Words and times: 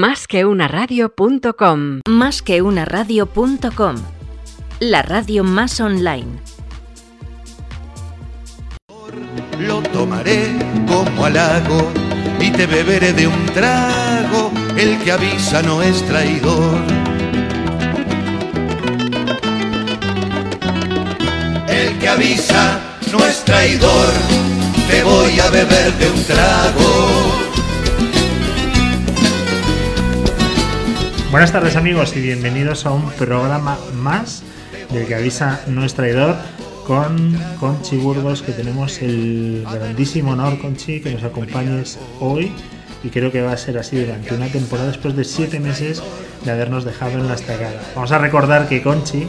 Más 0.00 0.26
que 0.26 0.46
una 0.46 0.66
radio.com. 0.66 2.00
Más 2.08 2.40
que 2.40 2.62
una 2.62 2.86
radio.com. 2.86 3.96
La 4.78 5.02
radio 5.02 5.44
más 5.44 5.78
online. 5.78 6.40
Lo 9.58 9.82
tomaré 9.82 10.56
como 10.88 11.26
halago 11.26 11.92
y 12.40 12.50
te 12.50 12.64
beberé 12.64 13.12
de 13.12 13.26
un 13.26 13.44
trago. 13.52 14.50
El 14.74 14.98
que 15.00 15.12
avisa 15.12 15.60
no 15.60 15.82
es 15.82 16.02
traidor. 16.06 16.80
El 21.68 21.98
que 21.98 22.08
avisa 22.08 22.80
no 23.12 23.18
es 23.26 23.44
traidor. 23.44 24.08
Te 24.88 25.02
voy 25.02 25.38
a 25.40 25.50
beber 25.50 25.92
de 25.98 26.10
un 26.10 26.24
trago. 26.24 27.49
Buenas 31.30 31.52
tardes 31.52 31.76
amigos 31.76 32.16
y 32.16 32.20
bienvenidos 32.20 32.86
a 32.86 32.90
un 32.90 33.08
programa 33.12 33.78
más 33.94 34.42
del 34.90 35.06
que 35.06 35.14
avisa 35.14 35.60
no 35.68 35.84
es 35.84 35.94
traidor 35.94 36.34
con 36.88 37.38
Conchi 37.60 37.98
Burgos 37.98 38.42
que 38.42 38.50
tenemos 38.50 39.00
el 39.00 39.64
grandísimo 39.72 40.32
honor 40.32 40.58
Conchi 40.58 41.00
que 41.00 41.12
nos 41.12 41.22
acompañes 41.22 42.00
hoy 42.18 42.50
y 43.04 43.10
creo 43.10 43.30
que 43.30 43.42
va 43.42 43.52
a 43.52 43.56
ser 43.56 43.78
así 43.78 44.00
durante 44.00 44.34
una 44.34 44.48
temporada 44.48 44.88
después 44.88 45.14
de 45.14 45.22
siete 45.22 45.60
meses 45.60 46.02
de 46.44 46.50
habernos 46.50 46.84
dejado 46.84 47.12
en 47.12 47.28
la 47.28 47.34
estacada. 47.34 47.80
Vamos 47.94 48.10
a 48.10 48.18
recordar 48.18 48.68
que 48.68 48.82
Conchi 48.82 49.28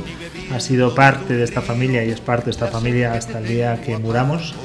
ha 0.52 0.60
sido 0.60 0.96
parte 0.96 1.36
de 1.36 1.44
esta 1.44 1.62
familia 1.62 2.04
y 2.04 2.10
es 2.10 2.20
parte 2.20 2.46
de 2.46 2.52
esta 2.52 2.68
familia 2.68 3.13
hasta 3.13 3.38
el 3.38 3.48
día 3.48 3.80
que 3.80 3.99
muramos 3.99 4.55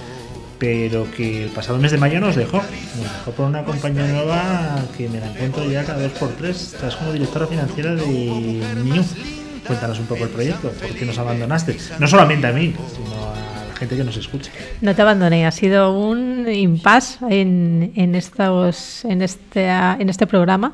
pero 0.59 1.07
que 1.11 1.45
el 1.45 1.51
pasado 1.51 1.79
mes 1.79 1.91
de 1.93 1.99
mayo 1.99 2.21
nos 2.21 2.37
dejó. 2.37 2.59
Nos 2.59 3.13
dejó 3.13 3.31
por 3.33 3.47
una 3.47 3.65
compañía 3.65 4.07
nueva 4.07 4.79
que 4.97 5.09
me 5.09 5.21
la 5.21 5.31
encuentro 5.31 5.65
ya 5.71 5.85
cada 5.85 6.03
dos 6.03 6.13
por 6.13 6.31
tres. 6.31 6.75
Estás 6.75 6.97
como 6.97 7.13
directora 7.13 7.47
financiera 7.47 7.95
de 7.95 8.05
New. 8.85 9.05
Cuéntanos 9.67 9.99
un 9.99 10.07
poco 10.07 10.25
el 10.25 10.31
proyecto, 10.31 10.71
por 10.71 10.89
qué 10.91 11.05
nos 11.05 11.19
abandonaste. 11.19 11.77
No 11.99 12.07
solamente 12.07 12.47
a 12.47 12.53
mí, 12.53 12.75
sino 12.95 13.33
a 13.33 13.46
gente 13.77 13.97
que 13.97 14.05
nos 14.05 14.17
escucha. 14.17 14.51
No 14.81 14.95
te 14.95 15.03
abandoné, 15.03 15.47
ha 15.47 15.51
sido 15.51 15.99
un 15.99 16.49
impasse 16.49 17.19
en, 17.29 17.93
en, 17.95 18.15
estos, 18.15 19.05
en, 19.05 19.23
este, 19.23 19.69
en 19.69 20.09
este 20.09 20.27
programa. 20.27 20.73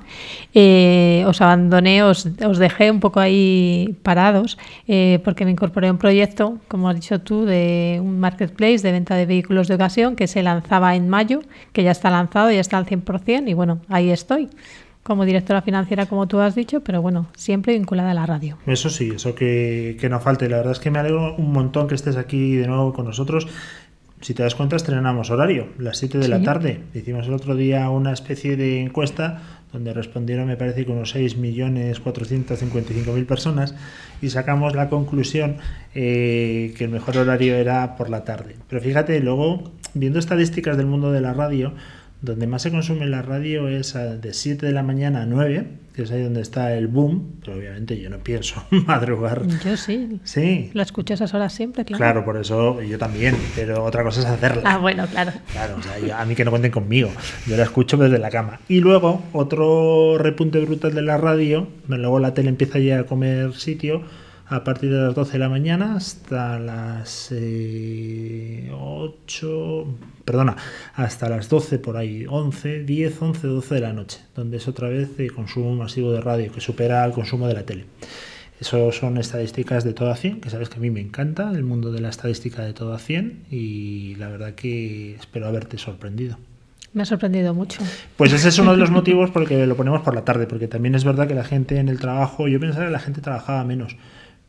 Eh, 0.54 1.24
os 1.26 1.40
abandoné, 1.40 2.02
os, 2.02 2.26
os, 2.44 2.58
dejé 2.58 2.90
un 2.90 3.00
poco 3.00 3.20
ahí 3.20 3.96
parados 4.02 4.58
eh, 4.88 5.20
porque 5.24 5.44
me 5.44 5.50
incorporé 5.50 5.88
a 5.88 5.92
un 5.92 5.98
proyecto, 5.98 6.58
como 6.68 6.88
has 6.88 6.94
dicho 6.94 7.20
tú, 7.20 7.44
de 7.44 8.00
un 8.02 8.20
marketplace 8.20 8.78
de 8.78 8.92
venta 8.92 9.16
de 9.16 9.26
vehículos 9.26 9.68
de 9.68 9.74
ocasión 9.74 10.16
que 10.16 10.26
se 10.26 10.42
lanzaba 10.42 10.94
en 10.94 11.08
mayo, 11.08 11.42
que 11.72 11.82
ya 11.82 11.90
está 11.90 12.10
lanzado, 12.10 12.50
ya 12.50 12.60
está 12.60 12.78
al 12.78 12.86
100% 12.86 13.48
y 13.48 13.54
bueno, 13.54 13.80
ahí 13.88 14.10
estoy 14.10 14.48
como 15.02 15.24
directora 15.24 15.62
financiera, 15.62 16.06
como 16.06 16.28
tú 16.28 16.40
has 16.40 16.54
dicho, 16.54 16.80
pero 16.80 17.02
bueno, 17.02 17.26
siempre 17.34 17.74
vinculada 17.74 18.12
a 18.12 18.14
la 18.14 18.26
radio. 18.26 18.56
Eso 18.66 18.88
sí, 18.88 19.10
eso 19.14 19.34
que, 19.34 19.96
que 20.00 20.08
no 20.08 20.20
falte. 20.20 20.48
La 20.48 20.58
verdad 20.58 20.72
es 20.72 20.78
que 20.78 20.90
me 20.90 20.98
alegro 20.98 21.34
un 21.36 21.52
montón 21.52 21.88
que 21.88 21.94
estés 21.94 22.16
aquí 22.16 22.56
de 22.56 22.66
nuevo 22.66 22.92
con 22.92 23.06
nosotros. 23.06 23.48
Si 24.20 24.34
te 24.34 24.44
das 24.44 24.54
cuenta, 24.54 24.76
estrenamos 24.76 25.30
horario, 25.30 25.68
las 25.78 25.98
7 25.98 26.18
de 26.18 26.24
sí. 26.24 26.30
la 26.30 26.42
tarde. 26.42 26.80
Hicimos 26.94 27.26
el 27.26 27.34
otro 27.34 27.56
día 27.56 27.90
una 27.90 28.12
especie 28.12 28.56
de 28.56 28.80
encuesta 28.80 29.42
donde 29.72 29.92
respondieron, 29.92 30.46
me 30.46 30.56
parece, 30.56 30.86
que 30.86 30.92
unos 30.92 31.16
6.455.000 31.16 33.26
personas 33.26 33.74
y 34.20 34.30
sacamos 34.30 34.76
la 34.76 34.88
conclusión 34.88 35.56
eh, 35.94 36.74
que 36.76 36.84
el 36.84 36.90
mejor 36.90 37.16
horario 37.16 37.56
era 37.56 37.96
por 37.96 38.08
la 38.10 38.22
tarde. 38.24 38.54
Pero 38.68 38.80
fíjate, 38.80 39.18
luego, 39.18 39.72
viendo 39.94 40.20
estadísticas 40.20 40.76
del 40.76 40.86
mundo 40.86 41.10
de 41.10 41.22
la 41.22 41.32
radio, 41.32 41.72
donde 42.22 42.46
más 42.46 42.62
se 42.62 42.70
consume 42.70 43.06
la 43.06 43.20
radio 43.20 43.68
es 43.68 43.94
de 43.94 44.32
7 44.32 44.64
de 44.64 44.72
la 44.72 44.84
mañana 44.84 45.22
a 45.22 45.26
9, 45.26 45.66
que 45.92 46.02
es 46.02 46.10
ahí 46.12 46.22
donde 46.22 46.40
está 46.40 46.72
el 46.74 46.86
boom, 46.86 47.40
pero 47.40 47.56
obviamente 47.56 48.00
yo 48.00 48.08
no 48.10 48.18
pienso 48.18 48.62
madrugar. 48.86 49.42
Yo 49.64 49.76
sí. 49.76 50.20
Sí. 50.22 50.70
Lo 50.72 50.82
escucho 50.82 51.14
esas 51.14 51.34
horas 51.34 51.52
siempre, 51.52 51.84
claro. 51.84 51.98
Claro, 51.98 52.24
por 52.24 52.36
eso 52.36 52.80
yo 52.80 52.96
también, 52.96 53.36
pero 53.56 53.84
otra 53.84 54.04
cosa 54.04 54.20
es 54.20 54.26
hacerla. 54.26 54.62
Ah, 54.64 54.78
bueno, 54.78 55.06
claro. 55.08 55.32
Claro, 55.50 55.76
o 55.76 55.82
sea, 55.82 55.98
yo, 55.98 56.16
a 56.16 56.24
mí 56.24 56.36
que 56.36 56.44
no 56.44 56.50
cuenten 56.50 56.70
conmigo, 56.70 57.10
yo 57.46 57.56
la 57.56 57.64
escucho 57.64 57.96
desde 57.96 58.18
la 58.18 58.30
cama. 58.30 58.60
Y 58.68 58.80
luego, 58.80 59.22
otro 59.32 60.16
repunte 60.16 60.60
brutal 60.60 60.94
de 60.94 61.02
la 61.02 61.18
radio, 61.18 61.66
luego 61.88 62.20
la 62.20 62.34
tele 62.34 62.50
empieza 62.50 62.78
ya 62.78 63.00
a 63.00 63.04
comer 63.04 63.52
sitio, 63.54 64.02
a 64.46 64.64
partir 64.64 64.92
de 64.92 65.00
las 65.00 65.14
12 65.14 65.32
de 65.32 65.38
la 65.38 65.48
mañana 65.48 65.96
hasta 65.96 66.58
las 66.58 67.28
eh, 67.32 68.70
8, 68.72 69.86
perdona, 70.24 70.56
hasta 70.94 71.28
las 71.28 71.48
12 71.48 71.78
por 71.78 71.96
ahí, 71.96 72.26
11, 72.28 72.84
10, 72.84 73.22
11, 73.22 73.46
12 73.46 73.74
de 73.74 73.80
la 73.80 73.92
noche, 73.92 74.20
donde 74.34 74.56
es 74.56 74.68
otra 74.68 74.88
vez 74.88 75.10
el 75.18 75.32
consumo 75.32 75.74
masivo 75.74 76.12
de 76.12 76.20
radio 76.20 76.52
que 76.52 76.60
supera 76.60 77.04
el 77.04 77.12
consumo 77.12 77.48
de 77.48 77.54
la 77.54 77.64
tele. 77.64 77.86
Eso 78.60 78.92
son 78.92 79.18
estadísticas 79.18 79.82
de 79.82 79.92
todo 79.92 80.10
a 80.10 80.16
100, 80.16 80.40
que 80.40 80.48
sabes 80.48 80.68
que 80.68 80.76
a 80.76 80.80
mí 80.80 80.88
me 80.88 81.00
encanta 81.00 81.50
el 81.50 81.64
mundo 81.64 81.90
de 81.90 82.00
la 82.00 82.10
estadística 82.10 82.62
de 82.62 82.72
todo 82.72 82.94
a 82.94 83.00
100 83.00 83.46
y 83.50 84.14
la 84.16 84.28
verdad 84.28 84.54
que 84.54 85.16
espero 85.16 85.48
haberte 85.48 85.78
sorprendido. 85.78 86.38
Me 86.92 87.02
ha 87.02 87.04
sorprendido 87.04 87.54
mucho. 87.54 87.82
Pues 88.16 88.32
ese 88.32 88.50
es 88.50 88.58
uno 88.60 88.72
de 88.72 88.76
los 88.76 88.90
motivos 88.92 89.30
por 89.30 89.42
el 89.42 89.48
que 89.48 89.66
lo 89.66 89.76
ponemos 89.76 90.02
por 90.02 90.14
la 90.14 90.24
tarde, 90.24 90.46
porque 90.46 90.68
también 90.68 90.94
es 90.94 91.02
verdad 91.04 91.26
que 91.26 91.34
la 91.34 91.42
gente 91.42 91.78
en 91.78 91.88
el 91.88 91.98
trabajo, 91.98 92.46
yo 92.46 92.60
pensaba 92.60 92.86
que 92.86 92.92
la 92.92 92.98
gente 93.00 93.20
trabajaba 93.20 93.64
menos, 93.64 93.96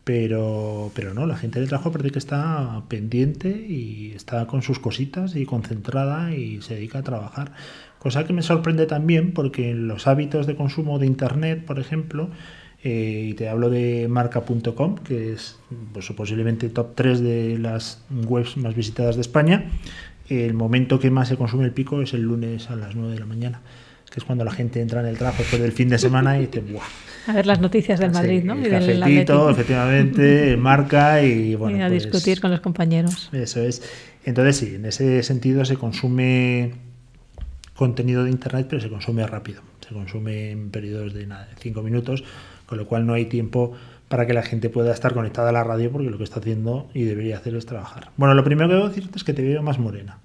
pero, 0.04 0.92
pero 0.96 1.14
no, 1.14 1.26
la 1.26 1.38
gente 1.38 1.60
del 1.60 1.70
trabajo 1.70 1.92
parece 1.92 2.12
que 2.12 2.20
está 2.20 2.84
pendiente 2.88 3.50
y 3.50 4.12
está 4.16 4.48
con 4.48 4.62
sus 4.62 4.80
cositas 4.80 5.36
y 5.36 5.46
concentrada 5.46 6.34
y 6.34 6.62
se 6.62 6.76
dedica 6.76 7.00
a 7.00 7.04
trabajar. 7.04 7.54
Cosa 8.00 8.26
que 8.26 8.34
me 8.34 8.42
sorprende 8.42 8.86
también 8.86 9.32
porque 9.32 9.72
en 9.72 9.88
los 9.88 10.08
hábitos 10.08 10.46
de 10.46 10.56
consumo 10.56 11.00
de 11.00 11.06
Internet, 11.06 11.64
por 11.66 11.80
ejemplo, 11.80 12.30
eh, 12.84 13.28
y 13.30 13.34
te 13.36 13.48
hablo 13.48 13.70
de 13.70 14.08
marca.com, 14.10 14.96
que 14.98 15.32
es 15.32 15.58
pues, 15.94 16.12
posiblemente 16.12 16.68
top 16.68 16.96
3 16.96 17.22
de 17.22 17.58
las 17.58 18.04
webs 18.28 18.58
más 18.58 18.76
visitadas 18.76 19.16
de 19.16 19.22
España, 19.22 19.70
el 20.28 20.54
momento 20.54 21.00
que 21.00 21.12
más 21.12 21.30
se 21.30 21.38
consume 21.38 21.64
el 21.64 21.72
pico 21.72 22.02
es 22.02 22.14
el 22.14 22.24
lunes 22.24 22.70
a 22.70 22.76
las 22.76 22.96
9 22.96 23.14
de 23.14 23.20
la 23.20 23.26
mañana, 23.26 23.62
que 24.14 24.20
es 24.20 24.26
cuando 24.26 24.46
la 24.46 24.52
gente 24.52 24.80
entra 24.80 25.00
en 25.00 25.08
el 25.08 25.18
trabajo 25.18 25.40
después 25.40 25.60
del 25.60 25.72
fin 25.72 25.90
de 25.90 25.98
semana 25.98 26.38
y 26.38 26.46
dice, 26.46 26.60
¡buah! 26.60 26.84
A 27.26 27.34
ver 27.34 27.48
las 27.48 27.60
noticias 27.60 28.00
del 28.00 28.12
Madrid, 28.12 28.42
sí, 28.42 28.48
¿no? 28.48 28.54
El 28.54 28.68
y 28.68 28.70
cafetito, 28.70 29.46
del 29.48 29.54
efectivamente, 29.56 30.58
marca 30.60 31.24
y 31.24 31.56
bueno. 31.56 31.78
Y 31.78 31.82
a 31.82 31.88
pues, 31.88 32.04
discutir 32.04 32.40
con 32.40 32.52
los 32.52 32.60
compañeros. 32.60 33.30
Eso 33.34 33.62
es. 33.62 33.82
Entonces 34.24 34.58
sí, 34.58 34.76
en 34.76 34.86
ese 34.86 35.24
sentido 35.24 35.66
se 35.66 35.78
consume 35.78 36.74
contenido 37.76 38.24
de 38.24 38.30
internet, 38.30 38.68
pero 38.70 38.82
se 38.84 38.90
consume 38.90 39.26
rápido. 39.26 39.62
Se 39.88 39.96
consume 39.96 40.52
en 40.52 40.70
periodos 40.70 41.16
de 41.16 41.26
nada, 41.26 41.50
cinco 41.60 41.82
minutos, 41.82 42.24
con 42.68 42.78
lo 42.78 42.86
cual 42.86 43.08
no 43.08 43.14
hay 43.14 43.26
tiempo 43.26 43.74
para 44.10 44.28
que 44.28 44.34
la 44.34 44.44
gente 44.44 44.70
pueda 44.70 44.94
estar 44.94 45.16
conectada 45.16 45.50
a 45.50 45.54
la 45.54 45.64
radio, 45.64 45.92
porque 45.92 46.12
lo 46.12 46.20
que 46.20 46.24
está 46.24 46.40
haciendo 46.40 46.88
y 46.94 47.02
debería 47.04 47.38
hacer 47.38 47.56
es 47.56 47.66
trabajar. 47.66 48.12
Bueno, 48.16 48.36
lo 48.36 48.44
primero 48.44 48.70
que 48.70 48.76
debo 48.76 48.90
decirte 48.90 49.18
es 49.18 49.24
que 49.24 49.34
te 49.34 49.42
veo 49.42 49.64
más 49.64 49.80
morena. 49.80 50.20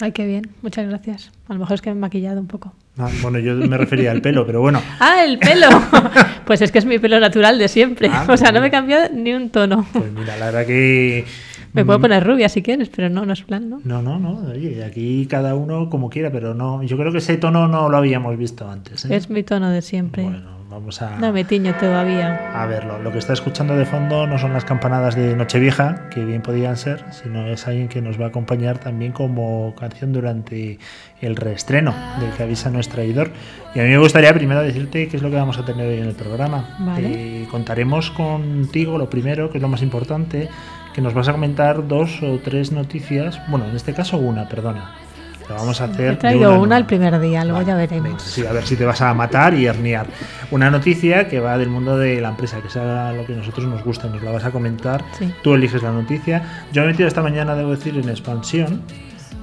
Ay, 0.00 0.12
qué 0.12 0.26
bien, 0.26 0.50
muchas 0.62 0.86
gracias. 0.86 1.32
A 1.48 1.54
lo 1.54 1.60
mejor 1.60 1.74
es 1.74 1.80
que 1.80 1.90
me 1.90 1.96
he 1.96 2.00
maquillado 2.00 2.40
un 2.40 2.46
poco. 2.46 2.74
Ah, 2.98 3.08
bueno, 3.22 3.38
yo 3.38 3.54
me 3.54 3.78
refería 3.78 4.10
al 4.10 4.20
pelo, 4.20 4.44
pero 4.46 4.60
bueno. 4.60 4.82
Ah, 5.00 5.24
el 5.24 5.38
pelo. 5.38 5.68
pues 6.44 6.60
es 6.62 6.72
que 6.72 6.78
es 6.78 6.84
mi 6.84 6.98
pelo 6.98 7.20
natural 7.20 7.58
de 7.58 7.68
siempre. 7.68 8.08
Ah, 8.12 8.26
o 8.28 8.36
sea, 8.36 8.50
no 8.50 8.60
me 8.60 8.66
he 8.66 8.70
cambiado 8.70 9.08
ni 9.14 9.32
un 9.32 9.50
tono. 9.50 9.86
Pues 9.92 10.12
mira, 10.12 10.36
la 10.36 10.46
verdad 10.46 10.66
que. 10.66 11.24
Me 11.72 11.84
puedo 11.84 12.00
poner 12.00 12.26
rubia 12.26 12.48
si 12.48 12.62
quieres, 12.62 12.88
pero 12.88 13.08
no, 13.08 13.24
no 13.24 13.32
es 13.32 13.42
plan, 13.42 13.68
¿no? 13.68 13.80
No, 13.84 14.02
no, 14.02 14.18
no. 14.18 14.50
Oye, 14.50 14.84
aquí 14.84 15.26
cada 15.26 15.54
uno 15.54 15.88
como 15.90 16.10
quiera, 16.10 16.32
pero 16.32 16.54
no. 16.54 16.82
Yo 16.82 16.96
creo 16.96 17.12
que 17.12 17.18
ese 17.18 17.36
tono 17.36 17.68
no 17.68 17.88
lo 17.88 17.96
habíamos 17.96 18.36
visto 18.36 18.68
antes. 18.68 19.04
¿eh? 19.04 19.14
Es 19.14 19.30
mi 19.30 19.42
tono 19.44 19.70
de 19.70 19.82
siempre. 19.82 20.24
Bueno, 20.24 20.57
vamos 20.68 21.02
a. 21.02 21.16
No 21.18 21.32
me 21.32 21.44
tiño 21.44 21.74
todavía. 21.74 22.52
A 22.54 22.66
verlo. 22.66 23.02
Lo 23.02 23.12
que 23.12 23.18
está 23.18 23.32
escuchando 23.32 23.76
de 23.76 23.84
fondo 23.84 24.26
no 24.26 24.38
son 24.38 24.52
las 24.52 24.64
campanadas 24.64 25.14
de 25.14 25.34
Nochevieja, 25.34 26.08
que 26.10 26.24
bien 26.24 26.42
podían 26.42 26.76
ser, 26.76 27.04
sino 27.10 27.46
es 27.46 27.66
alguien 27.66 27.88
que 27.88 28.00
nos 28.00 28.20
va 28.20 28.26
a 28.26 28.28
acompañar 28.28 28.78
también 28.78 29.12
como 29.12 29.74
canción 29.74 30.12
durante 30.12 30.78
el 31.20 31.36
reestreno 31.36 31.94
del 32.20 32.30
que 32.32 32.42
avisa 32.42 32.70
no 32.70 32.80
es 32.80 32.88
traidor. 32.88 33.30
Y 33.74 33.80
a 33.80 33.82
mí 33.84 33.90
me 33.90 33.98
gustaría 33.98 34.32
primero 34.34 34.62
decirte 34.62 35.08
qué 35.08 35.16
es 35.16 35.22
lo 35.22 35.30
que 35.30 35.36
vamos 35.36 35.58
a 35.58 35.64
tener 35.64 35.86
hoy 35.86 35.98
en 35.98 36.08
el 36.08 36.14
programa. 36.14 36.76
Vale. 36.78 37.42
Eh, 37.42 37.48
contaremos 37.50 38.10
contigo 38.10 38.98
lo 38.98 39.10
primero, 39.10 39.50
que 39.50 39.58
es 39.58 39.62
lo 39.62 39.68
más 39.68 39.82
importante, 39.82 40.48
que 40.94 41.00
nos 41.00 41.14
vas 41.14 41.28
a 41.28 41.32
comentar 41.32 41.86
dos 41.86 42.22
o 42.22 42.38
tres 42.38 42.72
noticias, 42.72 43.40
bueno, 43.48 43.66
en 43.66 43.76
este 43.76 43.94
caso 43.94 44.18
una, 44.18 44.48
perdona. 44.48 45.07
Lo 45.48 45.54
vamos 45.54 45.80
a 45.80 45.84
hacer. 45.84 46.12
He 46.12 46.16
traído 46.16 46.50
una, 46.50 46.58
una 46.60 46.76
el 46.76 46.84
primer 46.86 47.18
día, 47.20 47.42
luego 47.44 47.58
vale, 47.60 47.66
ya 47.68 47.74
veremos. 47.76 48.22
Sí, 48.22 48.44
a 48.44 48.52
ver 48.52 48.66
si 48.66 48.76
te 48.76 48.84
vas 48.84 49.00
a 49.00 49.14
matar 49.14 49.54
y 49.54 49.66
herniar. 49.66 50.06
Una 50.50 50.70
noticia 50.70 51.26
que 51.28 51.40
va 51.40 51.56
del 51.56 51.70
mundo 51.70 51.96
de 51.96 52.20
la 52.20 52.28
empresa, 52.28 52.60
que 52.60 52.68
sea 52.68 53.12
lo 53.12 53.24
que 53.24 53.32
a 53.32 53.36
nosotros 53.36 53.66
nos 53.66 53.82
gusta, 53.82 54.08
nos 54.08 54.22
la 54.22 54.30
vas 54.32 54.44
a 54.44 54.50
comentar. 54.50 55.02
Sí. 55.18 55.32
Tú 55.42 55.54
eliges 55.54 55.82
la 55.82 55.90
noticia. 55.92 56.66
Yo 56.72 56.82
me 56.82 56.88
he 56.88 56.90
metido 56.92 57.08
esta 57.08 57.22
mañana, 57.22 57.54
debo 57.54 57.70
decir, 57.70 57.96
en 57.96 58.08
expansión 58.08 58.82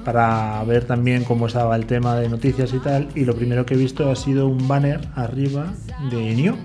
para 0.04 0.63
ver 0.66 0.86
también 0.86 1.24
cómo 1.24 1.48
estaba 1.48 1.75
el 1.75 1.86
tema 1.88 2.16
de 2.16 2.30
noticias 2.30 2.72
y 2.74 2.80
tal. 2.80 3.07
Y 3.16 3.25
lo 3.25 3.36
primero 3.36 3.66
que 3.66 3.74
he 3.74 3.78
visto 3.78 4.12
ha 4.12 4.16
sido 4.16 4.48
un 4.48 4.68
banner 4.68 5.02
arriba 5.16 5.74
de 6.12 6.36
New. 6.36 6.56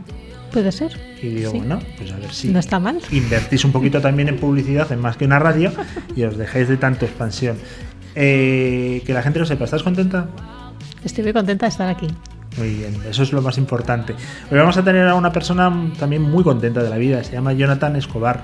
Puede 0.53 0.73
ser. 0.73 0.91
Y 1.23 1.29
digo, 1.29 1.53
Sí. 1.53 1.59
bueno, 1.59 1.79
pues 1.97 2.13
a 2.13 2.17
ver 2.17 2.31
si 2.33 2.49
No 2.49 2.59
está 2.59 2.79
mal. 2.81 2.99
invertís 3.13 3.65
un 3.65 3.73
poquito 3.73 4.01
también 4.01 4.29
en 4.29 4.37
publicidad, 4.37 4.91
en 4.93 5.01
más 5.01 5.17
que 5.17 5.25
una 5.25 5.39
radio, 5.39 5.71
y 6.17 6.25
os 6.25 6.37
dejáis 6.37 6.69
de 6.69 6.77
tanto 6.77 7.05
expansión. 7.07 7.57
Eh, 8.15 9.03
que 9.07 9.12
la 9.12 9.23
gente 9.23 9.39
lo 9.39 9.47
sepa, 9.47 9.65
¿estás 9.65 9.83
contenta? 9.83 10.29
Estoy 11.05 11.25
muy 11.25 11.33
contenta 11.33 11.67
de 11.67 11.71
estar 11.71 11.89
aquí. 11.89 12.09
Muy 12.59 12.75
bien, 12.75 12.97
eso 13.09 13.23
es 13.23 13.33
lo 13.33 13.43
más 13.43 13.59
importante. 13.59 14.15
Hoy 14.51 14.59
vamos 14.59 14.77
a 14.77 14.83
tener 14.83 15.07
a 15.07 15.15
una 15.15 15.33
persona 15.33 15.73
también 15.99 16.23
muy 16.23 16.43
contenta 16.43 16.83
de 16.83 16.91
la 16.91 16.97
vida, 16.97 17.23
se 17.23 17.33
llama 17.33 17.53
Jonathan 17.53 17.97
Escobar. 17.97 18.43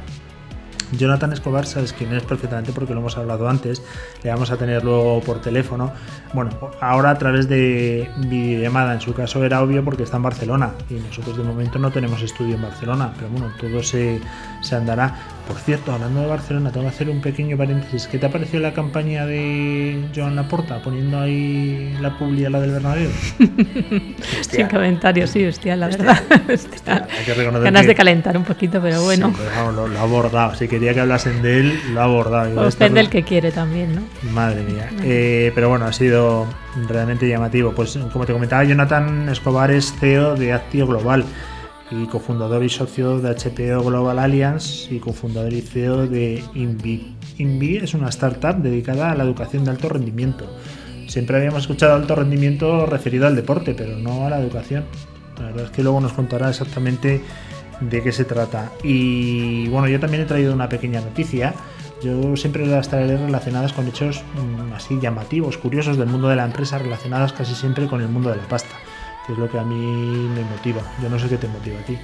Jonathan 0.92 1.32
Escobar, 1.32 1.66
sabes 1.66 1.92
quién 1.92 2.12
es 2.14 2.22
perfectamente 2.22 2.72
porque 2.72 2.94
lo 2.94 3.00
hemos 3.00 3.16
hablado 3.16 3.48
antes, 3.48 3.82
le 4.22 4.30
vamos 4.30 4.50
a 4.52 4.56
tener 4.56 4.84
luego 4.84 5.20
por 5.20 5.40
teléfono. 5.40 5.92
Bueno, 6.32 6.50
ahora 6.80 7.10
a 7.10 7.18
través 7.18 7.48
de 7.48 8.08
videollamada, 8.28 8.94
en 8.94 9.00
su 9.00 9.12
caso 9.12 9.44
era 9.44 9.62
obvio 9.62 9.84
porque 9.84 10.04
está 10.04 10.18
en 10.18 10.22
Barcelona 10.22 10.72
y 10.88 10.94
nosotros 10.94 11.36
de 11.36 11.42
momento 11.42 11.78
no 11.80 11.90
tenemos 11.90 12.22
estudio 12.22 12.54
en 12.54 12.62
Barcelona, 12.62 13.12
pero 13.16 13.28
bueno, 13.30 13.52
todo 13.60 13.82
se, 13.82 14.20
se 14.62 14.76
andará. 14.76 15.14
Por 15.46 15.58
cierto, 15.58 15.92
hablando 15.92 16.22
de 16.22 16.26
Barcelona, 16.26 16.72
tengo 16.72 16.86
que 16.86 16.94
hacer 16.94 17.08
un 17.08 17.20
pequeño 17.20 17.56
paréntesis. 17.56 18.08
¿Qué 18.08 18.18
te 18.18 18.26
ha 18.26 18.30
parecido 18.30 18.60
la 18.60 18.74
campaña 18.74 19.26
de 19.26 20.04
Joan 20.14 20.34
Laporta 20.34 20.82
poniendo 20.82 21.20
ahí 21.20 21.96
la 22.00 22.18
publicidad 22.18 22.50
la 22.50 22.60
del 22.60 22.72
Bernabéu? 22.72 23.10
Sin 24.50 24.66
comentarios, 24.66 25.30
sí, 25.30 25.44
hostia, 25.46 25.76
la 25.76 25.86
verdad. 25.88 26.20
Hostia. 26.52 27.06
Hay 27.18 27.24
que 27.24 27.44
Ganas 27.44 27.82
que- 27.82 27.88
de 27.88 27.94
calentar 27.94 28.36
un 28.36 28.42
poquito, 28.44 28.80
pero 28.82 29.02
bueno. 29.04 29.28
Sí, 29.28 29.34
pero 29.38 29.50
vamos, 29.56 29.74
lo, 29.76 29.88
lo 29.88 29.98
ha 29.98 30.02
abordado. 30.02 30.54
Si 30.56 30.66
quería 30.66 30.92
que 30.94 31.00
hablasen 31.00 31.40
de 31.42 31.60
él, 31.60 31.80
lo 31.92 32.00
ha 32.00 32.04
abordado. 32.04 32.50
Igual 32.50 32.68
está- 32.68 32.84
Ofende 32.86 33.00
el 33.00 33.08
que 33.10 33.22
quiere 33.22 33.52
también, 33.52 33.94
¿no? 33.94 34.02
Madre 34.32 34.62
mía. 34.62 34.90
Eh, 35.04 35.52
pero 35.54 35.68
bueno, 35.68 35.84
ha 35.84 35.92
sido 35.92 36.46
realmente 36.88 37.28
llamativo. 37.28 37.72
Pues 37.72 37.96
como 38.12 38.26
te 38.26 38.32
comentaba, 38.32 38.64
Jonathan 38.64 39.28
Escobar 39.28 39.70
es 39.70 39.92
CEO 40.00 40.34
de 40.34 40.52
Actio 40.52 40.86
Global 40.88 41.24
y 41.90 42.06
cofundador 42.06 42.64
y 42.64 42.68
socio 42.68 43.20
de 43.20 43.30
HPO 43.30 43.84
Global 43.84 44.18
Alliance 44.18 44.92
y 44.92 44.98
cofundador 44.98 45.52
y 45.52 45.60
CEO 45.60 46.06
de 46.06 46.42
Invi. 46.54 47.14
Invi 47.38 47.76
es 47.76 47.94
una 47.94 48.08
startup 48.08 48.56
dedicada 48.56 49.12
a 49.12 49.14
la 49.14 49.24
educación 49.24 49.64
de 49.64 49.70
alto 49.70 49.88
rendimiento. 49.88 50.46
Siempre 51.06 51.36
habíamos 51.36 51.62
escuchado 51.62 51.94
alto 51.94 52.14
rendimiento 52.16 52.86
referido 52.86 53.26
al 53.26 53.36
deporte, 53.36 53.74
pero 53.74 53.96
no 53.96 54.26
a 54.26 54.30
la 54.30 54.40
educación. 54.40 54.84
La 55.38 55.46
verdad 55.46 55.64
es 55.66 55.70
que 55.70 55.82
luego 55.82 56.00
nos 56.00 56.12
contará 56.12 56.50
exactamente 56.50 57.22
de 57.80 58.02
qué 58.02 58.12
se 58.12 58.24
trata. 58.24 58.72
Y 58.82 59.68
bueno, 59.68 59.88
yo 59.88 60.00
también 60.00 60.22
he 60.22 60.26
traído 60.26 60.52
una 60.52 60.68
pequeña 60.68 61.00
noticia. 61.00 61.54
Yo 62.02 62.36
siempre 62.36 62.66
las 62.66 62.88
traeré 62.88 63.16
relacionadas 63.16 63.72
con 63.72 63.86
hechos 63.86 64.22
mm, 64.34 64.72
así 64.72 64.98
llamativos, 65.00 65.56
curiosos 65.56 65.96
del 65.96 66.08
mundo 66.08 66.28
de 66.28 66.36
la 66.36 66.44
empresa, 66.44 66.78
relacionadas 66.78 67.32
casi 67.32 67.54
siempre 67.54 67.86
con 67.86 68.00
el 68.00 68.08
mundo 68.08 68.30
de 68.30 68.36
la 68.36 68.48
pasta, 68.48 68.76
que 69.26 69.32
es 69.32 69.38
lo 69.38 69.50
que 69.50 69.58
a 69.58 69.64
mí 69.64 70.28
me 70.34 70.42
motiva. 70.44 70.82
Yo 71.02 71.08
no 71.08 71.18
sé 71.18 71.28
qué 71.28 71.36
te 71.36 71.48
motiva 71.48 71.78
a 71.80 71.82
ti. 71.82 71.98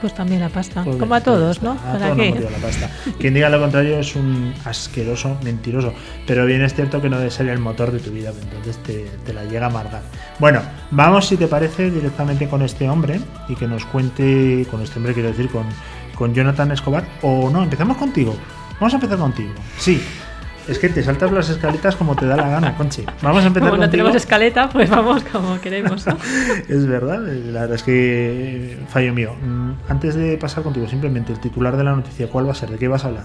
Pues 0.00 0.14
también 0.14 0.40
la 0.40 0.48
pasta. 0.48 0.82
Pues 0.82 0.96
Como 0.96 1.14
a 1.14 1.18
bien, 1.18 1.24
todos, 1.24 1.58
pues 1.58 1.74
¿no? 1.74 1.78
a 1.78 1.92
¿Para 1.92 2.06
todos 2.06 2.16
qué? 2.16 2.30
motiva 2.30 2.50
la 2.50 2.56
pasta. 2.58 2.90
Quien 3.18 3.34
diga 3.34 3.50
lo 3.50 3.60
contrario 3.60 3.98
es 3.98 4.16
un 4.16 4.54
asqueroso 4.64 5.36
mentiroso. 5.44 5.92
Pero 6.26 6.46
bien 6.46 6.62
es 6.62 6.74
cierto 6.74 7.02
que 7.02 7.10
no 7.10 7.18
debe 7.18 7.30
ser 7.30 7.48
el 7.48 7.58
motor 7.58 7.90
de 7.92 7.98
tu 7.98 8.10
vida, 8.10 8.32
entonces 8.42 8.78
te, 8.82 9.04
te 9.26 9.34
la 9.34 9.44
llega 9.44 9.66
a 9.66 9.68
amargar. 9.68 10.00
Bueno, 10.38 10.62
vamos 10.90 11.26
si 11.26 11.36
te 11.36 11.48
parece 11.48 11.90
directamente 11.90 12.48
con 12.48 12.62
este 12.62 12.88
hombre 12.88 13.20
y 13.48 13.54
que 13.56 13.66
nos 13.66 13.84
cuente, 13.84 14.66
con 14.70 14.80
este 14.80 14.98
hombre 14.98 15.12
quiero 15.12 15.28
decir, 15.28 15.50
con, 15.50 15.66
con 16.14 16.32
Jonathan 16.34 16.72
Escobar. 16.72 17.04
O 17.20 17.50
no, 17.50 17.62
empezamos 17.62 17.98
contigo. 17.98 18.34
Vamos 18.80 18.94
a 18.94 18.96
empezar 18.96 19.18
contigo. 19.18 19.52
Sí. 19.78 20.00
Es 20.70 20.78
que 20.78 20.88
te 20.88 21.02
saltas 21.02 21.32
las 21.32 21.48
escaletas 21.50 21.96
como 21.96 22.14
te 22.14 22.26
da 22.26 22.36
la 22.36 22.48
gana, 22.48 22.76
Conchi. 22.76 23.04
Vamos 23.22 23.42
a 23.42 23.48
empezar 23.48 23.68
Como 23.70 23.76
no 23.82 23.82
contigo. 23.82 23.90
tenemos 24.04 24.14
escaleta, 24.14 24.68
pues 24.70 24.88
vamos 24.88 25.24
como 25.24 25.60
queremos. 25.60 26.06
¿no? 26.06 26.16
Es 26.68 26.86
verdad, 26.86 27.18
la 27.20 27.60
verdad 27.62 27.74
es 27.74 27.82
que 27.82 28.78
fallo 28.88 29.12
mío. 29.12 29.34
Mm, 29.42 29.72
Antes 29.88 30.14
de 30.14 30.36
pasar 30.38 30.62
contigo, 30.62 30.86
simplemente 30.88 31.32
el 31.32 31.40
titular 31.40 31.76
de 31.76 31.82
la 31.84 31.92
noticia, 31.96 32.28
¿cuál 32.28 32.46
va 32.46 32.52
a 32.52 32.54
ser? 32.54 32.70
¿De 32.70 32.78
qué 32.78 32.86
vas 32.88 33.04
a 33.04 33.08
hablar? 33.08 33.24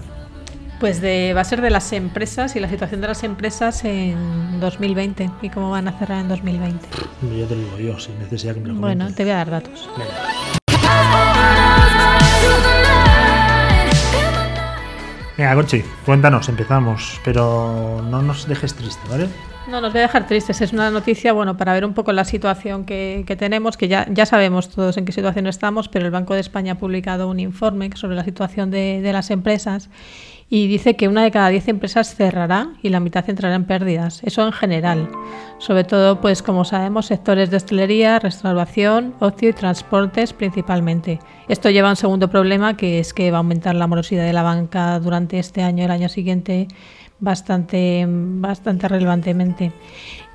Pues 0.80 1.00
de, 1.00 1.32
va 1.34 1.40
a 1.40 1.44
ser 1.44 1.62
de 1.62 1.70
las 1.70 1.90
empresas 1.92 2.54
y 2.56 2.60
la 2.60 2.68
situación 2.68 3.00
de 3.00 3.06
las 3.08 3.22
empresas 3.24 3.82
en 3.84 4.58
2020 4.60 5.30
y 5.40 5.48
cómo 5.48 5.70
van 5.70 5.86
a 5.88 5.92
cerrar 5.92 6.20
en 6.20 6.28
2020. 6.28 6.86
Ya 7.38 7.46
te 7.46 7.54
lo 7.56 7.62
digo 7.62 7.78
yo, 7.78 7.98
sin 8.00 8.18
necesidad 8.18 8.54
que 8.54 8.60
me 8.60 8.68
lo 8.68 8.74
Bueno, 8.74 9.04
comentes. 9.04 9.16
te 9.16 9.22
voy 9.22 9.32
a 9.32 9.36
dar 9.36 9.50
datos. 9.50 9.88
Venga, 9.96 10.10
Conchi, 15.36 15.82
cuéntanos, 16.06 16.48
empezamos, 16.48 17.20
pero 17.22 18.00
no 18.02 18.22
nos 18.22 18.48
dejes 18.48 18.74
triste, 18.74 19.06
¿vale? 19.10 19.28
No 19.68 19.82
nos 19.82 19.92
voy 19.92 19.98
a 19.98 20.02
dejar 20.02 20.26
tristes. 20.26 20.62
Es 20.62 20.72
una 20.72 20.90
noticia, 20.90 21.34
bueno, 21.34 21.58
para 21.58 21.74
ver 21.74 21.84
un 21.84 21.92
poco 21.92 22.12
la 22.12 22.24
situación 22.24 22.86
que, 22.86 23.36
tenemos, 23.38 23.76
que 23.76 23.88
ya, 23.88 24.06
ya 24.10 24.24
sabemos 24.24 24.70
todos 24.70 24.96
en 24.96 25.04
qué 25.04 25.12
situación 25.12 25.46
estamos, 25.46 25.88
pero 25.88 26.06
el 26.06 26.10
Banco 26.10 26.32
de 26.32 26.40
España 26.40 26.72
ha 26.72 26.74
publicado 26.76 27.28
un 27.28 27.38
informe 27.38 27.90
sobre 27.96 28.16
la 28.16 28.24
situación 28.24 28.70
de 28.70 29.10
las 29.12 29.30
empresas 29.30 29.90
y 30.48 30.68
dice 30.68 30.94
que 30.94 31.08
una 31.08 31.24
de 31.24 31.30
cada 31.30 31.48
diez 31.48 31.66
empresas 31.66 32.14
cerrará 32.14 32.68
y 32.82 32.90
la 32.90 33.00
mitad 33.00 33.28
entrará 33.28 33.56
en 33.56 33.64
pérdidas. 33.64 34.22
Eso 34.22 34.46
en 34.46 34.52
general. 34.52 35.08
Sobre 35.58 35.82
todo, 35.82 36.20
pues 36.20 36.42
como 36.42 36.64
sabemos, 36.64 37.06
sectores 37.06 37.50
de 37.50 37.56
hostelería, 37.56 38.18
restauración, 38.20 39.14
ocio 39.18 39.48
y 39.48 39.52
transportes 39.52 40.32
principalmente. 40.32 41.18
Esto 41.48 41.70
lleva 41.70 41.88
a 41.88 41.92
un 41.92 41.96
segundo 41.96 42.30
problema, 42.30 42.76
que 42.76 43.00
es 43.00 43.12
que 43.12 43.30
va 43.30 43.38
a 43.38 43.40
aumentar 43.40 43.74
la 43.74 43.88
morosidad 43.88 44.24
de 44.24 44.32
la 44.32 44.42
banca 44.42 45.00
durante 45.00 45.38
este 45.38 45.62
año 45.62 45.82
y 45.82 45.86
el 45.86 45.90
año 45.90 46.08
siguiente 46.08 46.68
bastante, 47.18 48.04
bastante 48.08 48.88
relevantemente. 48.88 49.72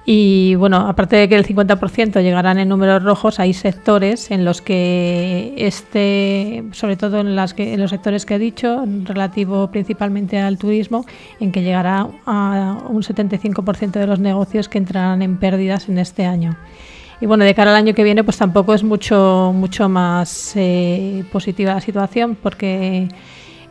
Y 0.04 0.56
bueno, 0.56 0.78
aparte 0.88 1.16
de 1.16 1.30
que 1.30 1.36
el 1.36 1.46
50% 1.46 2.24
llegarán 2.24 2.58
en 2.58 2.70
números 2.70 3.04
rojos, 3.04 3.40
hay 3.40 3.54
sectores 3.54 4.32
en 4.32 4.46
los 4.46 4.62
que 4.62 5.54
este, 5.58 6.64
sobre 6.72 6.98
todo 6.98 7.20
en, 7.20 7.36
las 7.36 7.54
que, 7.54 7.74
en 7.74 7.80
los 7.80 7.92
sectores 7.92 8.26
que 8.26 8.36
he 8.36 8.40
dicho, 8.40 8.84
relativo 9.04 9.70
principalmente 9.70 10.40
al 10.40 10.58
turismo, 10.58 11.06
en 11.40 11.52
que 11.52 11.62
llegará 11.62 12.08
a 12.26 12.84
un 12.90 13.04
75% 13.04 13.92
de 13.92 14.08
los 14.08 14.20
negocios 14.20 14.68
que 14.68 14.80
entrarán 14.80 15.22
en 15.22 15.38
pérdidas 15.38 15.88
en 15.88 16.00
este 16.00 16.26
año. 16.26 16.58
Y 17.22 17.28
bueno, 17.28 17.46
de 17.46 17.54
cara 17.54 17.70
al 17.70 17.78
año 17.78 17.94
que 17.94 18.04
viene, 18.04 18.24
pues 18.24 18.38
tampoco 18.38 18.74
es 18.74 18.84
mucho, 18.84 19.52
mucho 19.54 19.88
más 19.88 20.54
eh, 20.56 21.24
positiva 21.32 21.76
la 21.76 21.82
situación, 21.82 22.36
porque 22.42 23.08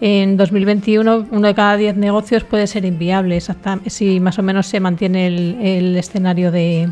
en 0.01 0.37
2021 0.37 1.27
uno 1.31 1.47
de 1.47 1.55
cada 1.55 1.77
diez 1.77 1.97
negocios 1.97 2.45
puede 2.45 2.67
ser 2.67 2.85
inviable, 2.85 3.37
exacta- 3.37 3.81
si 3.87 4.21
más 4.21 4.39
o 4.39 4.43
menos 4.43 4.67
se 4.67 4.81
mantiene 4.81 5.27
el, 5.27 5.57
el 5.61 5.97
escenario 5.97 6.51
de, 6.51 6.89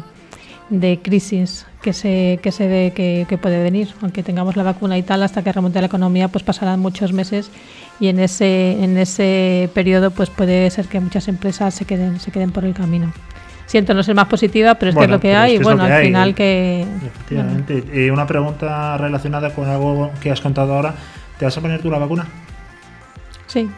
de 0.70 0.98
crisis 1.02 1.66
que 1.82 1.92
se, 1.92 2.38
que 2.42 2.52
se 2.52 2.66
ve 2.68 2.92
que, 2.94 3.24
que 3.28 3.38
puede 3.38 3.62
venir. 3.62 3.88
Aunque 4.02 4.22
tengamos 4.22 4.56
la 4.56 4.62
vacuna 4.62 4.98
y 4.98 5.02
tal, 5.02 5.22
hasta 5.22 5.42
que 5.42 5.52
remonte 5.52 5.80
la 5.80 5.86
economía, 5.86 6.28
pues 6.28 6.44
pasarán 6.44 6.80
muchos 6.80 7.12
meses 7.12 7.50
y 8.00 8.08
en 8.08 8.18
ese, 8.20 8.82
en 8.82 8.96
ese 8.98 9.70
periodo 9.74 10.10
pues 10.10 10.30
puede 10.30 10.68
ser 10.70 10.86
que 10.86 11.00
muchas 11.00 11.28
empresas 11.28 11.74
se 11.74 11.84
queden, 11.84 12.20
se 12.20 12.30
queden 12.30 12.52
por 12.52 12.64
el 12.64 12.74
camino. 12.74 13.12
Siento 13.66 13.92
no 13.92 14.02
ser 14.02 14.14
más 14.14 14.28
positiva, 14.28 14.76
pero 14.76 14.90
es 14.90 14.96
que 14.96 15.04
es 15.04 15.10
lo 15.10 15.20
que 15.20 15.36
hay. 15.36 15.52
es 15.52 15.54
y 15.54 15.56
que 15.56 15.60
es 15.60 15.64
bueno, 15.64 15.82
al 15.84 15.92
hay, 15.92 16.06
final 16.06 16.30
eh. 16.30 16.34
que... 16.34 16.86
Efectivamente. 17.06 17.84
Eh, 17.92 18.10
una 18.10 18.26
pregunta 18.26 18.96
relacionada 18.96 19.50
con 19.54 19.68
algo 19.68 20.10
que 20.22 20.30
has 20.30 20.40
contado 20.40 20.74
ahora. 20.74 20.94
¿Te 21.38 21.44
vas 21.44 21.56
a 21.56 21.60
poner 21.60 21.80
tú 21.82 21.90
la 21.90 21.98
vacuna? 21.98 22.26
Sí, 23.48 23.68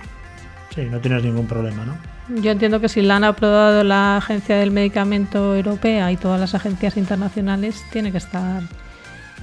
Sí, 0.75 0.83
no 0.89 1.01
tienes 1.01 1.25
ningún 1.25 1.47
problema, 1.49 1.85
¿no? 1.85 1.97
Yo 2.41 2.53
entiendo 2.53 2.81
que 2.81 2.89
si 2.89 3.03
la 3.03 3.17
han 3.17 3.25
aprobado 3.25 3.83
la 3.83 4.19
Agencia 4.19 4.57
del 4.57 4.71
Medicamento 4.71 5.57
Europea 5.57 6.13
y 6.13 6.17
todas 6.17 6.39
las 6.39 6.55
agencias 6.55 6.97
internacionales, 6.97 7.83
tiene 7.91 8.13
que 8.13 8.19
estar 8.19 8.63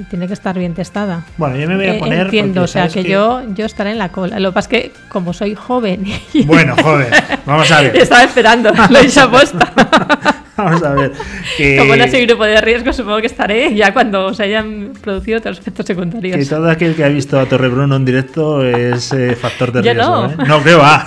tiene 0.10 0.27
que 0.27 0.34
estar 0.34 0.57
bien 0.57 0.74
testada. 0.75 1.24
Bueno, 1.38 1.57
yo 1.57 1.67
me 1.67 1.75
voy 1.75 1.86
a 1.88 1.96
Eh, 1.96 2.00
poner. 2.00 2.22
Entiendo, 2.27 2.62
o 2.62 2.67
sea 2.67 2.88
que, 2.88 3.03
yo 3.03 3.41
yo 3.55 3.65
estaré 3.65 3.91
en 3.91 3.98
la 3.98 4.10
cola. 4.10 4.39
Lo 4.39 4.51
que 4.51 4.53
pasa 4.53 4.69
es 4.72 4.81
que 4.84 4.93
como 5.10 5.34
soy 5.34 5.55
joven 5.55 6.05
y 6.34 6.46
Bueno, 6.46 6.75
joder, 6.81 7.12
vamos 7.46 7.69
a 7.72 7.81
ver. 7.81 7.96
estaba 7.98 8.24
esperando, 8.24 8.72
lo 8.72 9.00
he 9.00 9.19
aposta. 9.19 9.74
Vamos 10.57 10.83
a 10.83 10.93
ver. 10.93 11.11
que- 11.57 11.77
Como 11.77 11.95
no 11.95 12.07
soy 12.07 12.25
grupo 12.25 12.43
de 12.45 12.59
riesgo, 12.61 12.91
supongo 12.93 13.19
que 13.21 13.27
estaré 13.27 13.73
ya 13.75 13.93
cuando 13.93 14.33
se 14.33 14.43
hayan 14.43 14.93
producido 15.01 15.37
otros 15.39 15.59
efectos 15.59 15.85
Que 15.85 15.93
secundarios. 15.93 16.49
todo 16.49 16.69
aquel 16.69 16.95
que 16.95 17.03
ha 17.03 17.09
visto 17.09 17.39
a 17.39 17.45
Torrebruno 17.45 17.95
en 17.95 18.05
directo 18.05 18.65
es 18.65 19.13
eh, 19.13 19.35
factor 19.35 19.71
de 19.71 19.81
riesgo. 19.83 20.01
no. 20.03 20.31
¿eh? 20.31 20.35
No, 20.47 20.63
que 20.63 20.73
va. 20.75 21.05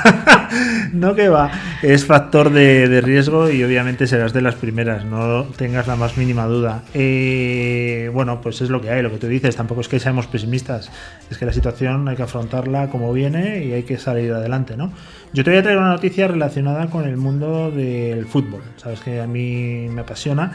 no, 0.93 1.15
que 1.15 1.29
va. 1.29 1.51
Es 1.83 2.05
factor 2.05 2.51
de, 2.51 2.89
de 2.89 3.01
riesgo 3.01 3.51
y 3.51 3.63
obviamente 3.65 4.07
serás 4.07 4.33
de 4.33 4.43
las 4.43 4.55
primeras, 4.55 5.05
no 5.05 5.45
tengas 5.57 5.87
la 5.87 5.97
más 5.97 6.17
mínima 6.17 6.45
duda. 6.47 6.83
Eh, 6.95 8.11
bueno, 8.13 8.41
pues 8.41 8.61
es 8.61 8.71
lo 8.71 8.81
que 8.81 8.91
hay, 8.91 9.03
lo 9.03 9.11
que 9.11 9.19
tú 9.19 9.27
dices. 9.27 9.57
Tampoco 9.57 9.81
es 9.81 9.89
que 9.89 9.99
seamos 9.99 10.27
pesimistas. 10.27 10.91
Es 11.31 11.39
que 11.39 11.47
la 11.47 11.53
situación 11.53 12.09
hay 12.09 12.17
que 12.17 12.23
afrontarla 12.23 12.89
como 12.89 13.13
viene 13.13 13.65
y 13.65 13.73
hay 13.73 13.83
que 13.83 13.99
salir 13.99 14.33
adelante, 14.33 14.77
¿no? 14.77 14.93
Yo 15.33 15.45
te 15.45 15.51
voy 15.51 15.61
a 15.61 15.63
traer 15.63 15.79
una 15.79 15.91
noticia 15.91 16.27
relacionada 16.27 16.89
con 16.89 17.05
el 17.05 17.17
mundo 17.17 17.71
del 17.71 18.27
fútbol. 18.27 18.63
Sabes 18.77 19.01
que 19.01 19.21
a 19.21 19.29
mí 19.29 19.89
me 19.89 20.01
apasiona 20.01 20.53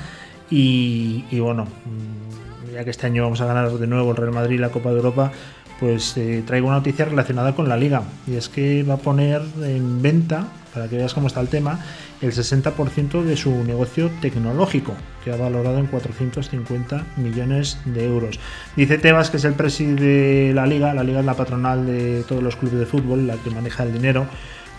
y, 0.50 1.24
y 1.32 1.40
bueno, 1.40 1.64
mm, 1.64 2.74
ya 2.74 2.84
que 2.84 2.90
este 2.90 3.08
año 3.08 3.24
vamos 3.24 3.40
a 3.40 3.46
ganar 3.46 3.72
de 3.72 3.88
nuevo 3.88 4.12
el 4.12 4.18
Real 4.18 4.34
Madrid 4.34 4.60
la 4.60 4.70
Copa 4.70 4.90
de 4.90 4.98
Europa, 4.98 5.32
pues 5.80 6.18
eh, 6.18 6.44
traigo 6.46 6.68
una 6.68 6.78
noticia 6.78 7.06
relacionada 7.06 7.56
con 7.56 7.70
la 7.70 7.78
liga. 7.78 8.04
Y 8.28 8.36
es 8.36 8.50
que 8.50 8.84
va 8.84 8.96
a 8.96 8.98
poner 8.98 9.42
en 9.64 10.02
venta, 10.02 10.48
para 10.74 10.90
que 10.90 10.98
veas 10.98 11.14
cómo 11.14 11.28
está 11.28 11.40
el 11.40 11.48
tema, 11.48 11.80
el 12.22 12.34
60% 12.34 13.24
de 13.24 13.38
su 13.38 13.64
negocio 13.64 14.12
tecnológico, 14.22 14.94
que 15.24 15.32
ha 15.32 15.38
valorado 15.38 15.78
en 15.80 15.88
450 15.88 17.06
millones 17.16 17.80
de 17.86 18.06
euros. 18.06 18.42
Dice 18.76 18.98
Tebas, 18.98 19.30
que 19.30 19.38
es 19.38 19.46
el 19.46 19.54
presi 19.54 19.86
de 19.86 20.52
la 20.54 20.66
liga, 20.66 20.94
la 20.94 21.04
liga 21.04 21.22
es 21.22 21.26
la 21.26 21.36
patronal 21.36 21.86
de 21.86 22.24
todos 22.28 22.44
los 22.44 22.58
clubes 22.58 22.80
de 22.80 22.86
fútbol, 22.86 23.26
la 23.26 23.36
que 23.36 23.52
maneja 23.52 23.84
el 23.84 23.94
dinero, 23.94 24.26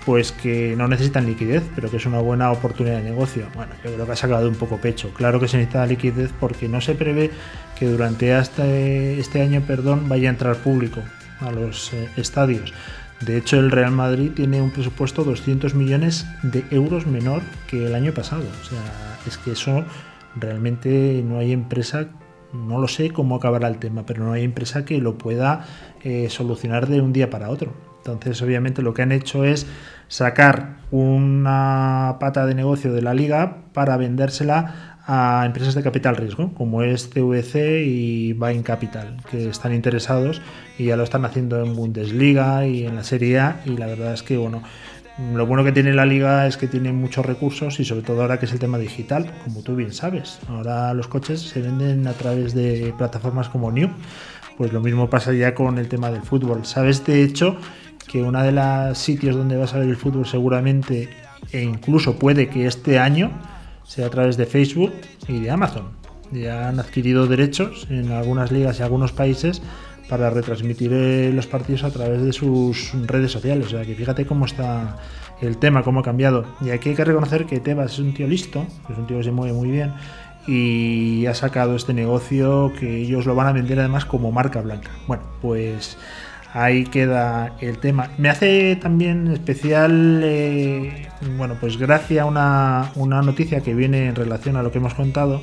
pues 0.06 0.30
que 0.30 0.76
no 0.76 0.86
necesitan 0.86 1.26
liquidez, 1.26 1.64
pero 1.74 1.90
que 1.90 1.96
es 1.96 2.06
una 2.06 2.20
buena 2.20 2.52
oportunidad 2.52 2.98
de 2.98 3.02
negocio. 3.02 3.48
Bueno, 3.56 3.72
yo 3.84 3.92
creo 3.92 4.06
que 4.06 4.12
ha 4.12 4.16
sacado 4.16 4.48
un 4.48 4.54
poco 4.54 4.80
pecho. 4.80 5.12
Claro 5.12 5.40
que 5.40 5.48
se 5.48 5.56
necesita 5.56 5.84
liquidez 5.84 6.30
porque 6.38 6.68
no 6.68 6.80
se 6.80 6.94
prevé 6.94 7.32
que 7.76 7.86
durante 7.86 8.38
este, 8.38 9.18
este 9.18 9.42
año 9.42 9.62
perdón, 9.66 10.08
vaya 10.08 10.28
a 10.28 10.32
entrar 10.32 10.56
público 10.58 11.00
a 11.40 11.50
los 11.50 11.92
eh, 11.92 12.08
estadios. 12.16 12.72
De 13.20 13.36
hecho, 13.36 13.58
el 13.58 13.72
Real 13.72 13.90
Madrid 13.90 14.30
tiene 14.32 14.62
un 14.62 14.70
presupuesto 14.70 15.24
200 15.24 15.74
millones 15.74 16.24
de 16.44 16.64
euros 16.70 17.06
menor 17.06 17.42
que 17.66 17.86
el 17.86 17.94
año 17.96 18.12
pasado. 18.12 18.44
O 18.62 18.64
sea, 18.64 19.18
es 19.26 19.36
que 19.38 19.52
eso 19.52 19.84
realmente 20.36 21.20
no 21.24 21.38
hay 21.38 21.50
empresa, 21.50 22.10
no 22.52 22.78
lo 22.78 22.86
sé 22.86 23.10
cómo 23.10 23.34
acabará 23.34 23.66
el 23.66 23.78
tema, 23.78 24.06
pero 24.06 24.22
no 24.22 24.32
hay 24.32 24.44
empresa 24.44 24.84
que 24.84 24.98
lo 24.98 25.18
pueda 25.18 25.66
eh, 26.04 26.28
solucionar 26.30 26.86
de 26.86 27.00
un 27.00 27.12
día 27.12 27.28
para 27.28 27.50
otro. 27.50 27.72
Entonces, 28.12 28.42
obviamente, 28.42 28.82
lo 28.82 28.94
que 28.94 29.02
han 29.02 29.12
hecho 29.12 29.44
es 29.44 29.66
sacar 30.08 30.76
una 30.90 32.16
pata 32.20 32.46
de 32.46 32.54
negocio 32.54 32.92
de 32.92 33.02
la 33.02 33.14
liga 33.14 33.58
para 33.72 33.96
vendérsela 33.96 34.96
a 35.06 35.44
empresas 35.46 35.74
de 35.74 35.82
capital 35.82 36.16
riesgo, 36.16 36.52
como 36.54 36.82
es 36.82 37.08
CVC 37.08 37.84
y 37.84 38.32
Bain 38.32 38.62
Capital, 38.62 39.18
que 39.30 39.48
están 39.48 39.72
interesados 39.72 40.42
y 40.78 40.86
ya 40.86 40.96
lo 40.96 41.04
están 41.04 41.24
haciendo 41.24 41.62
en 41.62 41.76
Bundesliga 41.76 42.66
y 42.66 42.84
en 42.84 42.96
la 42.96 43.04
Serie 43.04 43.38
A. 43.38 43.60
Y 43.64 43.76
la 43.76 43.86
verdad 43.86 44.14
es 44.14 44.24
que, 44.24 44.36
bueno, 44.36 44.62
lo 45.32 45.46
bueno 45.46 45.64
que 45.64 45.72
tiene 45.72 45.94
la 45.94 46.06
liga 46.06 46.46
es 46.46 46.56
que 46.56 46.66
tiene 46.66 46.92
muchos 46.92 47.24
recursos 47.24 47.78
y 47.80 47.84
sobre 47.84 48.02
todo 48.02 48.22
ahora 48.22 48.38
que 48.38 48.46
es 48.46 48.52
el 48.52 48.58
tema 48.58 48.78
digital, 48.78 49.32
como 49.44 49.62
tú 49.62 49.76
bien 49.76 49.92
sabes. 49.92 50.40
Ahora 50.48 50.92
los 50.92 51.06
coches 51.08 51.40
se 51.40 51.62
venden 51.62 52.06
a 52.08 52.12
través 52.12 52.52
de 52.52 52.92
plataformas 52.98 53.48
como 53.48 53.70
New. 53.70 53.88
Pues 54.58 54.72
lo 54.72 54.80
mismo 54.80 55.08
pasa 55.08 55.32
ya 55.32 55.54
con 55.54 55.78
el 55.78 55.88
tema 55.88 56.10
del 56.10 56.22
fútbol. 56.22 56.64
Sabes 56.64 57.04
de 57.06 57.22
hecho 57.22 57.56
que 58.08 58.22
una 58.22 58.42
de 58.42 58.52
los 58.52 58.98
sitios 58.98 59.36
donde 59.36 59.56
vas 59.56 59.74
a 59.74 59.78
ver 59.78 59.88
el 59.88 59.96
fútbol 59.96 60.26
seguramente 60.26 61.08
e 61.52 61.62
incluso 61.62 62.18
puede 62.18 62.48
que 62.48 62.66
este 62.66 62.98
año 62.98 63.30
sea 63.84 64.06
a 64.06 64.10
través 64.10 64.36
de 64.36 64.46
Facebook 64.46 64.92
y 65.28 65.40
de 65.40 65.50
Amazon. 65.50 65.90
Ya 66.32 66.68
han 66.68 66.80
adquirido 66.80 67.26
derechos 67.26 67.86
en 67.90 68.10
algunas 68.10 68.50
ligas 68.50 68.80
y 68.80 68.82
algunos 68.82 69.12
países 69.12 69.62
para 70.08 70.30
retransmitir 70.30 70.92
eh, 70.92 71.32
los 71.32 71.46
partidos 71.46 71.84
a 71.84 71.90
través 71.90 72.22
de 72.22 72.32
sus 72.32 72.92
redes 73.06 73.30
sociales. 73.30 73.66
O 73.66 73.70
sea 73.70 73.84
que 73.84 73.94
fíjate 73.94 74.26
cómo 74.26 74.44
está 74.46 74.96
el 75.40 75.58
tema, 75.58 75.82
cómo 75.82 76.00
ha 76.00 76.02
cambiado. 76.02 76.44
Y 76.60 76.70
aquí 76.70 76.90
hay 76.90 76.94
que 76.94 77.04
reconocer 77.04 77.46
que 77.46 77.60
Tebas 77.60 77.92
es 77.92 77.98
un 77.98 78.14
tío 78.14 78.26
listo, 78.26 78.66
es 78.90 78.98
un 78.98 79.06
tío 79.06 79.18
que 79.18 79.24
se 79.24 79.32
mueve 79.32 79.52
muy 79.52 79.70
bien 79.70 79.92
y 80.48 81.26
ha 81.26 81.34
sacado 81.34 81.74
este 81.74 81.92
negocio 81.92 82.72
que 82.78 82.98
ellos 82.98 83.26
lo 83.26 83.34
van 83.34 83.48
a 83.48 83.52
vender 83.52 83.80
además 83.80 84.04
como 84.04 84.30
marca 84.30 84.60
blanca. 84.60 84.90
Bueno, 85.06 85.24
pues 85.42 85.98
ahí 86.56 86.84
queda 86.84 87.54
el 87.60 87.78
tema. 87.78 88.10
Me 88.16 88.30
hace 88.30 88.76
también 88.76 89.28
especial, 89.28 90.22
eh, 90.24 91.06
bueno, 91.36 91.56
pues 91.60 91.76
gracias 91.76 92.22
a 92.22 92.24
una, 92.24 92.92
una 92.94 93.20
noticia 93.20 93.60
que 93.60 93.74
viene 93.74 94.06
en 94.08 94.14
relación 94.14 94.56
a 94.56 94.62
lo 94.62 94.72
que 94.72 94.78
hemos 94.78 94.94
contado, 94.94 95.42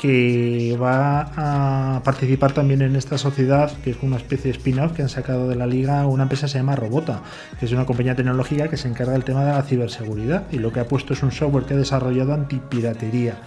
que 0.00 0.78
va 0.80 1.96
a 1.96 2.02
participar 2.04 2.52
también 2.52 2.82
en 2.82 2.94
esta 2.94 3.18
sociedad, 3.18 3.72
que 3.82 3.90
es 3.90 3.96
una 4.02 4.18
especie 4.18 4.52
de 4.52 4.58
spin-off 4.58 4.92
que 4.92 5.02
han 5.02 5.08
sacado 5.08 5.48
de 5.48 5.56
la 5.56 5.66
liga 5.66 6.06
una 6.06 6.24
empresa 6.24 6.46
que 6.46 6.52
se 6.52 6.58
llama 6.58 6.76
Robota, 6.76 7.22
que 7.58 7.66
es 7.66 7.72
una 7.72 7.84
compañía 7.84 8.14
tecnológica 8.14 8.68
que 8.68 8.76
se 8.76 8.86
encarga 8.86 9.14
del 9.14 9.24
tema 9.24 9.44
de 9.44 9.52
la 9.52 9.62
ciberseguridad 9.62 10.44
y 10.52 10.58
lo 10.58 10.72
que 10.72 10.78
ha 10.78 10.86
puesto 10.86 11.14
es 11.14 11.24
un 11.24 11.32
software 11.32 11.64
que 11.64 11.74
ha 11.74 11.78
desarrollado 11.78 12.34
antipiratería. 12.34 13.38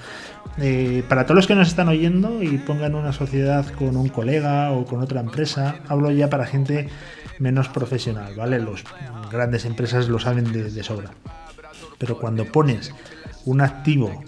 Eh, 0.61 1.03
para 1.07 1.23
todos 1.25 1.35
los 1.35 1.47
que 1.47 1.55
nos 1.55 1.67
están 1.67 1.87
oyendo 1.87 2.43
y 2.43 2.57
pongan 2.57 2.95
una 2.95 3.13
sociedad 3.13 3.65
con 3.73 3.95
un 3.95 4.09
colega 4.09 4.71
o 4.71 4.85
con 4.85 5.01
otra 5.01 5.21
empresa, 5.21 5.75
hablo 5.87 6.11
ya 6.11 6.29
para 6.29 6.45
gente 6.45 6.89
menos 7.39 7.69
profesional, 7.69 8.35
¿vale? 8.35 8.59
Los 8.59 8.83
grandes 9.31 9.65
empresas 9.65 10.09
lo 10.09 10.19
saben 10.19 10.51
de, 10.51 10.69
de 10.69 10.83
sobra. 10.83 11.11
Pero 11.97 12.17
cuando 12.17 12.45
pones 12.45 12.93
un 13.45 13.61
activo 13.61 14.23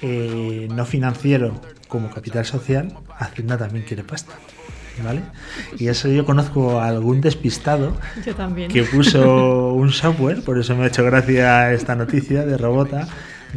eh, 0.00 0.66
no 0.74 0.84
financiero 0.84 1.60
como 1.86 2.10
capital 2.10 2.44
social, 2.44 2.92
Hacienda 3.18 3.56
también 3.56 3.84
quiere 3.84 4.02
pasta. 4.02 4.32
¿Vale? 5.02 5.22
Y 5.78 5.88
eso 5.88 6.08
yo 6.08 6.26
conozco 6.26 6.78
a 6.78 6.88
algún 6.88 7.22
despistado 7.22 7.96
que 8.68 8.82
puso 8.82 9.72
un 9.72 9.90
software, 9.90 10.42
por 10.42 10.58
eso 10.58 10.76
me 10.76 10.84
ha 10.84 10.88
hecho 10.88 11.02
gracia 11.02 11.72
esta 11.72 11.94
noticia 11.94 12.44
de 12.44 12.58
Robota. 12.58 13.08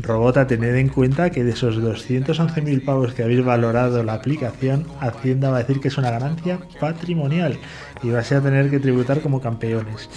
Robota, 0.02 0.46
tened 0.46 0.75
en 0.75 0.90
cuenta 0.90 1.30
que 1.30 1.44
de 1.44 1.52
esos 1.52 1.78
211.000 1.78 2.84
pavos 2.84 3.14
que 3.14 3.24
habéis 3.24 3.44
valorado 3.44 4.04
la 4.04 4.14
aplicación, 4.14 4.86
Hacienda 5.00 5.50
va 5.50 5.58
a 5.58 5.60
decir 5.60 5.80
que 5.80 5.88
es 5.88 5.98
una 5.98 6.12
ganancia 6.12 6.60
patrimonial 6.80 7.58
y 8.04 8.10
vais 8.10 8.32
a 8.32 8.42
tener 8.42 8.70
que 8.70 8.80
tributar 8.80 9.22
como 9.22 9.40
campeones. 9.40 10.10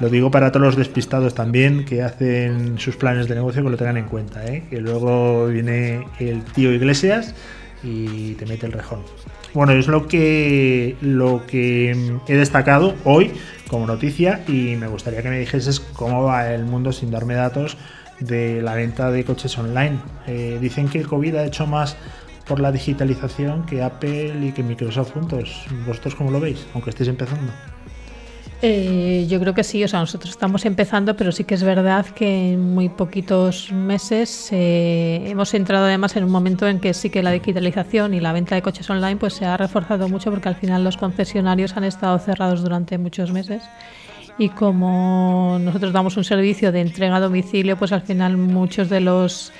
Lo 0.00 0.08
digo 0.08 0.30
para 0.30 0.50
todos 0.50 0.66
los 0.66 0.76
despistados 0.76 1.34
también 1.34 1.84
que 1.84 2.02
hacen 2.02 2.78
sus 2.78 2.96
planes 2.96 3.28
de 3.28 3.34
negocio 3.34 3.62
que 3.62 3.70
lo 3.70 3.76
tengan 3.76 3.98
en 3.98 4.06
cuenta, 4.06 4.44
¿eh? 4.46 4.64
que 4.68 4.80
luego 4.80 5.46
viene 5.46 6.06
el 6.18 6.42
tío 6.42 6.72
Iglesias 6.72 7.34
y 7.82 8.34
te 8.34 8.46
mete 8.46 8.66
el 8.66 8.72
rejón. 8.72 9.00
Bueno, 9.54 9.72
es 9.72 9.88
lo 9.88 10.08
que, 10.08 10.96
lo 11.00 11.46
que 11.46 12.18
he 12.26 12.36
destacado 12.36 12.94
hoy 13.04 13.32
como 13.68 13.86
noticia 13.86 14.42
y 14.48 14.76
me 14.76 14.86
gustaría 14.86 15.22
que 15.22 15.28
me 15.28 15.38
dijeses 15.38 15.80
cómo 15.80 16.24
va 16.24 16.52
el 16.52 16.64
mundo 16.64 16.92
sin 16.92 17.10
darme 17.10 17.34
datos 17.34 17.76
de 18.20 18.62
la 18.62 18.74
venta 18.74 19.10
de 19.10 19.24
coches 19.24 19.56
online. 19.58 19.98
Eh, 20.26 20.58
dicen 20.60 20.88
que 20.88 20.98
el 20.98 21.06
COVID 21.06 21.34
ha 21.36 21.44
hecho 21.44 21.66
más 21.66 21.96
por 22.46 22.60
la 22.60 22.72
digitalización 22.72 23.64
que 23.66 23.82
Apple 23.82 24.34
y 24.46 24.52
que 24.52 24.62
Microsoft 24.62 25.12
juntos. 25.12 25.64
¿Vosotros 25.86 26.14
cómo 26.14 26.30
lo 26.30 26.40
veis? 26.40 26.66
Aunque 26.74 26.90
estéis 26.90 27.08
empezando. 27.08 27.52
Eh, 28.62 29.26
yo 29.26 29.40
creo 29.40 29.54
que 29.54 29.64
sí, 29.64 29.82
o 29.82 29.88
sea, 29.88 30.00
nosotros 30.00 30.32
estamos 30.32 30.66
empezando, 30.66 31.16
pero 31.16 31.32
sí 31.32 31.44
que 31.44 31.54
es 31.54 31.62
verdad 31.62 32.04
que 32.04 32.52
en 32.52 32.74
muy 32.74 32.90
poquitos 32.90 33.72
meses 33.72 34.50
eh, 34.52 35.22
hemos 35.26 35.54
entrado 35.54 35.86
además 35.86 36.14
en 36.16 36.24
un 36.24 36.30
momento 36.30 36.68
en 36.68 36.78
que 36.78 36.92
sí 36.92 37.08
que 37.08 37.22
la 37.22 37.30
digitalización 37.30 38.12
y 38.12 38.20
la 38.20 38.34
venta 38.34 38.56
de 38.56 38.62
coches 38.62 38.90
online 38.90 39.16
pues 39.16 39.32
se 39.32 39.46
ha 39.46 39.56
reforzado 39.56 40.10
mucho 40.10 40.30
porque 40.30 40.50
al 40.50 40.56
final 40.56 40.84
los 40.84 40.98
concesionarios 40.98 41.74
han 41.78 41.84
estado 41.84 42.18
cerrados 42.18 42.62
durante 42.62 42.98
muchos 42.98 43.32
meses 43.32 43.62
y 44.40 44.48
como 44.48 45.58
nosotros 45.60 45.92
damos 45.92 46.16
un 46.16 46.24
servicio 46.24 46.72
de 46.72 46.80
entrega 46.80 47.16
a 47.16 47.20
domicilio, 47.20 47.76
pues 47.76 47.92
al 47.92 48.00
final 48.00 48.38
muchos 48.38 48.88
de 48.88 49.00
los 49.00 49.52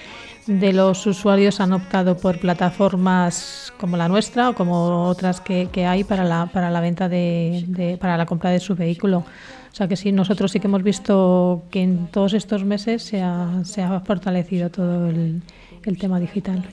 de 0.47 0.73
los 0.73 1.07
usuarios 1.07 1.61
han 1.61 1.75
optado 1.75 2.17
por 2.17 2.41
plataformas 2.41 3.75
como 3.79 3.99
la 3.99 4.09
nuestra 4.09 4.49
o 4.49 4.55
como 4.55 5.07
otras 5.07 5.43
que, 5.43 5.69
hay 5.87 6.03
para 6.03 6.25
la, 6.25 6.47
para 6.47 6.71
la 6.71 6.81
venta 6.81 7.11
de, 7.11 7.99
para 8.01 8.17
la 8.17 8.25
compra 8.25 8.51
de 8.51 8.59
su 8.59 8.75
vehículo. 8.75 9.19
O 9.19 9.75
sea 9.75 9.87
que 9.87 9.97
sí, 9.97 10.13
nosotros 10.13 10.51
sí 10.51 10.61
que 10.61 10.67
hemos 10.67 10.83
visto 10.83 11.65
que 11.71 11.83
en 11.83 12.07
todos 12.07 12.33
estos 12.33 12.65
meses 12.65 13.03
se 13.03 13.21
ha, 13.21 13.61
se 13.65 13.83
ha 13.83 14.01
fortalecido 14.01 14.71
todo 14.71 15.11
el, 15.11 15.43
el, 15.85 15.99
tema 15.99 16.19
digital. 16.19 16.65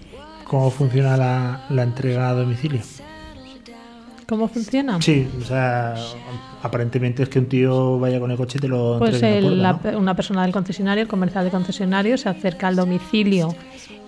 ¿Cómo 0.45 0.71
funciona 0.71 1.17
la, 1.17 1.65
la 1.69 1.83
entrega 1.83 2.29
a 2.29 2.33
domicilio? 2.33 2.81
¿Cómo 4.27 4.50
funciona? 4.50 5.01
Sí, 5.01 5.25
o 5.41 5.46
sea, 5.46 5.96
aparentemente 6.62 7.24
es 7.24 7.29
que 7.29 7.39
un 7.39 7.46
tío 7.46 7.98
vaya 7.98 8.19
con 8.19 8.29
el 8.29 8.36
coche 8.36 8.57
y 8.57 8.62
te 8.62 8.67
lo 8.67 9.00
Pues 9.00 9.24
una 9.96 10.15
persona 10.15 10.43
del 10.43 10.51
concesionario, 10.51 11.01
el 11.01 11.07
comercial 11.07 11.46
del 11.46 11.51
concesionario, 11.51 12.17
se 12.17 12.27
acerca 12.27 12.67
al 12.67 12.75
domicilio 12.75 13.55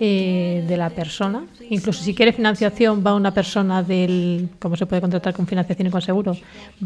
eh, 0.02 0.64
de 0.66 0.76
la 0.78 0.88
persona. 0.88 1.44
Incluso 1.68 2.02
si 2.02 2.14
quiere 2.14 2.32
financiación, 2.32 3.04
va 3.06 3.14
una 3.14 3.34
persona 3.34 3.82
del. 3.82 4.48
¿Cómo 4.58 4.74
se 4.74 4.86
puede 4.86 5.02
contratar 5.02 5.34
con 5.34 5.46
financiación 5.46 5.88
y 5.88 5.90
con 5.90 6.00
seguro? 6.00 6.34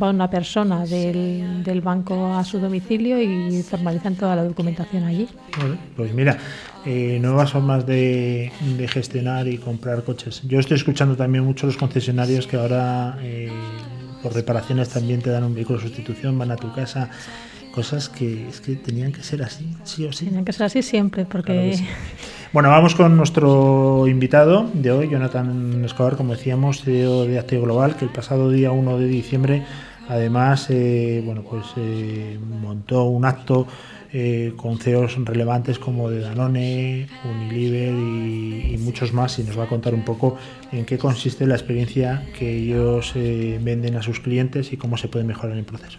Va 0.01 0.11
una 0.11 0.29
persona 0.29 0.85
del, 0.85 1.63
del 1.63 1.81
banco 1.81 2.35
a 2.35 2.43
su 2.45 2.59
domicilio 2.59 3.23
y 3.23 3.63
formalizan 3.63 4.17
toda 4.17 4.35
la 4.35 4.43
documentación 4.43 5.05
allí. 5.05 5.29
pues 5.97 6.13
mira, 6.13 6.39
eh, 6.87 7.19
nuevas 7.21 7.53
formas 7.53 7.87
de, 7.87 8.53
gestionar 8.93 9.49
y 9.49 9.57
comprar 9.57 10.03
coches. 10.05 10.43
Yo 10.45 10.59
estoy 10.59 10.77
escuchando 10.77 11.17
también 11.17 11.45
mucho 11.45 11.67
los 11.67 11.77
concesionarios 11.77 12.47
que 12.47 12.57
ahora 12.57 13.17
eh, 13.23 13.49
por 14.23 14.35
reparaciones 14.35 14.91
también 14.91 15.23
te 15.23 15.31
dan 15.31 15.45
un 15.45 15.55
vehículo 15.55 15.79
de 15.79 15.87
sustitución, 15.87 16.37
van 16.37 16.51
a 16.51 16.57
tu 16.57 16.75
casa, 16.75 17.09
cosas 17.73 18.11
que 18.11 18.49
es 18.49 18.61
que 18.61 18.77
tenían 18.77 19.13
que 19.13 19.23
ser 19.23 19.43
así, 19.43 19.75
sí 19.85 20.05
o 20.05 20.13
sí. 20.13 20.27
Tenían 20.27 20.45
que 20.45 20.53
ser 20.53 20.67
así 20.67 20.83
siempre, 20.83 21.25
porque... 21.25 21.79
Bueno, 22.55 22.69
vamos 22.69 22.95
con 22.95 23.17
nuestro 23.17 24.07
invitado 24.07 24.71
de 24.73 24.93
hoy, 24.93 25.09
Jonathan 25.09 25.85
Escobar, 25.85 26.17
como 26.17 26.37
decíamos, 26.37 26.83
CEO 26.85 27.25
de 27.25 27.41
Actio 27.41 27.61
Global, 27.61 27.97
que 27.97 28.05
el 28.05 28.13
pasado 28.13 28.49
día 28.49 28.71
1 28.71 28.97
de 28.97 29.09
diciembre 29.09 29.65
además 30.09 30.69
eh, 30.71 31.21
bueno, 31.25 31.43
pues, 31.43 31.65
montó 32.61 33.07
un 33.07 33.25
acto 33.25 33.67
eh, 34.13 34.53
con 34.57 34.79
CEOs 34.79 35.17
relevantes 35.25 35.81
como 35.81 36.09
de 36.11 36.21
Danone, 36.21 37.09
Unilever 37.25 37.93
y, 37.93 38.77
muchos 38.79 39.13
más 39.13 39.37
y 39.41 39.43
nos 39.43 39.59
va 39.59 39.65
a 39.65 39.69
contar 39.69 39.93
un 39.93 40.05
poco 40.05 40.37
en 40.71 40.85
qué 40.85 40.97
consiste 40.97 41.49
la 41.49 41.57
experiencia 41.57 42.25
que 42.39 42.57
ellos 42.57 43.15
eh, 43.17 43.59
venden 43.61 43.97
a 43.97 44.03
sus 44.05 44.21
clientes 44.21 44.73
y 44.73 44.77
cómo 44.77 44.97
se 44.97 45.09
puede 45.09 45.25
mejorar 45.25 45.57
el 45.57 45.65
proceso. 45.65 45.99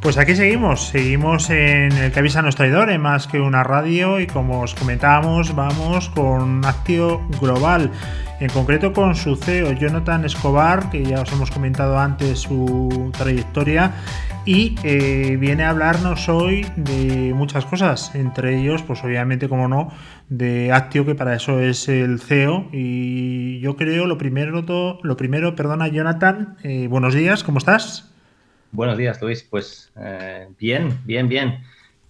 Pues 0.00 0.16
aquí 0.16 0.34
seguimos, 0.34 0.88
seguimos 0.88 1.50
en 1.50 1.92
el 1.92 2.10
que 2.10 2.20
avisa 2.20 2.40
no 2.40 2.48
es 2.48 2.56
traidor, 2.56 2.98
más 2.98 3.26
que 3.26 3.38
una 3.38 3.62
radio 3.62 4.18
y 4.18 4.26
como 4.26 4.62
os 4.62 4.74
comentábamos 4.74 5.54
vamos 5.54 6.08
con 6.08 6.64
Actio 6.64 7.20
Global, 7.38 7.90
en 8.40 8.48
concreto 8.48 8.94
con 8.94 9.14
su 9.14 9.36
CEO 9.36 9.72
Jonathan 9.72 10.24
Escobar, 10.24 10.88
que 10.88 11.04
ya 11.04 11.20
os 11.20 11.30
hemos 11.32 11.50
comentado 11.50 11.98
antes 11.98 12.38
su 12.38 13.12
trayectoria 13.16 13.92
y 14.46 14.74
eh, 14.84 15.36
viene 15.38 15.64
a 15.64 15.70
hablarnos 15.70 16.30
hoy 16.30 16.66
de 16.76 17.34
muchas 17.34 17.66
cosas, 17.66 18.14
entre 18.14 18.58
ellos 18.58 18.82
pues 18.82 19.04
obviamente 19.04 19.50
como 19.50 19.68
no 19.68 19.92
de 20.30 20.72
Actio 20.72 21.04
que 21.04 21.14
para 21.14 21.36
eso 21.36 21.60
es 21.60 21.90
el 21.90 22.20
CEO 22.20 22.68
y 22.72 23.60
yo 23.60 23.76
creo 23.76 24.06
lo 24.06 24.16
primero, 24.16 24.98
lo 25.02 25.16
primero 25.18 25.54
perdona 25.54 25.88
Jonathan, 25.88 26.56
eh, 26.62 26.86
buenos 26.88 27.12
días, 27.12 27.44
¿cómo 27.44 27.58
estás? 27.58 28.09
Buenos 28.72 28.96
días, 28.96 29.20
Luis. 29.20 29.42
Pues 29.42 29.92
eh, 29.96 30.48
bien, 30.58 31.00
bien, 31.04 31.28
bien. 31.28 31.64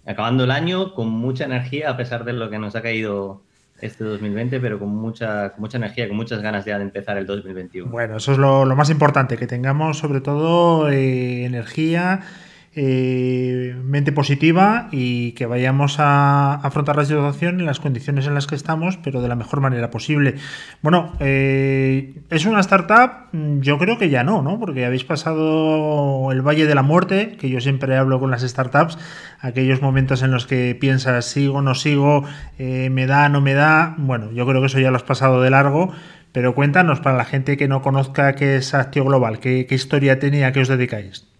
Acabando 0.05 0.43
el 0.43 0.51
año 0.51 0.93
con 0.93 1.09
mucha 1.09 1.45
energía, 1.45 1.89
a 1.89 1.97
pesar 1.97 2.23
de 2.23 2.33
lo 2.33 2.49
que 2.49 2.59
nos 2.59 2.75
ha 2.75 2.81
caído 2.81 3.41
este 3.81 4.03
2020, 4.03 4.59
pero 4.59 4.79
con 4.79 4.89
mucha, 4.95 5.51
con 5.51 5.61
mucha 5.61 5.77
energía, 5.77 6.07
con 6.07 6.17
muchas 6.17 6.41
ganas 6.41 6.65
ya 6.65 6.77
de 6.77 6.83
empezar 6.83 7.17
el 7.17 7.25
2021. 7.25 7.89
Bueno, 7.91 8.17
eso 8.17 8.31
es 8.31 8.37
lo, 8.37 8.65
más 8.75 8.89
importante, 8.89 9.37
que 9.37 9.47
tengamos 9.47 9.97
sobre 9.97 10.21
todo 10.21 10.89
eh, 10.89 11.45
energía 11.45 12.21
eh, 12.73 13.75
mente 13.83 14.13
positiva 14.13 14.87
y 14.91 15.33
que 15.33 15.45
vayamos 15.45 15.97
a 15.99 16.53
afrontar 16.55 16.95
la 16.95 17.03
situación 17.03 17.59
en 17.59 17.65
las 17.65 17.81
condiciones 17.81 18.27
en 18.27 18.33
las 18.33 18.47
que 18.47 18.55
estamos, 18.55 18.97
pero 18.97 19.21
de 19.21 19.27
la 19.27 19.35
mejor 19.35 19.59
manera 19.59 19.91
posible. 19.91 20.35
Bueno, 20.81 21.11
eh, 21.19 22.21
¿es 22.29 22.45
una 22.45 22.61
startup? 22.61 23.27
Yo 23.59 23.77
creo 23.77 23.97
que 23.97 24.09
ya 24.09 24.23
no, 24.23 24.41
¿no? 24.41 24.57
Porque 24.59 24.85
habéis 24.85 25.03
pasado 25.03 26.31
el 26.31 26.41
valle 26.41 26.65
de 26.65 26.75
la 26.75 26.81
muerte, 26.81 27.35
que 27.37 27.49
yo 27.49 27.59
siempre 27.59 27.97
hablo 27.97 28.19
con 28.19 28.31
las 28.31 28.41
startups, 28.41 28.97
aquellos 29.41 29.81
momentos 29.81 30.23
en 30.23 30.31
los 30.31 30.47
que 30.47 30.75
piensas, 30.79 31.25
sigo, 31.25 31.61
no 31.61 31.75
sigo, 31.75 32.23
eh, 32.57 32.89
me 32.89 33.05
da, 33.05 33.27
no 33.27 33.41
me 33.41 33.53
da. 33.53 33.95
Bueno, 33.97 34.31
yo 34.31 34.47
creo 34.47 34.61
que 34.61 34.67
eso 34.67 34.79
ya 34.79 34.91
lo 34.91 34.97
has 34.97 35.03
pasado 35.03 35.41
de 35.41 35.49
largo. 35.49 35.91
Pero 36.31 36.55
cuéntanos, 36.55 37.01
para 37.01 37.17
la 37.17 37.25
gente 37.25 37.57
que 37.57 37.67
no 37.67 37.81
conozca 37.81 38.35
qué 38.35 38.55
es 38.55 38.73
Actio 38.73 39.03
Global, 39.03 39.39
qué, 39.39 39.65
qué 39.67 39.75
historia 39.75 40.17
tenía, 40.17 40.47
a 40.47 40.51
qué 40.53 40.61
os 40.61 40.69
dedicáis. 40.69 41.30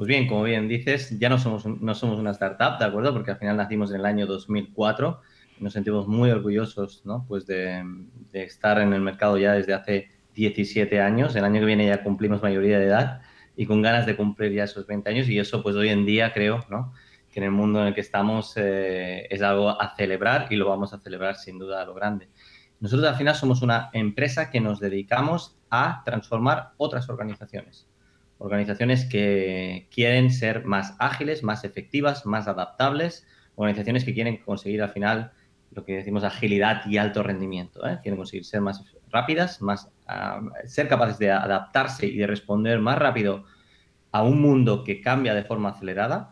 Pues 0.00 0.08
bien, 0.08 0.26
como 0.26 0.44
bien 0.44 0.66
dices, 0.66 1.18
ya 1.18 1.28
no 1.28 1.38
somos, 1.38 1.66
no 1.66 1.94
somos 1.94 2.18
una 2.18 2.30
startup, 2.30 2.78
¿de 2.78 2.86
acuerdo? 2.86 3.12
Porque 3.12 3.32
al 3.32 3.36
final 3.36 3.58
nacimos 3.58 3.90
en 3.90 4.00
el 4.00 4.06
año 4.06 4.24
2004 4.24 5.20
y 5.58 5.62
nos 5.62 5.74
sentimos 5.74 6.08
muy 6.08 6.30
orgullosos, 6.30 7.04
¿no? 7.04 7.26
Pues 7.28 7.44
de, 7.46 7.84
estar 8.32 8.80
en 8.80 8.94
el 8.94 9.02
mercado 9.02 9.36
ya 9.36 9.52
desde 9.52 9.74
hace 9.74 10.08
17 10.34 11.02
años. 11.02 11.36
El 11.36 11.44
año 11.44 11.60
que 11.60 11.66
viene 11.66 11.86
ya 11.86 12.02
cumplimos 12.02 12.40
mayoría 12.40 12.78
de 12.78 12.86
edad 12.86 13.20
y 13.54 13.66
con 13.66 13.82
ganas 13.82 14.06
de 14.06 14.16
cumplir 14.16 14.52
ya 14.52 14.64
esos 14.64 14.86
20 14.86 15.10
años 15.10 15.28
y 15.28 15.38
eso 15.38 15.62
pues 15.62 15.76
hoy 15.76 15.90
en 15.90 16.06
día 16.06 16.32
creo, 16.32 16.64
¿no? 16.70 16.94
Que 17.30 17.40
en 17.40 17.44
el 17.44 17.50
mundo 17.50 17.82
en 17.82 17.88
el 17.88 17.94
que 17.94 18.00
estamos 18.00 18.54
eh, 18.56 19.26
es 19.28 19.42
algo 19.42 19.68
a 19.68 19.94
celebrar 19.96 20.46
y 20.48 20.56
lo 20.56 20.66
vamos 20.66 20.94
a 20.94 20.98
celebrar 21.00 21.36
sin 21.36 21.58
duda 21.58 21.82
a 21.82 21.84
lo 21.84 21.92
grande. 21.92 22.30
Nosotros 22.80 23.06
al 23.06 23.16
final 23.16 23.34
somos 23.34 23.60
una 23.60 23.90
empresa 23.92 24.50
que 24.50 24.62
nos 24.62 24.80
dedicamos 24.80 25.58
a 25.68 26.00
transformar 26.06 26.70
otras 26.78 27.10
organizaciones 27.10 27.89
organizaciones 28.40 29.04
que 29.04 29.86
quieren 29.94 30.30
ser 30.30 30.64
más 30.64 30.96
ágiles, 30.98 31.42
más 31.42 31.62
efectivas, 31.64 32.24
más 32.24 32.48
adaptables, 32.48 33.26
organizaciones 33.54 34.04
que 34.04 34.14
quieren 34.14 34.38
conseguir 34.38 34.82
al 34.82 34.88
final 34.88 35.32
lo 35.72 35.84
que 35.84 35.96
decimos 35.96 36.24
agilidad 36.24 36.86
y 36.86 36.96
alto 36.96 37.22
rendimiento. 37.22 37.86
¿eh? 37.86 37.98
Quieren 38.02 38.16
conseguir 38.16 38.46
ser 38.46 38.62
más 38.62 38.82
rápidas, 39.10 39.60
más, 39.60 39.90
ser 40.64 40.88
capaces 40.88 41.18
de 41.18 41.30
adaptarse 41.30 42.06
y 42.06 42.16
de 42.16 42.26
responder 42.26 42.80
más 42.80 42.98
rápido 42.98 43.44
a 44.10 44.22
un 44.22 44.40
mundo 44.40 44.84
que 44.84 45.02
cambia 45.02 45.34
de 45.34 45.44
forma 45.44 45.68
acelerada, 45.68 46.30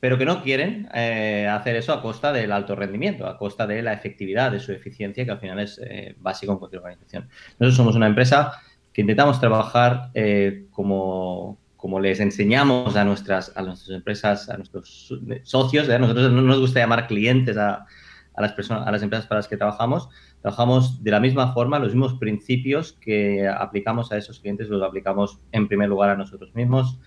pero 0.00 0.18
que 0.18 0.26
no 0.26 0.42
quieren 0.42 0.88
eh, 0.94 1.48
hacer 1.50 1.76
eso 1.76 1.94
a 1.94 2.02
costa 2.02 2.30
del 2.30 2.52
alto 2.52 2.76
rendimiento, 2.76 3.26
a 3.26 3.38
costa 3.38 3.66
de 3.66 3.82
la 3.82 3.94
efectividad, 3.94 4.52
de 4.52 4.60
su 4.60 4.72
eficiencia, 4.72 5.24
que 5.24 5.30
al 5.30 5.40
final 5.40 5.58
es 5.60 5.80
eh, 5.82 6.14
básico 6.18 6.52
en 6.52 6.58
cualquier 6.58 6.82
organización. 6.82 7.28
Nosotros 7.58 7.76
somos 7.76 7.96
una 7.96 8.06
empresa 8.06 8.52
intentamos 9.00 9.40
trabajar 9.40 10.10
eh, 10.14 10.66
como, 10.72 11.58
como, 11.76 12.00
les 12.00 12.20
enseñamos 12.20 12.96
a 12.96 13.04
nuestras, 13.04 13.52
a 13.56 13.62
nuestras 13.62 13.90
empresas, 13.90 14.48
a 14.48 14.56
nuestros 14.56 15.14
socios. 15.44 15.88
¿eh? 15.88 15.98
Nosotros 15.98 16.32
no 16.32 16.42
nos 16.42 16.60
gusta 16.60 16.80
llamar 16.80 17.06
clientes 17.06 17.56
a, 17.56 17.86
a, 18.34 18.42
las 18.42 18.52
personas, 18.52 18.86
a 18.86 18.90
las 18.90 19.02
empresas 19.02 19.26
para 19.26 19.38
las 19.38 19.48
que 19.48 19.56
trabajamos. 19.56 20.08
Trabajamos 20.42 21.02
de 21.02 21.10
la 21.10 21.20
misma 21.20 21.52
forma, 21.52 21.78
los 21.78 21.94
mismos 21.94 22.14
principios 22.14 22.92
que 22.92 23.48
aplicamos 23.48 24.12
a 24.12 24.16
esos 24.16 24.40
clientes 24.40 24.68
los 24.68 24.82
aplicamos 24.82 25.40
en 25.52 25.68
primer 25.68 25.88
lugar 25.88 26.10
a 26.10 26.16
nosotros 26.16 26.54
mismos. 26.54 26.98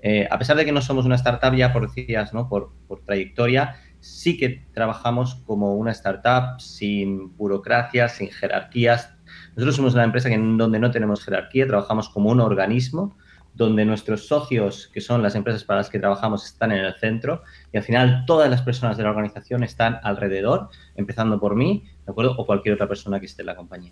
Eh, 0.00 0.28
a 0.30 0.38
pesar 0.38 0.56
de 0.56 0.64
que 0.64 0.72
no 0.72 0.80
somos 0.80 1.06
una 1.06 1.16
startup 1.16 1.54
ya 1.54 1.72
por 1.72 1.90
decías, 1.90 2.32
¿no? 2.32 2.48
por, 2.48 2.72
por 2.86 3.00
trayectoria, 3.00 3.76
sí 4.00 4.36
que 4.36 4.64
trabajamos 4.72 5.34
como 5.46 5.74
una 5.74 5.90
startup 5.90 6.60
sin 6.60 7.36
burocracia, 7.36 8.08
sin 8.08 8.30
jerarquías, 8.30 9.17
nosotros 9.58 9.74
somos 9.74 9.94
una 9.94 10.04
empresa 10.04 10.28
en 10.28 10.56
donde 10.56 10.78
no 10.78 10.92
tenemos 10.92 11.24
jerarquía, 11.24 11.66
trabajamos 11.66 12.08
como 12.08 12.30
un 12.30 12.38
organismo 12.38 13.16
donde 13.54 13.84
nuestros 13.84 14.28
socios, 14.28 14.88
que 14.94 15.00
son 15.00 15.20
las 15.20 15.34
empresas 15.34 15.64
para 15.64 15.78
las 15.78 15.90
que 15.90 15.98
trabajamos, 15.98 16.44
están 16.44 16.70
en 16.70 16.84
el 16.84 16.94
centro 16.94 17.42
y 17.72 17.76
al 17.76 17.82
final 17.82 18.22
todas 18.24 18.48
las 18.48 18.62
personas 18.62 18.96
de 18.96 19.02
la 19.02 19.10
organización 19.10 19.64
están 19.64 19.98
alrededor, 20.04 20.68
empezando 20.94 21.40
por 21.40 21.56
mí, 21.56 21.82
¿de 22.06 22.12
acuerdo? 22.12 22.36
O 22.38 22.46
cualquier 22.46 22.76
otra 22.76 22.86
persona 22.86 23.18
que 23.18 23.26
esté 23.26 23.42
en 23.42 23.46
la 23.46 23.56
compañía. 23.56 23.90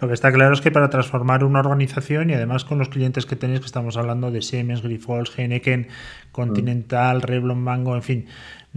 Lo 0.00 0.08
que 0.08 0.14
está 0.14 0.32
claro 0.32 0.54
es 0.54 0.62
que 0.62 0.70
para 0.70 0.88
transformar 0.88 1.44
una 1.44 1.60
organización 1.60 2.30
y 2.30 2.32
además 2.32 2.64
con 2.64 2.78
los 2.78 2.88
clientes 2.88 3.26
que 3.26 3.36
tenéis, 3.36 3.60
que 3.60 3.66
estamos 3.66 3.98
hablando 3.98 4.30
de 4.30 4.40
Siemens, 4.40 4.80
Grifols, 4.80 5.38
Heineken, 5.38 5.88
Continental, 6.32 7.20
Revlon, 7.20 7.62
Mango, 7.62 7.94
en 7.94 8.02
fin, 8.02 8.26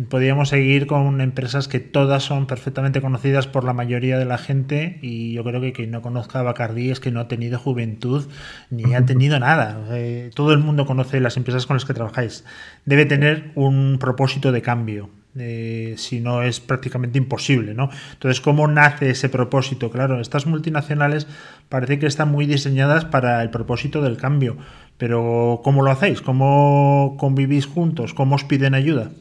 podríamos 0.10 0.50
seguir 0.50 0.88
con 0.88 1.22
empresas 1.22 1.68
que 1.68 1.80
todas 1.80 2.24
son 2.24 2.48
perfectamente 2.48 3.02
conocidas 3.02 3.48
por 3.48 3.64
la 3.64 3.74
mayoría 3.74 4.18
de 4.18 4.26
la 4.26 4.38
gente 4.38 5.00
y 5.02 5.34
yo 5.34 5.44
creo 5.44 5.62
que 5.62 5.74
quien 5.74 5.92
no 5.92 6.02
conozca 6.02 6.40
a 6.40 6.44
Bacardi 6.44 6.92
es 6.92 7.00
que 7.00 7.12
no 7.12 7.20
ha 7.20 7.28
tenido 7.28 7.60
juventud 7.60 8.28
ni 8.70 8.94
ha 8.94 9.06
tenido 9.06 9.40
nada. 9.40 9.86
Eh, 9.92 10.32
todo 10.34 10.54
el 10.54 10.60
mundo 10.60 10.86
conoce 10.86 11.20
las 11.20 11.38
empresas 11.38 11.66
con 11.66 11.76
las 11.76 11.86
que 11.86 11.94
trabajáis. 11.94 12.46
Debe 12.86 13.06
tener 13.06 13.52
un 13.56 13.98
propósito 14.00 14.52
de 14.52 14.62
cambio. 14.62 15.10
Eh, 15.38 15.94
si 15.98 16.20
no 16.20 16.44
es 16.44 16.60
prácticamente 16.60 17.18
imposible, 17.18 17.74
¿no? 17.74 17.90
Entonces, 18.12 18.42
¿cómo 18.42 18.68
nace 18.68 19.12
ese 19.12 19.30
propósito? 19.30 19.90
Claro, 19.90 20.20
estas 20.20 20.46
multinacionales 20.46 21.26
parece 21.70 22.00
que 22.00 22.06
están 22.06 22.30
muy 22.30 22.46
diseñadas 22.46 23.06
para 23.06 23.42
el 23.42 23.50
propósito 23.50 24.02
del 24.02 24.18
cambio, 24.18 24.58
pero 24.98 25.62
¿cómo 25.64 25.84
lo 25.84 25.92
hacéis? 25.92 26.22
¿Cómo 26.22 27.16
convivís 27.18 27.66
juntos? 27.66 28.14
¿Cómo 28.14 28.36
os 28.36 28.44
piden 28.44 28.74
ayuda? 28.74 29.12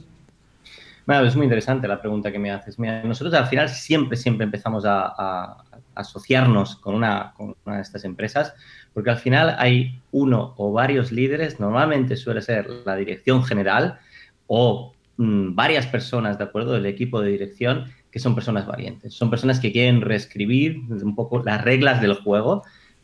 Bueno, 1.10 1.26
es 1.26 1.34
muy 1.34 1.46
interesante 1.46 1.88
la 1.88 2.00
pregunta 2.00 2.30
que 2.30 2.38
me 2.38 2.52
haces. 2.52 2.78
Mira, 2.78 3.02
nosotros 3.02 3.34
al 3.34 3.48
final 3.48 3.68
siempre, 3.68 4.16
siempre 4.16 4.44
empezamos 4.44 4.84
a, 4.86 5.56
asociarnos 5.96 6.76
con 6.76 6.94
una, 6.94 7.34
con 7.36 7.56
de 7.66 7.80
estas 7.80 8.04
empresas, 8.04 8.54
porque 8.94 9.10
al 9.10 9.16
final 9.16 9.56
hay 9.58 10.00
uno 10.12 10.54
o 10.56 10.70
varios 10.70 11.10
líderes, 11.10 11.58
normalmente 11.58 12.16
suele 12.16 12.42
ser 12.42 12.70
la 12.86 12.94
dirección 12.94 13.42
general 13.42 13.98
o 14.46 14.94
mm, 15.16 15.56
varias 15.56 15.88
personas, 15.88 16.38
¿de 16.38 16.44
acuerdo?, 16.44 16.74
del 16.74 16.86
equipo 16.86 17.20
de 17.20 17.32
dirección, 17.32 17.86
que 18.12 18.20
son 18.20 18.36
personas 18.36 18.68
valientes. 18.68 19.12
Son 19.12 19.30
personas 19.30 19.58
que 19.58 19.72
quieren 19.72 20.02
reescribir 20.02 20.78
un 20.90 21.16
poco 21.16 21.42
las 21.42 21.60
reglas 21.64 22.00
del 22.00 22.14
juego. 22.14 22.62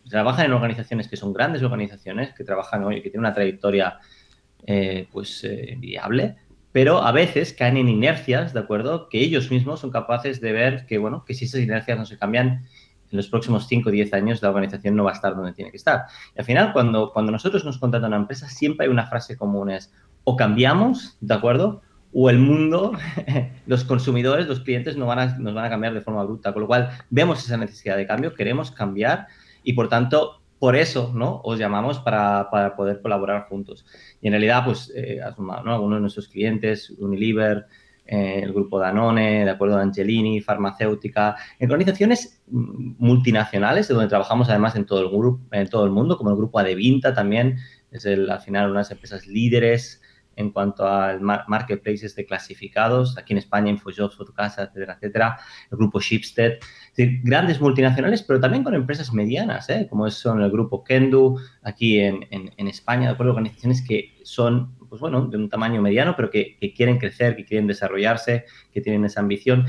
Trabajan 0.09 0.47
en 0.47 0.53
organizaciones 0.53 1.09
que 1.09 1.16
son 1.16 1.33
grandes 1.33 1.64
organizaciones, 1.64 2.33
que 2.35 2.45
trabajan 2.45 2.85
hoy, 2.85 3.03
que 3.03 3.11
tienen 3.11 3.27
una 3.27 3.35
trayectoria 3.35 3.99
eh, 4.64 5.09
pues 5.11 5.42
eh, 5.42 5.75
viable 5.77 6.37
pero 6.76 7.02
a 7.02 7.10
veces 7.10 7.54
caen 7.54 7.78
en 7.78 7.88
inercias, 7.88 8.52
¿de 8.52 8.60
acuerdo? 8.60 9.08
Que 9.08 9.20
ellos 9.20 9.50
mismos 9.50 9.80
son 9.80 9.90
capaces 9.90 10.42
de 10.42 10.52
ver 10.52 10.84
que, 10.84 10.98
bueno, 10.98 11.24
que 11.24 11.32
si 11.32 11.46
esas 11.46 11.62
inercias 11.62 11.96
no 11.96 12.04
se 12.04 12.18
cambian 12.18 12.66
en 13.10 13.16
los 13.16 13.28
próximos 13.28 13.66
5 13.66 13.88
o 13.88 13.92
10 13.92 14.12
años, 14.12 14.42
la 14.42 14.50
organización 14.50 14.94
no 14.94 15.02
va 15.02 15.12
a 15.12 15.14
estar 15.14 15.34
donde 15.34 15.54
tiene 15.54 15.70
que 15.70 15.78
estar. 15.78 16.04
Y 16.34 16.38
al 16.38 16.44
final, 16.44 16.74
cuando, 16.74 17.14
cuando 17.14 17.32
nosotros 17.32 17.64
nos 17.64 17.78
contrata 17.78 18.08
una 18.08 18.18
empresa, 18.18 18.46
siempre 18.50 18.84
hay 18.84 18.92
una 18.92 19.06
frase 19.06 19.38
común, 19.38 19.70
es 19.70 19.90
o 20.24 20.36
cambiamos, 20.36 21.16
¿de 21.22 21.32
acuerdo? 21.32 21.80
O 22.12 22.28
el 22.28 22.38
mundo, 22.38 22.92
los 23.66 23.84
consumidores, 23.84 24.46
los 24.46 24.60
clientes 24.60 24.98
no 24.98 25.06
van 25.06 25.18
a, 25.18 25.38
nos 25.38 25.54
van 25.54 25.64
a 25.64 25.70
cambiar 25.70 25.94
de 25.94 26.02
forma 26.02 26.24
bruta. 26.24 26.52
Con 26.52 26.60
lo 26.60 26.66
cual, 26.68 26.90
vemos 27.08 27.42
esa 27.42 27.56
necesidad 27.56 27.96
de 27.96 28.06
cambio, 28.06 28.34
queremos 28.34 28.70
cambiar 28.70 29.28
y, 29.64 29.72
por 29.72 29.88
tanto, 29.88 30.42
por 30.59 30.77
eso 30.77 31.12
¿no? 31.14 31.40
os 31.45 31.59
llamamos 31.59 32.01
para, 32.01 32.49
poder 32.77 33.01
colaborar 33.03 33.47
juntos. 33.49 33.85
Y 34.21 34.29
en 34.29 34.33
realidad, 34.33 34.64
pues, 34.64 34.92
eh, 34.95 35.21
¿no? 35.38 35.73
algunos 35.73 35.99
de 35.99 36.01
nuestros 36.01 36.29
clientes, 36.29 36.90
Unilever, 36.99 37.66
eh, 38.07 38.40
el 38.42 38.53
grupo 38.53 38.79
Danone, 38.79 39.45
de 39.45 39.51
acuerdo, 39.51 39.79
Angelini, 39.79 40.40
farmacéutica, 40.40 41.37
en 41.59 41.71
organizaciones 41.71 42.40
mm, 42.47 42.95
multinacionales, 42.99 43.88
de 43.88 43.95
donde 43.95 44.09
trabajamos 44.09 44.49
además 44.49 44.77
en 44.77 44.87
todo 44.87 45.01
el, 45.01 45.09
grupo, 45.09 45.45
en 45.51 45.69
todo 45.69 45.85
el 45.85 45.90
mundo, 45.90 46.16
como 46.16 46.31
el 46.31 46.37
grupo 46.37 46.59
Adevinta 46.59 47.12
también, 47.12 47.59
es 47.90 48.07
el, 48.07 48.31
al 48.31 48.40
final 48.40 48.71
unas 48.71 48.90
empresas 48.90 49.27
líderes 49.27 50.03
en 50.37 50.51
cuanto 50.51 50.87
al 50.87 51.20
marketplaces 51.20 52.14
de 52.14 52.27
clasificados, 52.27 53.16
aquí 53.18 53.33
en 53.33 53.38
España, 53.38 53.70
InfoJobs, 53.70 54.16
Fotocasa, 54.16 54.64
etcétera, 54.64 54.94
etcétera, 54.94 55.38
el 55.70 55.79
grupo 55.79 55.99
Shipstead, 55.99 56.53
grandes 57.25 57.61
multinacionales, 57.61 58.22
pero 58.22 58.38
también 58.38 58.62
con 58.62 58.75
empresas 58.75 59.12
medianas, 59.12 59.68
¿eh? 59.70 59.87
como 59.88 60.09
son 60.11 60.42
el 60.42 60.51
grupo 60.51 60.85
Kendu, 60.85 61.38
aquí 61.62 61.99
en, 61.99 62.27
en, 62.31 62.68
España, 62.68 63.09
de 63.09 63.14
acuerdo, 63.14 63.33
organizaciones 63.33 63.83
que 63.83 64.14
son, 64.22 64.77
pues 64.88 65.01
bueno, 65.01 65.27
de 65.27 65.37
un 65.38 65.49
tamaño 65.49 65.81
mediano, 65.81 66.14
pero 66.16 66.31
que, 66.31 66.59
quieren 66.77 66.99
crecer, 66.99 67.35
que 67.35 67.44
quieren 67.44 67.66
desarrollarse, 67.66 68.44
que 68.72 68.81
tienen 68.83 69.05
esa 69.05 69.20
ambición. 69.20 69.66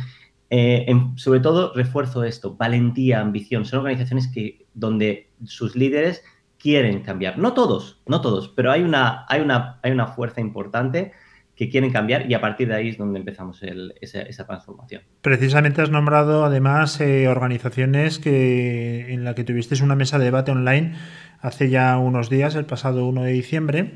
Eh, 0.49 0.87
sobre 1.15 1.39
todo, 1.39 1.73
refuerzo 1.73 2.23
esto, 2.23 2.55
valentía, 2.55 3.21
ambición. 3.21 3.65
Son 3.65 3.79
organizaciones 3.79 4.27
que, 4.27 4.67
donde 4.73 5.29
sus 5.45 5.75
líderes 5.75 6.23
quieren 6.59 7.01
cambiar. 7.01 7.37
No 7.37 7.53
todos, 7.53 8.01
no 8.05 8.21
todos, 8.21 8.49
pero 8.49 8.71
hay 8.71 8.81
una, 8.81 9.25
hay 9.27 9.41
una, 9.41 9.79
hay 9.83 9.91
una 9.91 10.07
fuerza 10.07 10.41
importante 10.41 11.13
que 11.57 11.69
quieren 11.69 11.91
cambiar 11.91 12.29
y 12.29 12.35
a 12.35 12.39
partir 12.39 12.67
de 12.67 12.75
ahí 12.75 12.89
es 12.89 12.97
donde 12.99 13.17
empezamos 13.17 13.61
esa, 13.63 14.45
transformación. 14.45 15.01
Precisamente 15.21 15.81
has 15.81 15.89
nombrado 15.89 16.45
además 16.45 17.01
eh, 17.01 17.27
organizaciones 17.27 18.19
que 18.19 19.11
en 19.11 19.23
la 19.23 19.33
que 19.33 19.43
tuviste 19.43 19.81
una 19.83 19.95
mesa 19.95 20.19
de 20.19 20.25
debate 20.25 20.51
online 20.51 20.93
hace 21.41 21.69
ya 21.69 21.97
unos 21.97 22.29
días, 22.29 22.55
el 22.55 22.65
pasado 22.65 23.07
1 23.07 23.23
de 23.23 23.31
diciembre, 23.31 23.91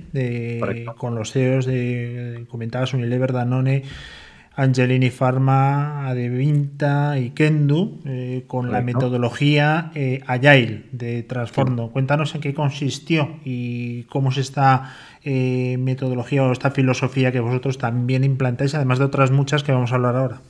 con 0.97 1.15
los 1.15 1.32
CEOs 1.32 1.65
de, 1.65 2.45
comentabas 2.50 2.93
Unilever, 2.93 3.32
Danone, 3.32 3.84
Angelini 4.62 5.10
Pharma, 5.10 6.08
Adevinta 6.08 7.17
y 7.17 7.32
Kendu 7.32 8.00
eh, 8.06 8.43
con 8.45 8.71
la 8.71 8.82
metodología 8.82 9.91
eh, 9.95 10.21
Agile 10.28 10.84
de 10.91 11.24
Transformo. 11.24 11.91
Cuéntanos 11.91 12.36
en 12.36 12.41
qué 12.41 12.54
consistió 12.54 13.39
y 13.43 14.04
cómo 14.04 14.30
es 14.30 14.38
esta 14.38 14.93
eh, 15.24 15.78
metodología 15.80 16.43
o 16.43 16.52
esta 16.52 16.69
filosofía 16.69 17.32
que 17.32 17.39
vosotros 17.39 17.80
también 17.80 18.24
implantáis, 18.24 18.76
además 18.76 19.00
de 19.00 19.06
otras 19.06 19.32
muchas 19.32 19.63
que 19.63 19.71
vamos 19.71 19.91
a 19.93 19.95
hablar 19.95 20.15
ahora. 20.15 20.41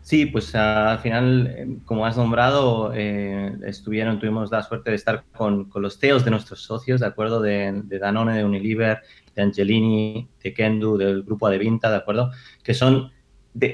Sí, 0.00 0.26
pues 0.26 0.54
al 0.54 0.98
final, 0.98 1.78
como 1.86 2.04
has 2.04 2.16
nombrado, 2.16 2.92
estuvieron, 2.92 4.18
tuvimos 4.18 4.50
la 4.50 4.62
suerte 4.62 4.90
de 4.90 4.96
estar 4.96 5.24
con, 5.34 5.70
los 5.74 5.98
CEOs 5.98 6.26
de 6.26 6.30
nuestros 6.30 6.62
socios, 6.62 7.00
¿de 7.00 7.06
acuerdo? 7.06 7.40
De, 7.40 7.72
de 7.84 7.98
Danone, 7.98 8.36
de 8.36 8.44
Unilever, 8.44 9.00
de 9.34 9.42
Angelini, 9.42 10.28
de 10.42 10.54
Kendu, 10.54 10.96
del 10.96 11.22
grupo 11.22 11.46
Adevinta, 11.46 11.90
¿de 11.90 11.96
acuerdo? 11.96 12.30
Que 12.62 12.74
son, 12.74 13.12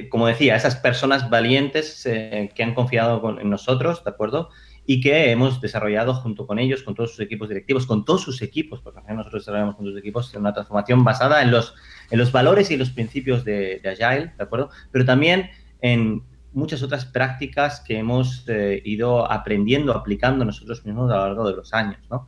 como 0.09 0.27
decía, 0.27 0.57
esas 0.57 0.77
personas 0.77 1.31
valientes 1.31 2.05
eh, 2.07 2.51
que 2.55 2.63
han 2.63 2.75
confiado 2.75 3.39
en 3.39 3.51
nosotros, 3.51 4.05
¿de 4.05 4.11
acuerdo? 4.11 4.51
Y 4.87 5.01
que 5.01 5.31
hemos 5.31 5.61
desarrollado 5.61 6.15
junto 6.15 6.47
con 6.47 6.59
ellos, 6.59 6.83
con 6.83 6.95
todos 6.95 7.11
sus 7.11 7.21
equipos 7.21 7.49
directivos, 7.49 7.87
con 7.87 8.05
todos 8.05 8.23
sus 8.23 8.43
equipos, 8.43 8.81
porque 8.81 9.01
nosotros 9.13 9.43
desarrollamos 9.43 9.77
con 9.77 9.87
sus 9.87 9.99
equipos 9.99 10.35
una 10.35 10.53
transformación 10.53 11.05
basada 11.05 11.43
en 11.43 11.51
los, 11.51 11.75
en 12.11 12.19
los 12.19 12.33
valores 12.33 12.71
y 12.71 12.77
los 12.77 12.91
principios 12.91 13.45
de, 13.45 13.81
Agile, 13.85 14.33
¿de 14.37 14.43
acuerdo? 14.43 14.71
Pero 14.91 15.05
también 15.05 15.51
en 15.81 16.23
muchas 16.53 16.83
otras 16.83 17.05
prácticas 17.05 17.81
que 17.81 17.99
hemos 17.99 18.45
eh, 18.49 18.83
ido 18.85 19.31
aprendiendo, 19.31 19.93
aplicando 19.93 20.45
nosotros 20.45 20.85
mismos 20.85 21.11
a 21.13 21.17
lo 21.17 21.27
largo 21.27 21.49
de 21.49 21.57
los 21.57 21.73
años, 21.73 22.01
¿no? 22.11 22.27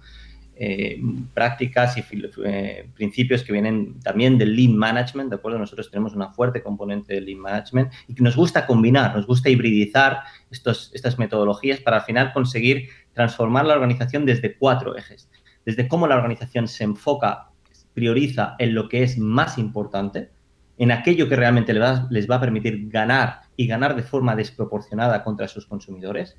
Eh, 0.64 1.02
prácticas 1.34 1.96
y 1.98 2.04
eh, 2.44 2.88
principios 2.94 3.42
que 3.42 3.52
vienen 3.52 3.98
también 3.98 4.38
del 4.38 4.54
lean 4.54 4.76
management, 4.76 5.30
¿de 5.30 5.34
acuerdo? 5.34 5.58
Nosotros 5.58 5.90
tenemos 5.90 6.14
una 6.14 6.28
fuerte 6.28 6.62
componente 6.62 7.14
del 7.14 7.24
lean 7.24 7.40
management 7.40 7.92
y 8.06 8.14
que 8.14 8.22
nos 8.22 8.36
gusta 8.36 8.64
combinar, 8.64 9.16
nos 9.16 9.26
gusta 9.26 9.50
hibridizar 9.50 10.20
estas 10.52 11.18
metodologías 11.18 11.80
para 11.80 11.96
al 11.96 12.02
final 12.04 12.32
conseguir 12.32 12.90
transformar 13.12 13.66
la 13.66 13.74
organización 13.74 14.24
desde 14.24 14.56
cuatro 14.56 14.96
ejes. 14.96 15.28
Desde 15.66 15.88
cómo 15.88 16.06
la 16.06 16.14
organización 16.14 16.68
se 16.68 16.84
enfoca, 16.84 17.48
prioriza 17.92 18.54
en 18.60 18.76
lo 18.76 18.88
que 18.88 19.02
es 19.02 19.18
más 19.18 19.58
importante, 19.58 20.30
en 20.78 20.92
aquello 20.92 21.28
que 21.28 21.34
realmente 21.34 21.74
les 21.74 22.30
va 22.30 22.36
a 22.36 22.40
permitir 22.40 22.88
ganar 22.88 23.40
y 23.56 23.66
ganar 23.66 23.96
de 23.96 24.04
forma 24.04 24.36
desproporcionada 24.36 25.24
contra 25.24 25.48
sus 25.48 25.66
consumidores, 25.66 26.36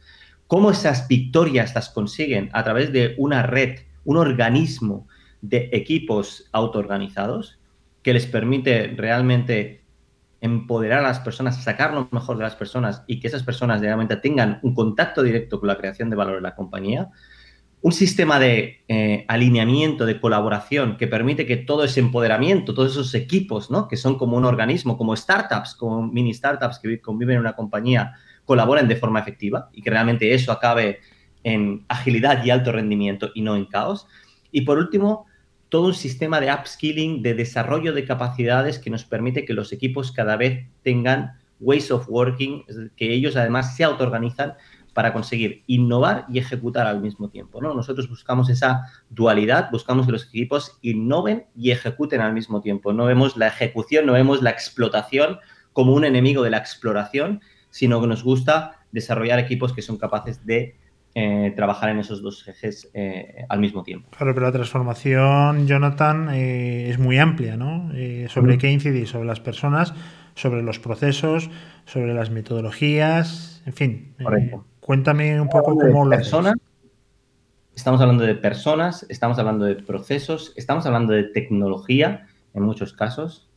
cómo 0.48 0.72
esas 0.72 1.10
victorias 1.10 1.76
las 1.76 1.90
consiguen 1.90 2.50
a 2.54 2.64
través 2.64 2.94
de 2.94 3.16
una 3.18 3.44
red 3.44 3.80
un 4.06 4.18
organismo 4.18 5.08
de 5.42 5.70
equipos 5.74 6.50
autoorganizados 6.52 7.60
que 8.02 8.14
les 8.14 8.26
permite 8.26 8.94
realmente 8.96 9.84
empoderar 10.42 11.00
a 11.00 11.08
las 11.08 11.22
personas, 11.22 11.64
sacar 11.64 11.94
lo 11.94 12.10
mejor 12.12 12.38
de 12.38 12.44
las 12.44 12.56
personas 12.56 13.04
y 13.08 13.22
que 13.22 13.28
esas 13.28 13.44
personas 13.44 13.80
realmente 13.80 14.18
tengan 14.18 14.60
un 14.62 14.76
contacto 14.76 15.24
directo 15.24 15.60
con 15.60 15.68
la 15.68 15.78
creación 15.78 16.10
de 16.10 16.18
valor 16.18 16.36
de 16.36 16.42
la 16.42 16.54
compañía. 16.54 17.10
Un 17.82 17.94
sistema 17.94 18.40
de 18.40 18.84
eh, 18.90 19.26
alineamiento, 19.30 20.06
de 20.06 20.20
colaboración 20.20 20.98
que 20.98 21.08
permite 21.08 21.46
que 21.46 21.58
todo 21.58 21.86
ese 21.86 22.02
empoderamiento, 22.02 22.74
todos 22.74 22.92
esos 22.92 23.14
equipos, 23.16 23.72
¿no? 23.72 23.88
que 23.88 23.96
son 23.96 24.18
como 24.18 24.36
un 24.36 24.44
organismo, 24.44 24.98
como 24.98 25.16
startups, 25.16 25.76
como 25.76 26.06
mini 26.08 26.34
startups 26.34 26.80
que 26.80 27.00
conviven 27.00 27.36
en 27.36 27.42
una 27.42 27.56
compañía, 27.56 28.14
colaboren 28.44 28.90
de 28.90 28.98
forma 28.98 29.20
efectiva 29.20 29.70
y 29.72 29.82
que 29.82 29.90
realmente 29.90 30.34
eso 30.34 30.52
acabe 30.52 31.00
en 31.44 31.86
agilidad 31.88 32.44
y 32.44 32.50
alto 32.50 32.72
rendimiento 32.72 33.30
y 33.34 33.42
no 33.42 33.56
en 33.56 33.66
caos. 33.66 34.08
Y 34.52 34.62
por 34.62 34.78
último, 34.78 35.26
todo 35.70 35.88
un 35.88 35.94
sistema 35.94 36.40
de 36.40 36.54
upskilling, 36.54 37.22
de 37.22 37.34
desarrollo 37.34 37.94
de 37.94 38.06
capacidades 38.06 38.80
que 38.80 38.90
nos 38.90 39.06
permite 39.06 39.46
que 39.46 39.54
los 39.54 39.74
equipos 39.74 40.12
cada 40.12 40.38
vez 40.38 40.68
tengan 40.84 41.40
ways 41.60 41.90
of 41.92 42.08
working, 42.10 42.64
que 42.96 43.14
ellos 43.14 43.36
además 43.36 43.76
se 43.76 43.84
autoorganizan 43.84 44.54
para 44.94 45.12
conseguir 45.12 45.64
innovar 45.66 46.26
y 46.30 46.38
ejecutar 46.38 46.86
al 46.86 47.02
mismo 47.02 47.30
tiempo. 47.30 47.62
¿no? 47.62 47.74
Nosotros 47.74 48.08
buscamos 48.08 48.50
esa 48.50 48.86
dualidad, 49.10 49.70
buscamos 49.72 50.06
que 50.06 50.12
los 50.12 50.28
equipos 50.28 50.78
innoven 50.82 51.48
y 51.56 51.72
ejecuten 51.72 52.22
al 52.22 52.34
mismo 52.34 52.62
tiempo. 52.62 52.94
No 52.94 53.06
vemos 53.06 53.36
la 53.36 53.48
ejecución, 53.48 54.06
no 54.06 54.14
vemos 54.14 54.42
la 54.44 54.52
explotación 54.52 55.40
como 55.74 55.94
un 55.94 56.06
enemigo 56.06 56.44
de 56.44 56.52
la 56.52 56.58
exploración, 56.58 57.42
sino 57.72 58.00
que 58.00 58.08
nos 58.08 58.24
gusta 58.24 58.86
desarrollar 58.92 59.40
equipos 59.40 59.74
que 59.74 59.82
son 59.82 59.98
capaces 59.98 60.46
de 60.46 60.76
eh, 61.16 61.54
trabajar 61.56 61.90
en 61.90 62.00
esos 62.00 62.22
dos 62.22 62.48
ejes 62.48 62.90
eh, 62.94 63.46
al 63.50 63.60
mismo 63.60 63.84
tiempo. 63.84 64.10
Claro, 64.18 64.34
pero 64.34 64.48
la 64.48 64.52
transformación, 64.52 65.68
Jonathan, 65.68 66.30
eh, 66.34 66.90
es 66.90 66.98
muy 66.98 67.18
amplia, 67.18 67.56
¿no? 67.56 67.92
¿Sobre 68.30 68.58
qué 68.58 68.72
incidir? 68.72 69.08
Sobre 69.08 69.26
las 69.26 69.40
personas, 69.40 69.94
sobre 70.36 70.64
los 70.64 70.80
procesos, 70.80 71.50
sobre 71.86 72.14
las 72.14 72.30
metodologías, 72.30 73.62
en 73.66 73.74
fin. 73.74 74.16
cuéntame 74.80 75.40
un 75.40 75.50
poco 75.50 75.76
cómo 75.76 76.06
lo 76.06 76.10
personas, 76.10 76.56
Estamos 77.76 78.02
hablando 78.02 78.24
de 78.24 78.36
personas, 78.36 79.06
estamos 79.10 79.40
hablando 79.40 79.66
de 79.66 79.76
procesos, 79.76 80.54
estamos 80.56 80.86
hablando 80.86 81.14
de 81.14 81.24
tecnología 81.24 82.28
en 82.54 82.64
muchos 82.64 82.94
casos, 82.94 83.50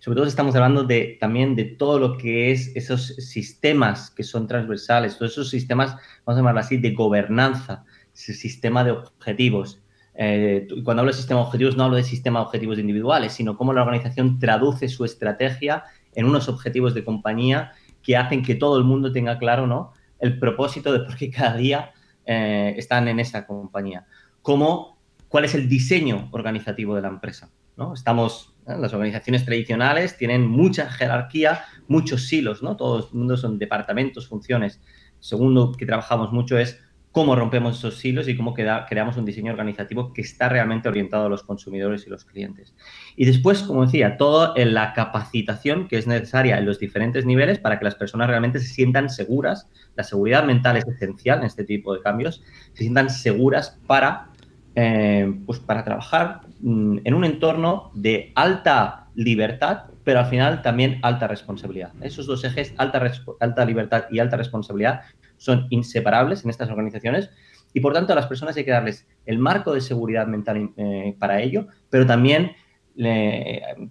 sobre 0.00 0.16
todo 0.16 0.26
estamos 0.26 0.54
hablando 0.54 0.84
de, 0.84 1.16
también 1.20 1.54
de 1.56 1.64
todo 1.64 1.98
lo 1.98 2.16
que 2.16 2.50
es 2.52 2.74
esos 2.74 3.06
sistemas 3.16 4.10
que 4.10 4.22
son 4.22 4.46
transversales, 4.46 5.18
todos 5.18 5.32
esos 5.32 5.50
sistemas, 5.50 5.96
vamos 6.24 6.36
a 6.36 6.40
llamarlo 6.40 6.60
así, 6.60 6.76
de 6.76 6.92
gobernanza, 6.92 7.84
ese 8.14 8.34
sistema 8.34 8.84
de 8.84 8.92
objetivos. 8.92 9.80
Eh, 10.14 10.68
cuando 10.84 11.00
hablo 11.00 11.12
de 11.12 11.16
sistema 11.16 11.40
de 11.40 11.46
objetivos 11.46 11.74
no 11.76 11.84
hablo 11.84 11.96
de 11.96 12.02
sistema 12.02 12.40
de 12.40 12.46
objetivos 12.46 12.78
individuales, 12.78 13.32
sino 13.32 13.56
cómo 13.56 13.72
la 13.72 13.80
organización 13.82 14.38
traduce 14.38 14.88
su 14.88 15.04
estrategia 15.04 15.84
en 16.14 16.26
unos 16.26 16.48
objetivos 16.48 16.92
de 16.92 17.02
compañía 17.02 17.72
que 18.02 18.16
hacen 18.16 18.42
que 18.42 18.54
todo 18.54 18.76
el 18.76 18.84
mundo 18.84 19.12
tenga 19.12 19.38
claro 19.38 19.66
¿no? 19.66 19.92
el 20.18 20.38
propósito 20.38 20.92
de 20.92 21.00
por 21.00 21.16
qué 21.16 21.30
cada 21.30 21.56
día 21.56 21.92
eh, 22.26 22.74
están 22.76 23.08
en 23.08 23.20
esa 23.20 23.46
compañía. 23.46 24.06
Cómo, 24.42 24.98
¿Cuál 25.28 25.44
es 25.44 25.54
el 25.54 25.68
diseño 25.68 26.28
organizativo 26.32 26.94
de 26.94 27.02
la 27.02 27.08
empresa? 27.08 27.50
¿No? 27.76 27.94
Estamos 27.94 28.52
las 28.66 28.94
organizaciones 28.94 29.44
tradicionales 29.44 30.16
tienen 30.16 30.46
mucha 30.46 30.88
jerarquía, 30.88 31.64
muchos 31.88 32.28
silos, 32.28 32.62
¿no? 32.62 32.76
Todo 32.76 32.98
el 32.98 33.04
mundo 33.12 33.36
son 33.36 33.58
departamentos, 33.58 34.28
funciones. 34.28 34.80
Segundo 35.18 35.72
que 35.72 35.86
trabajamos 35.86 36.32
mucho 36.32 36.58
es 36.58 36.80
cómo 37.10 37.36
rompemos 37.36 37.78
esos 37.78 37.98
silos 37.98 38.26
y 38.28 38.36
cómo 38.36 38.54
creamos 38.54 39.16
un 39.16 39.26
diseño 39.26 39.52
organizativo 39.52 40.14
que 40.14 40.22
está 40.22 40.48
realmente 40.48 40.88
orientado 40.88 41.26
a 41.26 41.28
los 41.28 41.42
consumidores 41.42 42.06
y 42.06 42.10
los 42.10 42.24
clientes. 42.24 42.74
Y 43.16 43.26
después, 43.26 43.62
como 43.62 43.84
decía, 43.84 44.16
todo 44.16 44.56
en 44.56 44.72
la 44.72 44.94
capacitación 44.94 45.88
que 45.88 45.98
es 45.98 46.06
necesaria 46.06 46.56
en 46.56 46.64
los 46.64 46.78
diferentes 46.78 47.26
niveles 47.26 47.58
para 47.58 47.78
que 47.78 47.84
las 47.84 47.96
personas 47.96 48.28
realmente 48.28 48.60
se 48.60 48.72
sientan 48.72 49.10
seguras. 49.10 49.68
La 49.94 50.04
seguridad 50.04 50.44
mental 50.44 50.78
es 50.78 50.86
esencial 50.86 51.40
en 51.40 51.46
este 51.46 51.64
tipo 51.64 51.92
de 51.92 52.00
cambios. 52.00 52.42
Se 52.72 52.84
sientan 52.84 53.10
seguras 53.10 53.78
para 53.86 54.32
eh, 54.74 55.30
pues 55.44 55.58
para 55.58 55.84
trabajar 55.84 56.40
mm, 56.62 56.98
en 57.04 57.14
un 57.14 57.24
entorno 57.24 57.90
de 57.94 58.32
alta 58.34 59.08
libertad, 59.14 59.84
pero 60.04 60.20
al 60.20 60.26
final 60.26 60.62
también 60.62 60.98
alta 61.02 61.28
responsabilidad. 61.28 61.92
Esos 62.00 62.26
dos 62.26 62.42
ejes, 62.44 62.74
alta, 62.78 63.02
alta 63.40 63.64
libertad 63.64 64.04
y 64.10 64.18
alta 64.18 64.36
responsabilidad, 64.36 65.02
son 65.36 65.66
inseparables 65.70 66.44
en 66.44 66.50
estas 66.50 66.70
organizaciones 66.70 67.30
y 67.74 67.80
por 67.80 67.92
tanto 67.92 68.12
a 68.12 68.16
las 68.16 68.26
personas 68.26 68.56
hay 68.56 68.64
que 68.64 68.70
darles 68.70 69.06
el 69.26 69.38
marco 69.38 69.72
de 69.72 69.80
seguridad 69.80 70.26
mental 70.26 70.70
eh, 70.76 71.16
para 71.18 71.40
ello, 71.40 71.66
pero 71.90 72.06
también 72.06 72.52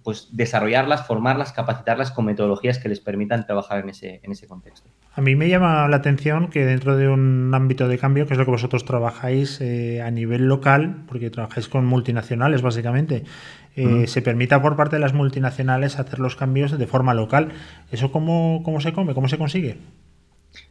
pues 0.02 0.28
desarrollarlas, 0.32 1.06
formarlas, 1.06 1.52
capacitarlas 1.52 2.10
con 2.10 2.24
metodologías 2.24 2.78
que 2.78 2.88
les 2.88 3.00
permitan 3.00 3.46
trabajar 3.46 3.80
en 3.80 3.90
ese, 3.90 4.20
en 4.22 4.32
ese 4.32 4.46
contexto. 4.46 4.88
A 5.14 5.20
mí 5.20 5.36
me 5.36 5.48
llama 5.48 5.86
la 5.88 5.96
atención 5.96 6.48
que 6.48 6.64
dentro 6.64 6.96
de 6.96 7.08
un 7.08 7.52
ámbito 7.54 7.88
de 7.88 7.98
cambio, 7.98 8.26
que 8.26 8.34
es 8.34 8.38
lo 8.38 8.44
que 8.44 8.50
vosotros 8.50 8.84
trabajáis 8.84 9.60
eh, 9.60 10.00
a 10.00 10.10
nivel 10.10 10.48
local, 10.48 11.04
porque 11.06 11.30
trabajáis 11.30 11.68
con 11.68 11.84
multinacionales 11.84 12.62
básicamente, 12.62 13.24
eh, 13.74 14.06
se 14.06 14.22
permita 14.22 14.62
por 14.62 14.76
parte 14.76 14.96
de 14.96 15.00
las 15.00 15.14
multinacionales 15.14 15.98
hacer 15.98 16.18
los 16.18 16.36
cambios 16.36 16.78
de 16.78 16.86
forma 16.86 17.14
local. 17.14 17.52
¿Eso 17.90 18.12
cómo, 18.12 18.62
cómo 18.64 18.80
se 18.80 18.92
come? 18.92 19.14
¿Cómo 19.14 19.28
se 19.28 19.38
consigue? 19.38 19.76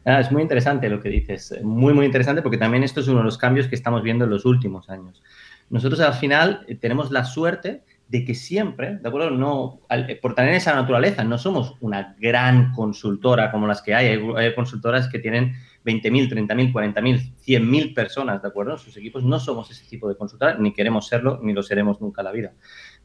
Ah, 0.06 0.20
es 0.20 0.32
muy 0.32 0.42
interesante 0.42 0.90
lo 0.90 1.00
que 1.00 1.10
dices, 1.10 1.56
muy, 1.64 1.94
muy 1.94 2.06
interesante 2.06 2.42
porque 2.42 2.58
también 2.58 2.84
esto 2.84 3.00
es 3.00 3.08
uno 3.08 3.20
de 3.20 3.26
los 3.26 3.38
cambios 3.38 3.68
que 3.68 3.76
estamos 3.76 4.04
viendo 4.04 4.26
en 4.26 4.32
los 4.32 4.46
últimos 4.46 4.90
años. 4.90 5.22
Nosotros 5.70 6.00
al 6.02 6.14
final 6.14 6.66
eh, 6.68 6.76
tenemos 6.76 7.12
la 7.12 7.24
suerte 7.24 7.84
de 8.12 8.26
que 8.26 8.36
siempre, 8.36 8.98
¿de 8.98 9.08
acuerdo? 9.08 9.32
No, 9.32 9.80
eh, 9.90 10.20
por 10.22 10.36
tener 10.36 10.54
esa 10.54 10.76
naturaleza, 10.76 11.24
no 11.24 11.38
somos 11.38 11.78
una 11.80 12.18
gran 12.20 12.74
consultora 12.74 13.50
como 13.52 13.68
las 13.68 13.82
que 13.82 13.96
hay. 13.96 14.20
Hay, 14.36 14.54
consultoras 14.54 15.08
que 15.08 15.18
tienen 15.18 15.54
20.000, 15.86 16.30
30.000, 16.30 16.74
40.000, 16.74 17.36
100.000 17.38 17.96
personas, 17.96 18.42
¿de 18.42 18.50
acuerdo? 18.50 18.78
Sus 18.78 18.98
equipos 18.98 19.24
no 19.24 19.40
somos 19.40 19.72
ese 19.72 19.86
tipo 19.86 20.10
de 20.10 20.18
consultora, 20.18 20.56
ni 20.56 20.74
queremos 20.74 21.08
serlo, 21.08 21.40
ni 21.42 21.54
lo 21.54 21.64
seremos 21.64 22.02
nunca 22.02 22.20
en 22.20 22.26
la 22.26 22.32
vida. 22.34 22.54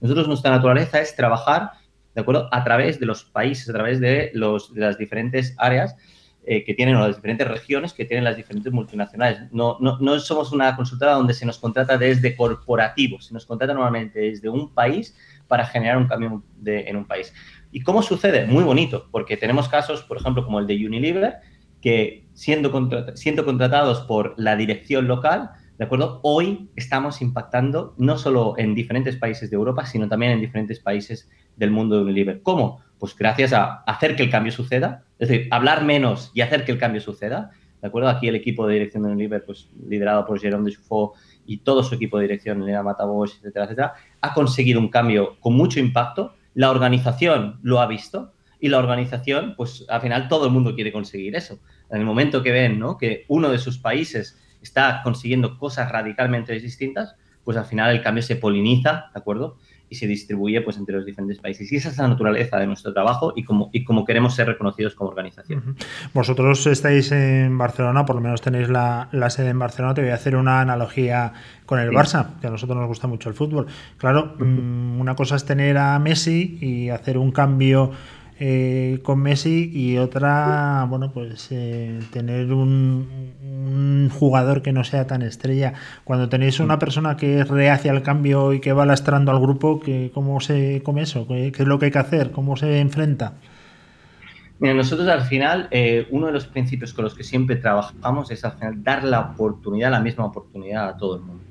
Nosotros, 0.00 0.26
nuestra 0.26 0.50
naturaleza 0.50 1.00
es 1.00 1.14
trabajar, 1.14 1.70
¿de 2.12 2.22
acuerdo? 2.22 2.48
A 2.50 2.64
través 2.64 2.98
de 2.98 3.06
los 3.06 3.22
países, 3.22 3.70
a 3.70 3.74
través 3.74 4.00
de, 4.00 4.32
los, 4.34 4.74
de 4.74 4.80
las 4.80 4.98
diferentes 4.98 5.54
áreas 5.58 5.94
eh, 6.48 6.62
que 6.64 6.74
tienen 6.74 6.94
o 6.94 7.00
las 7.00 7.16
diferentes 7.16 7.48
regiones 7.48 7.92
que 7.92 8.04
tienen 8.04 8.22
las 8.22 8.36
diferentes 8.36 8.72
multinacionales. 8.72 9.50
No, 9.50 9.78
no, 9.80 9.98
no, 9.98 10.20
somos 10.20 10.52
una 10.52 10.76
consultora 10.76 11.14
donde 11.14 11.34
se 11.34 11.44
nos 11.44 11.58
contrata 11.58 11.98
desde 11.98 12.36
corporativo, 12.36 13.20
se 13.20 13.34
nos 13.34 13.44
contrata 13.44 13.74
normalmente 13.74 14.20
desde 14.20 14.48
un 14.48 14.72
país 14.72 15.16
para 15.48 15.66
generar 15.66 15.98
un 15.98 16.06
cambio 16.06 16.44
en 16.64 16.96
un 16.96 17.04
país. 17.04 17.34
¿Y 17.72 17.80
cómo 17.80 18.00
sucede? 18.00 18.46
Muy 18.46 18.62
bonito, 18.62 19.08
porque 19.10 19.36
tenemos 19.36 19.68
casos, 19.68 20.04
por 20.04 20.18
ejemplo, 20.18 20.44
como 20.44 20.60
el 20.60 20.68
de 20.68 20.86
Unilever, 20.86 21.38
que 21.80 22.28
siendo, 22.32 22.72
siendo 23.16 23.44
contratados 23.44 24.02
por 24.02 24.34
la 24.36 24.54
dirección 24.54 25.08
local, 25.08 25.50
¿de 25.78 25.84
acuerdo? 25.84 26.20
Hoy 26.22 26.70
estamos 26.76 27.20
impactando 27.22 27.94
no 27.98 28.18
solo 28.18 28.54
en 28.56 28.76
diferentes 28.76 29.16
países 29.16 29.50
de 29.50 29.56
Europa, 29.56 29.84
sino 29.84 30.08
también 30.08 30.30
en 30.30 30.40
diferentes 30.40 30.78
países 30.78 31.28
del 31.56 31.72
mundo 31.72 31.96
de 31.96 32.02
Unilever. 32.02 32.40
¿Cómo? 32.42 32.85
Pues 32.98 33.16
gracias 33.16 33.52
a 33.52 33.82
hacer 33.86 34.16
que 34.16 34.22
el 34.22 34.30
cambio 34.30 34.52
suceda, 34.52 35.04
es 35.18 35.28
decir, 35.28 35.48
hablar 35.50 35.84
menos 35.84 36.30
y 36.34 36.40
hacer 36.40 36.64
que 36.64 36.72
el 36.72 36.78
cambio 36.78 37.00
suceda. 37.00 37.50
¿De 37.80 37.88
acuerdo? 37.88 38.08
Aquí 38.08 38.26
el 38.26 38.34
equipo 38.34 38.66
de 38.66 38.74
dirección 38.74 39.02
de 39.02 39.10
Unilever, 39.10 39.44
pues 39.44 39.68
liderado 39.86 40.24
por 40.26 40.40
Jerome 40.40 40.64
de 40.64 40.76
Chuffaut 40.76 41.12
y 41.44 41.58
todo 41.58 41.82
su 41.82 41.94
equipo 41.94 42.16
de 42.16 42.22
dirección, 42.22 42.62
Elena 42.62 42.82
Matabosch, 42.82 43.34
etcétera, 43.38 43.66
etcétera, 43.66 43.94
ha 44.20 44.34
conseguido 44.34 44.80
un 44.80 44.88
cambio 44.88 45.36
con 45.40 45.54
mucho 45.54 45.78
impacto. 45.78 46.34
La 46.54 46.70
organización 46.70 47.60
lo 47.62 47.80
ha 47.80 47.86
visto 47.86 48.32
y 48.60 48.68
la 48.68 48.78
organización, 48.78 49.54
pues 49.56 49.84
al 49.88 50.00
final 50.00 50.28
todo 50.28 50.46
el 50.46 50.52
mundo 50.52 50.74
quiere 50.74 50.90
conseguir 50.90 51.36
eso. 51.36 51.60
En 51.90 51.98
el 51.98 52.06
momento 52.06 52.42
que 52.42 52.50
ven 52.50 52.78
¿no? 52.78 52.96
que 52.96 53.24
uno 53.28 53.50
de 53.50 53.58
sus 53.58 53.78
países 53.78 54.38
está 54.62 55.00
consiguiendo 55.04 55.58
cosas 55.58 55.92
radicalmente 55.92 56.52
distintas, 56.54 57.14
pues 57.44 57.56
al 57.56 57.66
final 57.66 57.94
el 57.94 58.02
cambio 58.02 58.22
se 58.22 58.36
poliniza, 58.36 59.10
¿de 59.14 59.20
acuerdo? 59.20 59.58
Y 59.88 59.94
se 59.96 60.06
distribuye 60.06 60.60
pues 60.62 60.76
entre 60.76 60.96
los 60.96 61.06
diferentes 61.06 61.38
países. 61.38 61.70
Y 61.70 61.76
esa 61.76 61.90
es 61.90 61.98
la 61.98 62.08
naturaleza 62.08 62.58
de 62.58 62.66
nuestro 62.66 62.92
trabajo 62.92 63.32
y 63.36 63.44
como, 63.44 63.70
y 63.72 63.84
como 63.84 64.04
queremos 64.04 64.34
ser 64.34 64.48
reconocidos 64.48 64.94
como 64.94 65.10
organización. 65.10 65.76
Vosotros 66.12 66.66
estáis 66.66 67.12
en 67.12 67.56
Barcelona, 67.56 68.04
por 68.04 68.16
lo 68.16 68.22
menos 68.22 68.40
tenéis 68.40 68.68
la, 68.68 69.08
sede 69.30 69.50
en 69.50 69.58
Barcelona. 69.58 69.94
Te 69.94 70.02
voy 70.02 70.10
a 70.10 70.14
hacer 70.14 70.36
una 70.36 70.60
analogía 70.60 71.32
con 71.66 71.78
el 71.78 71.90
Barça, 71.90 72.38
que 72.40 72.46
a 72.46 72.50
nosotros 72.50 72.76
nos 72.76 72.86
gusta 72.88 73.06
mucho 73.06 73.28
el 73.28 73.34
fútbol. 73.34 73.66
Claro, 73.96 74.34
mm, 74.38 75.00
una 75.00 75.14
cosa 75.14 75.36
es 75.36 75.44
tener 75.44 75.78
a 75.78 75.98
Messi 75.98 76.58
y 76.60 76.88
hacer 76.90 77.18
un 77.18 77.32
cambio 77.32 77.92
eh, 78.38 79.00
con 79.02 79.20
Messi 79.20 79.70
y 79.72 79.96
otra, 79.96 80.84
bueno, 80.90 81.10
pues 81.10 81.48
eh, 81.52 82.00
tener 82.12 82.52
un, 82.52 84.10
jugador 84.12 84.60
que 84.60 84.72
no 84.72 84.84
sea 84.84 85.06
tan 85.06 85.22
estrella. 85.22 85.72
Cuando 86.04 86.28
tenéis 86.28 86.60
una 86.60 86.78
persona 86.78 87.16
que 87.16 87.40
es 87.40 87.48
reacia 87.48 87.90
al 87.90 88.02
cambio 88.02 88.52
y 88.52 88.60
que 88.60 88.72
va 88.72 88.84
lastrando 88.84 89.32
al 89.32 89.40
grupo, 89.40 89.80
que, 89.80 90.10
¿cómo 90.12 90.40
se 90.40 90.82
come 90.84 91.02
eso? 91.02 91.26
¿Qué, 91.26 91.48
es 91.48 91.66
lo 91.66 91.78
que 91.78 91.86
hay 91.86 91.90
que 91.90 91.98
hacer? 91.98 92.30
¿Cómo 92.30 92.56
se 92.56 92.78
enfrenta? 92.78 93.34
Mira, 94.58 94.74
nosotros 94.74 95.08
al 95.08 95.22
final, 95.22 95.68
eh, 95.70 96.06
uno 96.10 96.26
de 96.26 96.32
los 96.32 96.46
principios 96.46 96.92
con 96.92 97.04
los 97.04 97.14
que 97.14 97.24
siempre 97.24 97.56
trabajamos 97.56 98.30
es 98.30 98.44
al 98.44 98.52
final 98.52 98.82
dar 98.82 99.04
la 99.04 99.20
oportunidad, 99.20 99.90
la 99.90 100.00
misma 100.00 100.26
oportunidad 100.26 100.88
a 100.88 100.96
todo 100.96 101.16
el 101.16 101.22
mundo. 101.22 101.42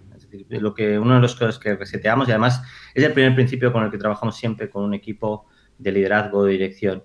Lo 0.50 0.74
que, 0.74 1.00
uno 1.00 1.16
de 1.16 1.22
los 1.22 1.36
cosas 1.36 1.58
que 1.58 1.76
reseteamos 1.76 2.28
y 2.28 2.32
además 2.32 2.62
es 2.94 3.04
el 3.04 3.14
primer 3.14 3.34
principio 3.36 3.72
con 3.72 3.84
el 3.86 3.92
que 3.92 3.98
trabajamos 3.98 4.36
siempre 4.36 4.70
con 4.70 4.84
un 4.84 4.94
equipo 4.94 5.46
de 5.78 5.92
liderazgo, 5.92 6.44
de 6.46 6.52
dirección. 6.54 7.04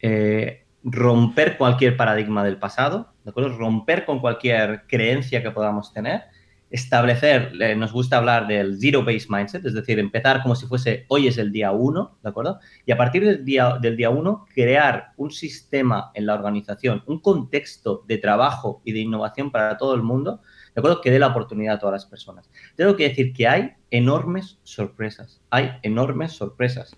Eh, 0.00 0.64
romper 0.84 1.56
cualquier 1.56 1.96
paradigma 1.96 2.44
del 2.44 2.58
pasado, 2.58 3.12
¿de 3.24 3.30
acuerdo? 3.30 3.56
Romper 3.56 4.04
con 4.04 4.20
cualquier 4.20 4.84
creencia 4.86 5.42
que 5.42 5.50
podamos 5.50 5.92
tener, 5.92 6.22
establecer, 6.70 7.52
nos 7.76 7.92
gusta 7.92 8.18
hablar 8.18 8.46
del 8.46 8.78
zero-base 8.78 9.26
mindset, 9.30 9.64
es 9.64 9.74
decir, 9.74 9.98
empezar 9.98 10.42
como 10.42 10.54
si 10.54 10.66
fuese 10.66 11.06
hoy 11.08 11.26
es 11.26 11.38
el 11.38 11.50
día 11.50 11.72
uno, 11.72 12.18
¿de 12.22 12.28
acuerdo? 12.28 12.60
Y 12.84 12.92
a 12.92 12.96
partir 12.96 13.24
del 13.24 13.44
día, 13.44 13.78
del 13.80 13.96
día 13.96 14.10
uno, 14.10 14.46
crear 14.54 15.12
un 15.16 15.30
sistema 15.30 16.10
en 16.14 16.26
la 16.26 16.34
organización, 16.34 17.02
un 17.06 17.20
contexto 17.20 18.04
de 18.06 18.18
trabajo 18.18 18.82
y 18.84 18.92
de 18.92 19.00
innovación 19.00 19.50
para 19.50 19.78
todo 19.78 19.94
el 19.94 20.02
mundo, 20.02 20.42
¿de 20.74 20.80
acuerdo? 20.80 21.00
Que 21.00 21.10
dé 21.10 21.18
la 21.18 21.28
oportunidad 21.28 21.76
a 21.76 21.78
todas 21.78 21.94
las 21.94 22.06
personas. 22.06 22.50
Tengo 22.76 22.96
que 22.96 23.08
decir 23.08 23.32
que 23.32 23.48
hay 23.48 23.72
enormes 23.90 24.58
sorpresas, 24.62 25.40
hay 25.50 25.72
enormes 25.82 26.32
sorpresas. 26.32 26.96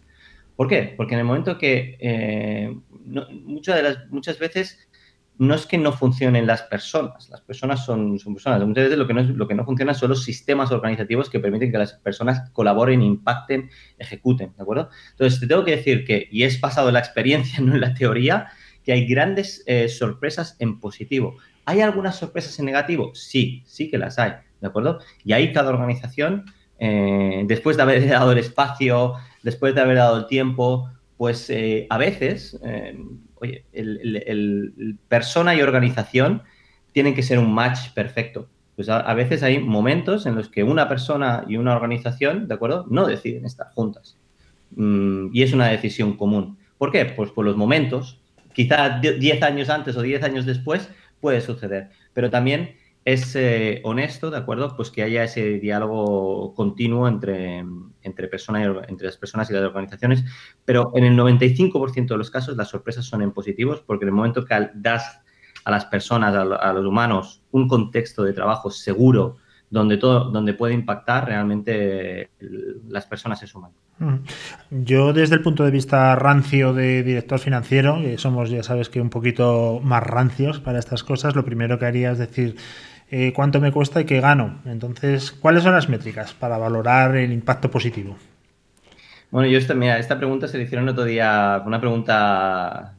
¿Por 0.60 0.68
qué? 0.68 0.92
Porque 0.94 1.14
en 1.14 1.20
el 1.20 1.24
momento 1.24 1.56
que 1.56 1.96
eh, 2.00 2.76
muchas, 3.46 3.76
de 3.76 3.82
las, 3.82 4.10
muchas 4.10 4.38
veces 4.38 4.90
no 5.38 5.54
es 5.54 5.64
que 5.64 5.78
no 5.78 5.90
funcionen 5.90 6.46
las 6.46 6.60
personas, 6.64 7.30
las 7.30 7.40
personas 7.40 7.82
son, 7.82 8.18
son, 8.18 8.34
personas. 8.34 8.62
Muchas 8.66 8.84
veces 8.84 8.98
lo 8.98 9.06
que, 9.06 9.14
no, 9.14 9.22
lo 9.22 9.48
que 9.48 9.54
no 9.54 9.64
funciona 9.64 9.94
son 9.94 10.10
los 10.10 10.22
sistemas 10.22 10.70
organizativos 10.70 11.30
que 11.30 11.40
permiten 11.40 11.72
que 11.72 11.78
las 11.78 11.94
personas 11.94 12.50
colaboren, 12.50 13.00
impacten, 13.00 13.70
ejecuten, 13.98 14.52
¿de 14.54 14.62
acuerdo? 14.62 14.90
Entonces, 15.12 15.40
te 15.40 15.46
tengo 15.46 15.64
que 15.64 15.76
decir 15.76 16.04
que, 16.04 16.28
y 16.30 16.42
es 16.42 16.58
pasado 16.58 16.90
la 16.90 16.98
experiencia, 16.98 17.58
no 17.62 17.72
en 17.72 17.80
la 17.80 17.94
teoría, 17.94 18.48
que 18.84 18.92
hay 18.92 19.06
grandes 19.06 19.64
eh, 19.66 19.88
sorpresas 19.88 20.56
en 20.58 20.78
positivo. 20.78 21.38
¿Hay 21.64 21.80
algunas 21.80 22.16
sorpresas 22.16 22.58
en 22.58 22.66
negativo? 22.66 23.14
Sí, 23.14 23.62
sí 23.64 23.90
que 23.90 23.96
las 23.96 24.18
hay, 24.18 24.32
¿de 24.60 24.66
acuerdo? 24.66 24.98
Y 25.24 25.32
ahí 25.32 25.54
cada 25.54 25.70
organización, 25.70 26.44
eh, 26.80 27.44
después 27.46 27.76
de 27.76 27.82
haber 27.82 28.08
dado 28.08 28.32
el 28.32 28.38
espacio, 28.38 29.14
después 29.42 29.74
de 29.74 29.82
haber 29.82 29.98
dado 29.98 30.18
el 30.18 30.26
tiempo, 30.26 30.90
pues 31.16 31.50
eh, 31.50 31.86
a 31.90 31.98
veces, 31.98 32.58
eh, 32.64 32.98
oye, 33.36 33.64
persona 35.08 35.54
y 35.54 35.62
organización 35.62 36.42
tienen 36.92 37.14
que 37.14 37.22
ser 37.22 37.38
un 37.38 37.52
match 37.52 37.90
perfecto. 37.94 38.48
Pues 38.74 38.88
a, 38.88 39.12
veces 39.12 39.42
hay 39.42 39.58
momentos 39.58 40.24
en 40.24 40.36
los 40.36 40.48
que 40.48 40.62
una 40.62 40.88
persona 40.88 41.44
y 41.46 41.58
una 41.58 41.76
organización, 41.76 42.48
¿de 42.48 42.54
acuerdo? 42.54 42.86
No 42.88 43.06
deciden 43.06 43.44
estar 43.44 43.70
juntas. 43.74 44.16
Mm, 44.74 45.28
y 45.34 45.42
es 45.42 45.52
una 45.52 45.68
decisión 45.68 46.16
común. 46.16 46.56
¿Por 46.78 46.90
qué? 46.90 47.04
Pues 47.04 47.30
por 47.30 47.44
los 47.44 47.58
momentos. 47.58 48.22
Quizá 48.54 49.00
10 49.00 49.42
años 49.42 49.68
antes 49.68 49.98
o 49.98 50.02
10 50.02 50.22
años 50.22 50.46
después 50.46 50.88
puede 51.20 51.42
suceder. 51.42 51.90
Pero 52.14 52.30
también 52.30 52.76
es 53.04 53.34
eh, 53.34 53.80
honesto, 53.84 54.30
¿de 54.30 54.36
acuerdo? 54.36 54.76
Pues 54.76 54.90
que 54.90 55.02
haya 55.02 55.24
ese 55.24 55.58
diálogo 55.58 56.54
continuo 56.54 57.08
entre, 57.08 57.58
entre, 57.58 58.30
entre 58.30 59.06
las 59.06 59.16
personas 59.16 59.50
y 59.50 59.52
las 59.54 59.62
organizaciones, 59.62 60.24
pero 60.64 60.92
en 60.94 61.04
el 61.04 61.16
95% 61.16 62.08
de 62.08 62.18
los 62.18 62.30
casos 62.30 62.56
las 62.56 62.68
sorpresas 62.68 63.06
son 63.06 63.22
en 63.22 63.32
positivos, 63.32 63.82
porque 63.86 64.04
en 64.04 64.10
el 64.10 64.14
momento 64.14 64.44
que 64.44 64.70
das 64.74 65.20
a 65.64 65.70
las 65.70 65.86
personas, 65.86 66.34
a, 66.34 66.72
los 66.72 66.84
humanos, 66.84 67.42
un 67.50 67.68
contexto 67.68 68.22
de 68.24 68.32
trabajo 68.32 68.70
seguro, 68.70 69.36
donde, 69.68 69.98
todo, 69.98 70.30
donde 70.30 70.54
puede 70.54 70.74
impactar, 70.74 71.26
realmente 71.26 72.30
las 72.88 73.06
personas 73.06 73.38
se 73.38 73.46
suman. 73.46 73.70
Mm. 73.98 74.84
Yo 74.84 75.12
desde 75.12 75.36
el 75.36 75.42
punto 75.42 75.62
de 75.62 75.70
vista 75.70 76.16
rancio 76.16 76.72
de 76.72 77.02
director 77.02 77.38
financiero, 77.38 77.98
somos 78.16 78.50
ya 78.50 78.62
sabes 78.62 78.88
que 78.88 79.00
un 79.00 79.10
poquito 79.10 79.80
más 79.82 80.02
rancios 80.02 80.58
para 80.58 80.78
estas 80.78 81.04
cosas, 81.04 81.36
lo 81.36 81.44
primero 81.44 81.78
que 81.78 81.84
haría 81.84 82.10
es 82.10 82.18
decir, 82.18 82.56
eh, 83.10 83.32
cuánto 83.32 83.60
me 83.60 83.72
cuesta 83.72 84.00
y 84.00 84.04
qué 84.04 84.20
gano. 84.20 84.60
Entonces, 84.64 85.32
¿cuáles 85.32 85.64
son 85.64 85.72
las 85.72 85.88
métricas 85.88 86.32
para 86.32 86.58
valorar 86.58 87.16
el 87.16 87.32
impacto 87.32 87.70
positivo? 87.70 88.16
Bueno, 89.30 89.48
yo 89.48 89.58
esta, 89.58 89.74
mira, 89.74 89.98
esta 89.98 90.16
pregunta 90.16 90.46
se 90.46 90.58
le 90.58 90.64
hicieron 90.64 90.88
otro 90.88 91.04
día, 91.04 91.62
una 91.66 91.80
pregunta, 91.80 92.94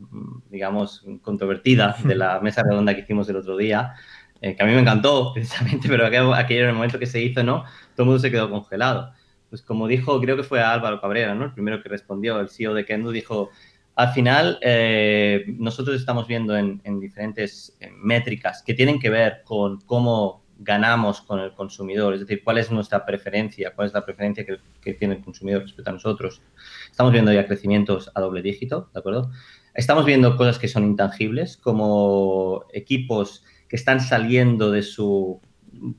digamos, 0.50 1.06
controvertida 1.22 1.96
de 2.04 2.16
la 2.16 2.40
mesa 2.42 2.64
redonda 2.64 2.94
que 2.94 3.02
hicimos 3.02 3.30
el 3.30 3.38
otro 3.38 3.56
día, 3.56 3.94
eh, 4.42 4.56
que 4.56 4.64
a 4.64 4.66
mí 4.66 4.74
me 4.74 4.82
encantó 4.82 5.32
precisamente, 5.34 5.88
pero 5.88 6.06
aquello, 6.06 6.34
aquello 6.34 6.64
en 6.64 6.70
el 6.70 6.76
momento 6.76 7.00
que 7.00 7.06
se 7.06 7.22
hizo, 7.22 7.44
¿no? 7.44 7.64
Todo 7.96 8.04
el 8.04 8.06
mundo 8.06 8.20
se 8.20 8.32
quedó 8.32 8.50
congelado. 8.50 9.14
Pues 9.50 9.62
como 9.62 9.88
dijo, 9.88 10.20
creo 10.22 10.38
que 10.38 10.44
fue 10.44 10.62
Álvaro 10.62 11.02
Cabrera, 11.02 11.36
¿no? 11.36 11.46
El 11.46 11.54
primero 11.54 11.82
que 11.84 11.90
respondió, 11.90 12.40
el 12.40 12.50
CEO 12.50 12.74
de 12.74 12.86
Kendo, 12.86 13.12
dijo, 13.12 13.50
al 13.96 14.14
final, 14.14 14.58
eh, 14.62 15.46
nosotros 15.58 15.96
estamos 15.96 16.28
viendo 16.28 16.58
en, 16.58 16.82
diferentes 17.00 17.78
métricas 17.98 18.64
que 18.64 18.74
tienen 18.74 19.00
que 19.00 19.10
ver 19.10 19.42
con 19.44 19.82
cómo 19.82 20.42
ganamos 20.60 21.22
con 21.22 21.40
el 21.40 21.54
consumidor, 21.54 22.14
es 22.14 22.22
decir, 22.22 22.44
cuál 22.44 22.60
es 22.60 22.72
nuestra 22.72 23.06
preferencia, 23.06 23.74
cuál 23.76 23.88
es 23.88 23.94
la 23.94 24.06
preferencia 24.06 24.46
que, 24.46 24.94
tiene 24.94 25.16
el 25.16 25.24
consumidor 25.24 25.64
respecto 25.64 25.90
a 25.90 25.94
nosotros. 25.94 26.42
Estamos 26.90 27.12
viendo 27.12 27.34
ya 27.34 27.48
crecimientos 27.48 28.12
a 28.14 28.22
doble 28.22 28.42
dígito, 28.42 28.90
¿de 28.94 29.00
acuerdo? 29.00 29.32
Estamos 29.74 30.06
viendo 30.06 30.38
cosas 30.38 30.60
que 30.60 30.68
son 30.68 30.84
intangibles, 30.84 31.58
como 31.58 32.66
equipos 32.74 33.44
que 33.68 33.76
están 33.76 34.02
saliendo 34.02 34.70
de 34.72 34.84
su 34.84 35.42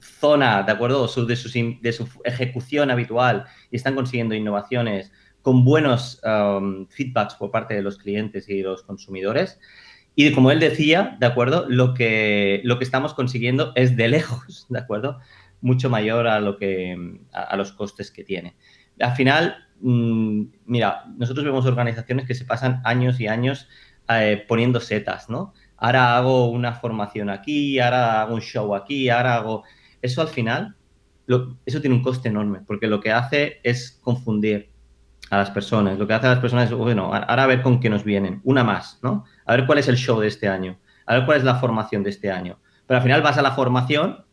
zona, 0.00 0.62
¿de 0.62 0.72
acuerdo? 0.72 1.02
de, 1.02 1.36
su, 1.36 1.78
de 1.80 1.92
su 1.92 2.08
ejecución 2.24 2.90
habitual 2.90 3.46
y 3.70 3.76
están 3.76 3.94
consiguiendo 3.94 4.34
innovaciones 4.34 5.10
con 5.42 5.64
buenos 5.64 6.20
um, 6.24 6.86
feedbacks 6.86 7.34
por 7.34 7.50
parte 7.50 7.74
de 7.74 7.82
los 7.82 7.98
clientes 7.98 8.48
y 8.48 8.62
los 8.62 8.82
consumidores. 8.82 9.58
Y 10.14 10.30
como 10.32 10.50
él 10.50 10.60
decía, 10.60 11.16
¿de 11.20 11.26
acuerdo? 11.26 11.66
Lo 11.68 11.94
que, 11.94 12.60
lo 12.64 12.78
que 12.78 12.84
estamos 12.84 13.14
consiguiendo 13.14 13.72
es 13.74 13.96
de 13.96 14.08
lejos, 14.08 14.66
¿de 14.68 14.78
acuerdo? 14.78 15.18
Mucho 15.60 15.90
mayor 15.90 16.26
a, 16.26 16.40
lo 16.40 16.56
que, 16.56 17.20
a, 17.32 17.56
los 17.56 17.72
costes 17.72 18.10
que 18.10 18.24
tiene. 18.24 18.54
Al 19.00 19.14
final, 19.16 19.68
mm, 19.80 20.42
mira, 20.66 21.04
nosotros 21.16 21.44
vemos 21.44 21.66
organizaciones 21.66 22.26
que 22.26 22.34
se 22.34 22.44
pasan 22.44 22.80
años 22.84 23.20
y 23.20 23.26
años 23.26 23.68
eh, 24.08 24.44
poniendo 24.46 24.80
setas, 24.80 25.30
¿no? 25.30 25.54
Ahora 25.76 26.16
hago 26.16 26.50
una 26.50 26.74
formación 26.74 27.30
aquí, 27.30 27.80
ahora 27.80 28.22
hago 28.22 28.34
un 28.34 28.40
show 28.40 28.74
aquí, 28.74 29.08
ahora 29.08 29.36
hago... 29.36 29.64
Eso 30.00 30.20
al 30.20 30.28
final, 30.28 30.76
eso 31.64 31.80
tiene 31.80 31.96
un 31.96 32.02
coste 32.02 32.28
enorme, 32.28 32.60
porque 32.66 32.86
lo 32.86 33.00
que 33.00 33.12
hace 33.12 33.60
es 33.62 33.98
confundir 34.02 34.71
a 35.32 35.38
las 35.38 35.50
personas. 35.50 35.98
Lo 35.98 36.06
que 36.06 36.12
hace 36.12 36.26
a 36.26 36.30
las 36.30 36.40
personas 36.40 36.70
es, 36.70 36.76
bueno, 36.76 37.04
ahora 37.06 37.44
a 37.44 37.46
ver 37.46 37.62
con 37.62 37.80
qué 37.80 37.88
nos 37.88 38.04
vienen. 38.04 38.42
Una 38.44 38.62
más, 38.64 38.98
¿no? 39.02 39.24
A 39.46 39.56
ver 39.56 39.64
cuál 39.64 39.78
es 39.78 39.88
el 39.88 39.96
show 39.96 40.20
de 40.20 40.28
este 40.28 40.46
año. 40.46 40.76
A 41.06 41.14
ver 41.14 41.24
cuál 41.24 41.38
es 41.38 41.44
la 41.44 41.54
formación 41.54 42.02
de 42.02 42.10
este 42.10 42.30
año. 42.30 42.58
Pero 42.86 42.98
al 42.98 43.02
final 43.02 43.22
vas 43.22 43.38
a 43.38 43.42
la 43.42 43.52
formación 43.52 44.26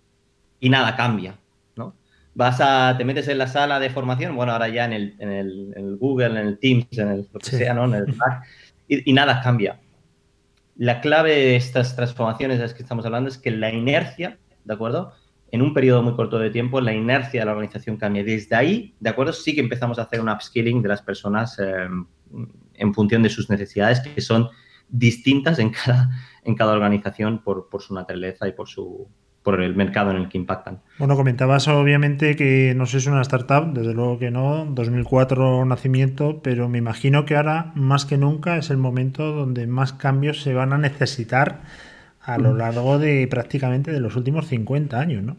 y 0.59 0.69
nada 0.69 0.97
cambia, 0.97 1.39
¿no? 1.77 1.95
Vas 2.35 2.59
a, 2.59 2.95
te 2.97 3.05
metes 3.05 3.29
en 3.29 3.37
la 3.37 3.47
sala 3.47 3.79
de 3.79 3.89
formación, 3.89 4.35
bueno, 4.35 4.51
ahora 4.51 4.67
ya 4.67 4.83
en 4.83 4.91
el, 4.91 5.15
en 5.19 5.31
el, 5.31 5.97
Google, 5.97 6.37
en 6.37 6.47
el 6.47 6.59
Teams, 6.59 6.97
en 6.97 7.07
el, 7.07 7.29
lo 7.31 7.39
que 7.39 7.49
sea, 7.49 7.73
¿no? 7.73 7.85
En 7.85 7.93
el 7.93 8.13
Slack, 8.13 8.43
y, 8.89 9.09
y 9.09 9.13
nada 9.13 9.39
cambia. 9.41 9.79
La 10.75 10.99
clave 10.99 11.29
de 11.29 11.55
estas 11.55 11.95
transformaciones 11.95 12.57
de 12.57 12.63
las 12.63 12.73
que 12.73 12.83
estamos 12.83 13.05
hablando 13.05 13.29
es 13.29 13.37
que 13.37 13.51
la 13.51 13.71
inercia, 13.71 14.37
¿de 14.65 14.73
acuerdo? 14.73 15.13
En 15.51 15.61
un 15.61 15.73
periodo 15.73 16.01
muy 16.03 16.13
corto 16.15 16.39
de 16.39 16.49
tiempo 16.49 16.81
la 16.81 16.93
inercia 16.93 17.41
de 17.41 17.45
la 17.45 17.51
organización 17.51 17.97
cambia. 17.97 18.23
Desde 18.23 18.55
ahí, 18.55 18.95
¿de 18.99 19.09
acuerdo? 19.09 19.33
Sí 19.33 19.55
que 19.55 19.61
empezamos 19.61 19.99
a 19.99 20.03
hacer 20.03 20.21
un 20.21 20.29
upskilling 20.29 20.81
de 20.81 20.89
las 20.89 21.01
personas 21.01 21.57
em, 21.59 22.05
en 22.75 22.93
función 22.93 23.23
de 23.23 23.29
sus 23.29 23.49
necesidades, 23.49 23.99
que 24.01 24.21
son 24.21 24.49
distintas 24.89 25.59
en 25.59 25.69
cada, 25.69 26.09
en 26.43 26.55
cada 26.55 26.73
organización 26.73 27.43
por, 27.43 27.67
su 27.79 27.93
naturaleza 27.93 28.47
y 28.47 28.51
por, 28.53 28.67
su, 28.67 29.07
por 29.43 29.61
el 29.61 29.75
mercado 29.75 30.11
en 30.11 30.17
el 30.17 30.29
que 30.29 30.37
impactan. 30.37 30.81
Bueno, 30.97 31.15
comentabas 31.15 31.67
obviamente 31.67 32.35
que 32.35 32.73
no 32.75 32.85
es 32.85 33.05
una 33.07 33.21
startup, 33.21 33.73
desde 33.73 33.93
luego 33.93 34.19
que 34.19 34.31
no, 34.31 34.65
2004 34.65 35.65
nacimiento, 35.65 36.41
pero 36.41 36.69
me 36.69 36.77
imagino 36.77 37.25
que 37.25 37.35
ahora 37.35 37.71
más 37.75 38.05
que 38.05 38.17
nunca 38.17 38.57
es 38.57 38.69
el 38.69 38.77
momento 38.77 39.31
donde 39.31 39.67
más 39.67 39.93
cambios 39.93 40.41
se 40.41 40.53
van 40.53 40.73
a 40.73 40.77
necesitar 40.77 41.61
a 42.33 42.37
lo 42.37 42.53
largo 42.53 42.99
de 42.99 43.27
prácticamente 43.27 43.91
de 43.91 43.99
los 43.99 44.15
últimos 44.15 44.47
50 44.47 44.99
años, 44.99 45.23
¿no? 45.23 45.35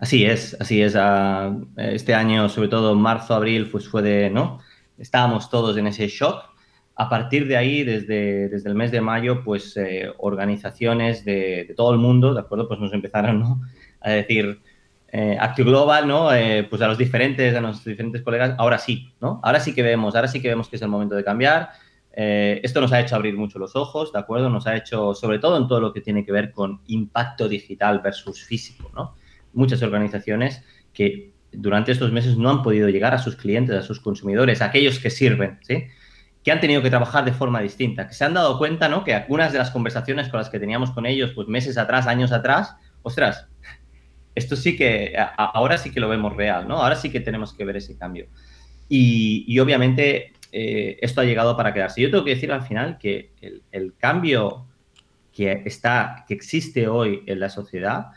Así 0.00 0.24
es, 0.24 0.56
así 0.60 0.82
es. 0.82 0.94
Ah, 0.96 1.56
este 1.76 2.14
año, 2.14 2.48
sobre 2.48 2.68
todo 2.68 2.94
marzo, 2.94 3.34
abril, 3.34 3.68
pues 3.70 3.88
fue 3.88 4.02
de, 4.02 4.30
¿no? 4.30 4.60
Estábamos 4.98 5.48
todos 5.50 5.76
en 5.76 5.86
ese 5.86 6.08
shock. 6.08 6.44
A 6.96 7.08
partir 7.08 7.46
de 7.46 7.56
ahí, 7.56 7.84
desde, 7.84 8.48
desde 8.48 8.68
el 8.68 8.74
mes 8.74 8.90
de 8.90 9.00
mayo, 9.00 9.44
pues 9.44 9.76
eh, 9.76 10.10
organizaciones 10.18 11.24
de, 11.24 11.72
todo 11.76 11.92
el 11.92 11.98
mundo, 11.98 12.34
¿de 12.34 12.40
acuerdo? 12.40 12.66
Pues 12.66 12.80
nos 12.80 12.92
empezaron, 12.92 13.38
¿no? 13.38 13.60
A 14.00 14.10
decir, 14.10 14.60
eh, 15.12 15.38
Global, 15.56 16.08
¿no? 16.08 16.32
Eh, 16.34 16.66
pues 16.68 16.82
a 16.82 16.88
los 16.88 16.98
diferentes, 16.98 17.54
a 17.54 17.60
nuestros 17.60 17.84
diferentes 17.86 18.22
colegas, 18.22 18.54
ahora 18.58 18.78
sí, 18.78 19.12
¿no? 19.20 19.40
Ahora 19.44 19.60
sí 19.60 19.72
que 19.72 19.82
vemos, 19.82 20.16
ahora 20.16 20.26
sí 20.26 20.40
que 20.40 20.48
vemos 20.48 20.68
que 20.68 20.76
es 20.76 20.82
el 20.82 20.88
momento 20.88 21.14
de 21.14 21.22
cambiar 21.22 21.70
eh, 22.20 22.60
esto 22.64 22.80
nos 22.80 22.92
ha 22.92 22.98
hecho 22.98 23.14
abrir 23.14 23.36
mucho 23.36 23.60
los 23.60 23.76
ojos, 23.76 24.12
¿de 24.12 24.18
acuerdo? 24.18 24.50
Nos 24.50 24.66
ha 24.66 24.74
hecho, 24.74 25.14
sobre 25.14 25.38
todo 25.38 25.56
en 25.56 25.68
todo 25.68 25.80
lo 25.80 25.92
que 25.92 26.00
tiene 26.00 26.24
que 26.24 26.32
ver 26.32 26.50
con 26.50 26.80
impacto 26.88 27.48
digital 27.48 28.00
versus 28.00 28.42
físico, 28.42 28.90
¿no? 28.92 29.14
Muchas 29.52 29.84
organizaciones 29.84 30.64
que 30.92 31.30
durante 31.52 31.92
estos 31.92 32.10
meses 32.10 32.36
no 32.36 32.50
han 32.50 32.64
podido 32.64 32.88
llegar 32.88 33.14
a 33.14 33.18
sus 33.18 33.36
clientes, 33.36 33.76
a 33.76 33.82
sus 33.82 34.00
consumidores, 34.00 34.62
a 34.62 34.64
aquellos 34.64 34.98
que 34.98 35.10
sirven, 35.10 35.60
¿sí? 35.62 35.84
Que 36.42 36.50
han 36.50 36.58
tenido 36.58 36.82
que 36.82 36.90
trabajar 36.90 37.24
de 37.24 37.30
forma 37.30 37.60
distinta, 37.60 38.08
que 38.08 38.14
se 38.14 38.24
han 38.24 38.34
dado 38.34 38.58
cuenta, 38.58 38.88
¿no? 38.88 39.04
Que 39.04 39.14
algunas 39.14 39.52
de 39.52 39.58
las 39.58 39.70
conversaciones 39.70 40.28
con 40.28 40.38
las 40.38 40.50
que 40.50 40.58
teníamos 40.58 40.90
con 40.90 41.06
ellos, 41.06 41.30
pues 41.36 41.46
meses 41.46 41.78
atrás, 41.78 42.08
años 42.08 42.32
atrás, 42.32 42.74
ostras, 43.02 43.46
esto 44.34 44.56
sí 44.56 44.76
que, 44.76 45.14
ahora 45.36 45.78
sí 45.78 45.92
que 45.92 46.00
lo 46.00 46.08
vemos 46.08 46.34
real, 46.34 46.66
¿no? 46.66 46.82
Ahora 46.82 46.96
sí 46.96 47.10
que 47.10 47.20
tenemos 47.20 47.54
que 47.54 47.64
ver 47.64 47.76
ese 47.76 47.96
cambio. 47.96 48.26
Y, 48.88 49.44
y 49.46 49.60
obviamente 49.60 50.32
eh, 50.52 50.98
esto 51.00 51.20
ha 51.20 51.24
llegado 51.24 51.56
para 51.56 51.72
quedarse. 51.72 52.00
Yo 52.00 52.10
tengo 52.10 52.24
que 52.24 52.34
decir 52.34 52.52
al 52.52 52.62
final 52.62 52.98
que 52.98 53.32
el, 53.70 53.94
cambio 53.96 54.66
que, 55.32 55.62
está, 55.64 56.24
que 56.26 56.34
existe 56.34 56.88
hoy 56.88 57.22
en 57.26 57.40
la 57.40 57.48
sociedad 57.48 58.08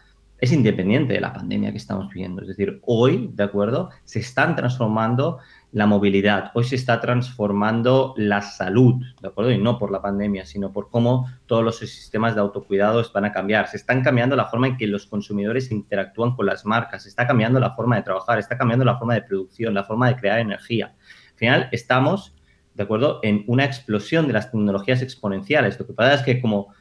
es 0.41 0.52
independiente 0.52 1.13
de 1.13 1.22
la 1.22 1.34
pandemia 1.34 1.72
que 1.72 1.78
estamos 1.78 2.10
viviendo. 2.10 2.41
Es 2.41 2.48
decir, 2.48 2.82
hoy, 2.86 3.30
¿de 3.34 3.44
acuerdo? 3.44 3.91
Se 4.06 4.20
están 4.20 4.56
transformando 4.56 5.38
la 5.72 5.86
movilidad, 5.86 6.52
hoy 6.56 6.63
se 6.63 6.76
está 6.76 7.00
transformando 7.00 8.13
la 8.17 8.41
salud, 8.41 8.96
¿de 9.22 9.28
acuerdo? 9.28 9.52
Y 9.52 9.60
no 9.60 9.78
por 9.78 9.91
la 9.91 10.02
pandemia, 10.02 10.46
sino 10.46 10.74
por 10.74 10.89
cómo 10.89 11.30
todos 11.46 11.63
los 11.63 11.78
sistemas 11.78 12.34
de 12.34 12.41
autocuidado 12.41 13.04
van 13.13 13.26
a 13.26 13.32
cambiar. 13.32 13.67
Se 13.67 13.78
están 13.78 14.04
cambiando 14.04 14.36
la 14.36 14.48
forma 14.48 14.67
en 14.67 14.78
que 14.78 14.88
los 14.88 15.06
consumidores 15.06 15.72
interactúan 15.72 16.36
con 16.36 16.48
las 16.48 16.65
marcas, 16.65 17.04
se 17.04 17.10
está 17.10 17.28
cambiando 17.28 17.60
la 17.60 17.76
forma 17.76 17.96
de 17.98 18.02
trabajar, 18.02 18.39
está 18.39 18.58
cambiando 18.58 18.84
la 18.84 18.98
forma 18.98 19.13
de 19.13 19.22
producción, 19.22 19.76
la 19.76 19.84
forma 19.84 20.08
de 20.08 20.15
crear 20.15 20.39
energía 20.39 20.94
final 21.41 21.69
estamos, 21.71 22.34
¿de 22.75 22.84
acuerdo?, 22.84 23.19
en 23.23 23.43
una 23.47 23.65
explosión 23.65 24.27
de 24.27 24.34
las 24.34 24.51
tecnologías 24.51 25.01
exponenciales. 25.01 25.80
Lo 25.80 25.88
que 25.88 25.93
pasa 25.93 26.13
es 26.13 26.21
que 26.21 26.39
como 26.39 26.73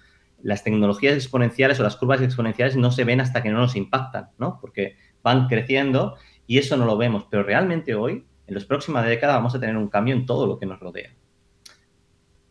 las 0.42 0.62
tecnologías 0.62 1.14
exponenciales 1.14 1.80
o 1.80 1.82
las 1.82 1.96
curvas 1.96 2.20
exponenciales 2.20 2.76
no 2.76 2.90
se 2.92 3.04
ven 3.04 3.20
hasta 3.20 3.42
que 3.42 3.50
no 3.50 3.58
nos 3.58 3.74
impactan, 3.74 4.28
¿no? 4.38 4.58
Porque 4.60 4.96
van 5.22 5.48
creciendo 5.48 6.16
y 6.46 6.58
eso 6.58 6.76
no 6.76 6.84
lo 6.84 6.96
vemos. 6.98 7.24
Pero 7.30 7.42
realmente 7.42 7.94
hoy, 7.94 8.26
en 8.46 8.54
las 8.54 8.66
próximas 8.66 9.06
décadas, 9.06 9.36
vamos 9.36 9.54
a 9.54 9.60
tener 9.60 9.76
un 9.76 9.88
cambio 9.88 10.14
en 10.14 10.26
todo 10.26 10.46
lo 10.46 10.58
que 10.58 10.66
nos 10.66 10.78
rodea. 10.78 11.10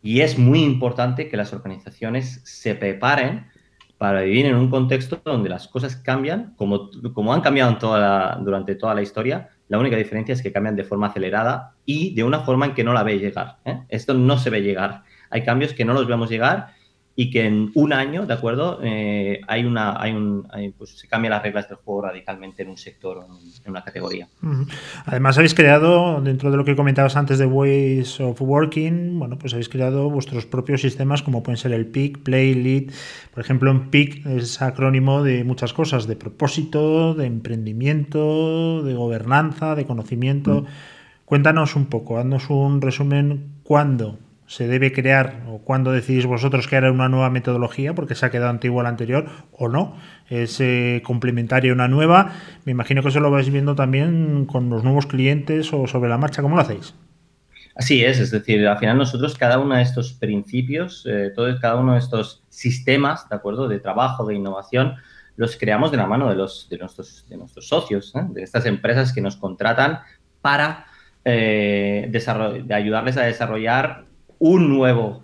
Y 0.02 0.20
es 0.20 0.38
muy 0.38 0.62
importante 0.62 1.28
que 1.28 1.36
las 1.36 1.52
organizaciones 1.52 2.40
se 2.44 2.74
preparen 2.74 3.46
para 3.98 4.22
vivir 4.22 4.46
en 4.46 4.54
un 4.54 4.70
contexto 4.70 5.20
donde 5.24 5.50
las 5.50 5.68
cosas 5.68 5.94
cambian, 5.94 6.54
como, 6.56 6.90
han 7.32 7.42
cambiado 7.42 7.76
toda 7.76 8.36
durante 8.36 8.74
toda 8.74 8.94
la 8.94 9.02
historia, 9.02 9.50
la 9.70 9.78
única 9.78 9.96
diferencia 9.96 10.32
es 10.32 10.42
que 10.42 10.50
cambian 10.52 10.74
de 10.74 10.82
forma 10.82 11.06
acelerada 11.06 11.74
y 11.86 12.12
de 12.14 12.24
una 12.24 12.40
forma 12.40 12.66
en 12.66 12.74
que 12.74 12.82
no 12.82 12.92
la 12.92 13.04
ve 13.04 13.20
llegar. 13.20 13.58
¿eh? 13.64 13.78
Esto 13.88 14.14
no 14.14 14.36
se 14.36 14.50
ve 14.50 14.62
llegar. 14.62 15.04
Hay 15.30 15.44
cambios 15.44 15.74
que 15.74 15.84
no 15.84 15.92
los 15.94 16.08
vemos 16.08 16.28
llegar 16.28 16.74
y 17.20 17.28
que 17.28 17.44
en 17.44 17.70
un 17.74 17.92
año, 17.92 18.24
¿de 18.24 18.32
acuerdo? 18.32 18.80
Eh, 18.82 19.42
hay 19.46 19.66
una, 19.66 20.00
hay 20.00 20.12
un, 20.12 20.48
pues 20.78 20.98
se 20.98 21.06
cambian 21.06 21.32
las 21.32 21.42
reglas 21.42 21.68
del 21.68 21.76
juego 21.76 22.00
radicalmente 22.00 22.62
en 22.62 22.70
un 22.70 22.78
sector 22.78 23.18
o 23.18 23.26
en 23.26 23.70
una 23.70 23.84
categoría. 23.84 24.26
Además 25.04 25.36
habéis 25.36 25.52
creado, 25.52 26.22
dentro 26.22 26.50
de 26.50 26.56
lo 26.56 26.64
que 26.64 26.74
comentabas 26.74 27.16
antes 27.16 27.38
de 27.38 27.44
Ways 27.44 28.20
of 28.20 28.40
Working, 28.40 29.18
bueno, 29.18 29.38
pues 29.38 29.52
habéis 29.52 29.68
creado 29.68 30.08
vuestros 30.08 30.46
propios 30.46 30.80
sistemas 30.80 31.22
como 31.22 31.42
pueden 31.42 31.58
ser 31.58 31.72
el 31.72 31.88
PIC, 31.88 32.22
Play, 32.22 32.54
Lead. 32.54 32.84
Por 33.34 33.44
ejemplo, 33.44 33.70
en 33.70 33.90
PIC 33.90 34.24
es 34.24 34.62
acrónimo 34.62 35.22
de 35.22 35.44
muchas 35.44 35.74
cosas, 35.74 36.06
de 36.06 36.16
propósito, 36.16 37.12
de 37.12 37.26
emprendimiento, 37.26 38.82
de 38.82 38.94
gobernanza, 38.94 39.74
de 39.74 39.84
conocimiento. 39.84 40.64
Cuéntanos 41.26 41.76
un 41.76 41.84
poco, 41.84 42.16
haznos 42.16 42.48
un 42.48 42.80
resumen 42.80 43.60
cuándo 43.62 44.18
se 44.50 44.66
debe 44.66 44.92
crear 44.92 45.44
o 45.46 45.58
cuándo 45.58 45.92
decidís 45.92 46.26
vosotros 46.26 46.66
crear 46.66 46.90
una 46.90 47.08
nueva 47.08 47.30
metodología 47.30 47.94
porque 47.94 48.16
se 48.16 48.26
ha 48.26 48.30
quedado 48.32 48.50
antigua 48.50 48.82
la 48.82 48.88
anterior 48.88 49.28
o 49.52 49.68
no, 49.68 49.96
es 50.28 50.60
eh, 50.60 51.02
complementaria 51.04 51.72
una 51.72 51.86
nueva. 51.86 52.32
Me 52.64 52.72
imagino 52.72 53.00
que 53.00 53.10
eso 53.10 53.20
lo 53.20 53.30
vais 53.30 53.48
viendo 53.48 53.76
también 53.76 54.46
con 54.46 54.68
los 54.68 54.82
nuevos 54.82 55.06
clientes 55.06 55.72
o 55.72 55.86
sobre 55.86 56.10
la 56.10 56.18
marcha. 56.18 56.42
¿Cómo 56.42 56.56
lo 56.56 56.62
hacéis? 56.62 56.96
Así 57.76 58.04
es, 58.04 58.18
es 58.18 58.32
decir, 58.32 58.66
al 58.66 58.76
final 58.78 58.98
nosotros 58.98 59.38
cada 59.38 59.60
uno 59.60 59.76
de 59.76 59.82
estos 59.82 60.14
principios, 60.14 61.06
eh, 61.08 61.32
cada 61.60 61.76
uno 61.76 61.92
de 61.92 62.00
estos 62.00 62.42
sistemas, 62.48 63.28
¿de 63.28 63.36
acuerdo?, 63.36 63.68
de 63.68 63.78
trabajo, 63.78 64.26
de 64.26 64.34
innovación, 64.34 64.96
los 65.36 65.56
creamos 65.56 65.92
de 65.92 65.96
la 65.96 66.08
mano 66.08 66.28
de, 66.28 66.34
los, 66.34 66.68
de, 66.68 66.76
nuestros, 66.76 67.24
de 67.28 67.36
nuestros 67.36 67.68
socios, 67.68 68.12
¿eh? 68.16 68.22
de 68.30 68.42
estas 68.42 68.66
empresas 68.66 69.12
que 69.12 69.20
nos 69.20 69.36
contratan 69.36 70.00
para 70.40 70.86
de 71.22 72.74
ayudarles 72.74 73.16
a 73.18 73.22
desarrollar 73.22 74.09
un 74.40 74.70
nuevo 74.70 75.22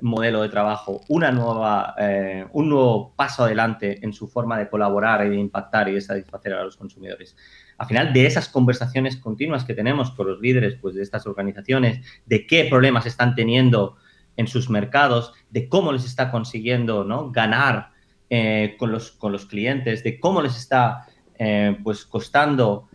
modelo 0.00 0.42
de 0.42 0.48
trabajo, 0.48 1.02
una 1.08 1.30
nueva, 1.30 1.94
eh, 1.98 2.46
un 2.52 2.70
nuevo 2.70 3.14
paso 3.14 3.44
adelante 3.44 3.98
en 4.02 4.12
su 4.12 4.28
forma 4.28 4.58
de 4.58 4.68
colaborar 4.68 5.26
y 5.26 5.30
de 5.30 5.36
impactar 5.36 5.88
y 5.88 5.92
de 5.92 6.00
satisfacer 6.00 6.54
a 6.54 6.64
los 6.64 6.76
consumidores. 6.76 7.36
Al 7.76 7.86
final 7.86 8.12
de 8.12 8.26
esas 8.26 8.48
conversaciones 8.48 9.16
continuas 9.18 9.64
que 9.64 9.74
tenemos 9.74 10.10
con 10.10 10.26
los 10.26 10.40
líderes 10.40 10.76
pues, 10.80 10.94
de 10.94 11.02
estas 11.02 11.26
organizaciones, 11.26 12.04
de 12.26 12.46
qué 12.46 12.64
problemas 12.64 13.06
están 13.06 13.34
teniendo 13.34 13.96
en 14.36 14.48
sus 14.48 14.70
mercados, 14.70 15.34
de 15.50 15.68
cómo 15.68 15.92
les 15.92 16.06
está 16.06 16.30
consiguiendo 16.30 17.04
¿no? 17.04 17.30
ganar 17.30 17.90
eh, 18.30 18.76
con, 18.78 18.90
los, 18.90 19.10
con 19.12 19.32
los 19.32 19.44
clientes, 19.44 20.02
de 20.02 20.18
cómo 20.18 20.40
les 20.40 20.56
está 20.56 21.06
eh, 21.38 21.76
pues 21.84 22.06
costando 22.06 22.88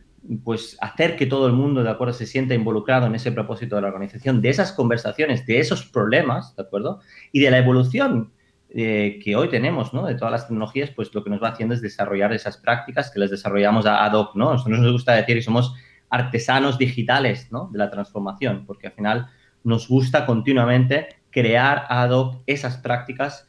pues 0.43 0.77
hacer 0.81 1.15
que 1.15 1.25
todo 1.25 1.47
el 1.47 1.53
mundo, 1.53 1.83
¿de 1.83 1.89
acuerdo?, 1.89 2.13
se 2.13 2.25
sienta 2.25 2.53
involucrado 2.53 3.07
en 3.07 3.15
ese 3.15 3.31
propósito 3.31 3.75
de 3.75 3.81
la 3.83 3.87
organización, 3.87 4.41
de 4.41 4.49
esas 4.49 4.71
conversaciones, 4.71 5.45
de 5.45 5.59
esos 5.59 5.85
problemas, 5.85 6.55
¿de 6.55 6.63
acuerdo? 6.63 6.99
Y 7.31 7.41
de 7.41 7.51
la 7.51 7.57
evolución 7.57 8.31
eh, 8.69 9.19
que 9.23 9.35
hoy 9.35 9.49
tenemos, 9.49 9.93
¿no? 9.93 10.05
De 10.05 10.15
todas 10.15 10.31
las 10.31 10.47
tecnologías, 10.47 10.89
pues 10.89 11.13
lo 11.13 11.23
que 11.23 11.29
nos 11.29 11.41
va 11.41 11.49
haciendo 11.49 11.75
es 11.75 11.81
desarrollar 11.81 12.33
esas 12.33 12.57
prácticas 12.57 13.11
que 13.11 13.19
les 13.19 13.31
desarrollamos 13.31 13.85
ad 13.85 14.13
hoc, 14.13 14.35
¿no? 14.35 14.51
Nosotros 14.51 14.79
nos 14.79 14.91
gusta 14.91 15.13
decir 15.13 15.35
que 15.35 15.41
somos 15.41 15.73
artesanos 16.09 16.77
digitales, 16.77 17.51
¿no? 17.51 17.69
De 17.71 17.77
la 17.77 17.89
transformación, 17.89 18.65
porque 18.65 18.87
al 18.87 18.93
final 18.93 19.27
nos 19.63 19.87
gusta 19.87 20.25
continuamente 20.25 21.07
crear 21.29 21.85
ad 21.89 22.11
hoc 22.11 22.41
esas 22.47 22.77
prácticas 22.77 23.47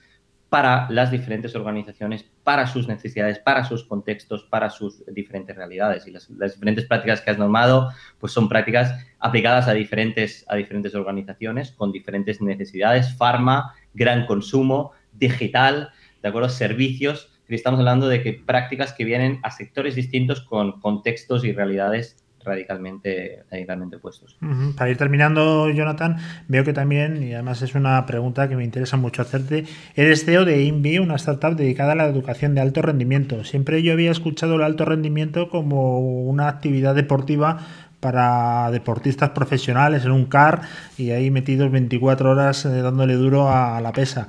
para 0.49 0.89
las 0.91 1.11
diferentes 1.11 1.55
organizaciones, 1.57 2.25
para 2.47 2.69
sus 2.69 2.87
necesidades, 2.87 3.41
para 3.41 3.65
sus 3.65 3.83
contextos, 3.83 4.45
para 4.45 4.71
sus 4.71 5.05
diferentes 5.07 5.57
realidades. 5.57 6.07
Y 6.07 6.13
las, 6.13 6.29
diferentes 6.29 6.85
prácticas 6.85 7.21
que 7.21 7.33
has 7.33 7.39
normado, 7.39 7.91
pues 8.21 8.33
son 8.33 8.49
prácticas 8.49 9.05
aplicadas 9.19 9.67
a 9.67 9.73
diferentes, 9.73 10.45
a 10.47 10.55
diferentes 10.55 10.95
organizaciones 10.95 11.73
con 11.73 11.91
diferentes 11.91 12.41
necesidades, 12.41 13.13
farma, 13.17 13.75
gran 13.95 14.27
consumo, 14.27 14.93
digital, 15.13 15.91
¿de 16.23 16.29
acuerdo? 16.29 16.49
Servicios. 16.49 17.33
Estamos 17.49 17.81
hablando 17.81 18.07
de 18.07 18.23
que 18.23 18.35
prácticas 18.35 18.93
que 18.93 19.05
vienen 19.05 19.41
a 19.43 19.51
sectores 19.51 19.97
distintos 19.97 20.41
con 20.41 20.81
contextos 20.81 21.45
y 21.45 21.51
realidades 21.51 22.17
radicalmente, 22.47 23.45
radicalmente 23.51 23.99
puestos. 23.99 24.39
Para 24.77 24.91
ir 24.91 24.97
terminando, 24.97 25.69
Jonathan, 25.69 26.17
veo 26.49 26.65
que 26.65 26.73
también, 26.73 27.23
y 27.23 27.35
además 27.35 27.61
es 27.63 27.75
una 27.75 28.07
pregunta 28.07 28.49
que 28.49 28.57
me 28.57 28.65
interesa 28.65 28.97
mucho 28.97 29.23
hacerte, 29.23 29.65
eres 29.95 30.25
CEO 30.25 30.45
de 30.45 30.63
Invi, 30.63 30.99
una 30.99 31.17
startup 31.17 31.57
dedicada 31.57 31.93
a 31.93 31.97
la 31.97 32.07
educación 32.07 32.55
de 32.55 32.61
alto 32.61 32.81
rendimiento. 32.81 33.45
Siempre 33.45 33.83
yo 33.83 33.93
había 33.93 34.11
escuchado 34.11 34.55
el 34.55 34.63
alto 34.63 34.85
rendimiento 34.85 35.51
como 35.51 35.99
una 35.99 36.49
actividad 36.49 36.95
deportiva 36.95 37.67
para 38.01 38.71
deportistas 38.71 39.31
profesionales 39.31 40.05
en 40.05 40.13
un 40.13 40.27
car 40.27 40.63
y 40.97 41.11
ahí 41.11 41.31
metidos 41.31 41.73
24 41.73 42.31
horas 42.31 42.65
eh, 42.65 42.69
dándole 42.69 43.15
duro 43.15 43.51
a 43.51 43.81
la 43.81 43.93
pesa. 43.93 44.29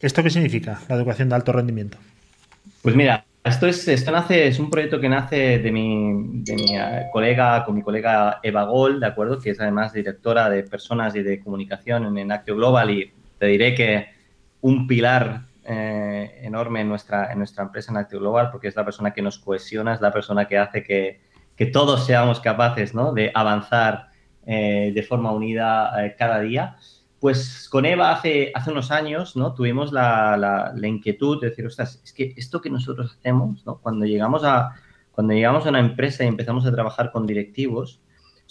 ¿Esto 0.00 0.22
qué 0.22 0.30
significa, 0.30 0.80
la 0.88 0.96
educación 0.96 1.28
de 1.28 1.34
alto 1.34 1.52
rendimiento? 1.52 1.98
Pues 2.82 2.94
mira, 2.94 3.24
esto 3.44 3.66
es, 3.66 3.88
esto 3.88 4.12
nace, 4.12 4.46
es 4.46 4.58
un 4.60 4.70
proyecto 4.70 5.00
que 5.00 5.08
nace 5.08 5.58
de 5.58 5.72
mi, 5.72 6.12
de 6.42 6.54
mi 6.54 6.76
eh, 6.78 7.08
colega, 7.12 7.64
con 7.64 7.74
mi 7.74 7.82
colega 7.82 8.38
Eva 8.42 8.64
Gol, 8.64 9.00
¿de 9.00 9.06
acuerdo? 9.06 9.40
Que 9.40 9.50
es 9.50 9.60
además 9.60 9.92
directora 9.92 10.48
de 10.48 10.62
personas 10.62 11.16
y 11.16 11.22
de 11.22 11.40
comunicación 11.40 12.16
en, 12.16 12.30
Actio 12.30 12.54
Global 12.54 12.90
y 12.90 13.12
te 13.38 13.46
diré 13.46 13.74
que 13.74 14.06
un 14.60 14.86
pilar 14.86 15.42
eh, 15.64 16.40
enorme 16.42 16.82
en 16.82 16.88
nuestra, 16.88 17.32
en 17.32 17.38
nuestra 17.38 17.64
empresa 17.64 17.90
en 17.90 17.98
Actio 17.98 18.20
Global 18.20 18.50
porque 18.52 18.68
es 18.68 18.76
la 18.76 18.84
persona 18.84 19.12
que 19.12 19.22
nos 19.22 19.40
cohesiona, 19.40 19.94
es 19.94 20.00
la 20.00 20.12
persona 20.12 20.46
que 20.46 20.58
hace 20.58 20.84
que, 20.84 21.20
que 21.56 21.66
todos 21.66 22.06
seamos 22.06 22.38
capaces 22.38 22.94
¿no? 22.94 23.12
de 23.12 23.32
avanzar 23.34 24.10
eh, 24.46 24.92
de 24.94 25.02
forma 25.02 25.32
unida 25.32 25.92
cada 26.16 26.38
día. 26.40 26.76
Pues 27.22 27.68
con 27.70 27.86
Eva 27.86 28.10
hace, 28.10 28.50
hace 28.52 28.72
unos 28.72 28.90
años, 28.90 29.36
¿no? 29.36 29.54
Tuvimos 29.54 29.92
la, 29.92 30.74
inquietud 30.82 31.40
de 31.40 31.50
decir, 31.50 31.64
ostras, 31.64 32.00
es 32.02 32.12
que 32.12 32.34
esto 32.36 32.60
que 32.60 32.68
nosotros 32.68 33.16
hacemos, 33.16 33.64
¿no? 33.64 33.78
Cuando 33.78 34.06
llegamos 34.06 34.42
a, 34.42 34.74
cuando 35.12 35.32
llegamos 35.32 35.64
a 35.64 35.68
una 35.68 35.78
empresa 35.78 36.24
y 36.24 36.26
empezamos 36.26 36.66
a 36.66 36.72
trabajar 36.72 37.12
con 37.12 37.24
directivos, 37.24 38.00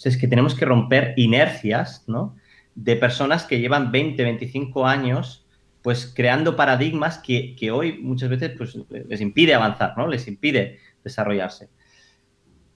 es 0.02 0.16
que 0.16 0.26
tenemos 0.26 0.54
que 0.54 0.64
romper 0.64 1.12
inercias, 1.18 2.04
¿no? 2.06 2.34
De 2.74 2.96
personas 2.96 3.44
que 3.44 3.60
llevan 3.60 3.92
20, 3.92 4.24
25 4.24 4.86
años, 4.86 5.44
pues 5.82 6.10
creando 6.16 6.56
paradigmas 6.56 7.18
que, 7.18 7.54
que 7.54 7.70
hoy 7.70 7.98
muchas 7.98 8.30
veces 8.30 8.52
pues, 8.56 8.78
les 8.88 9.20
impide 9.20 9.52
avanzar, 9.52 9.98
¿no? 9.98 10.08
Les 10.08 10.26
impide 10.26 10.78
desarrollarse. 11.04 11.68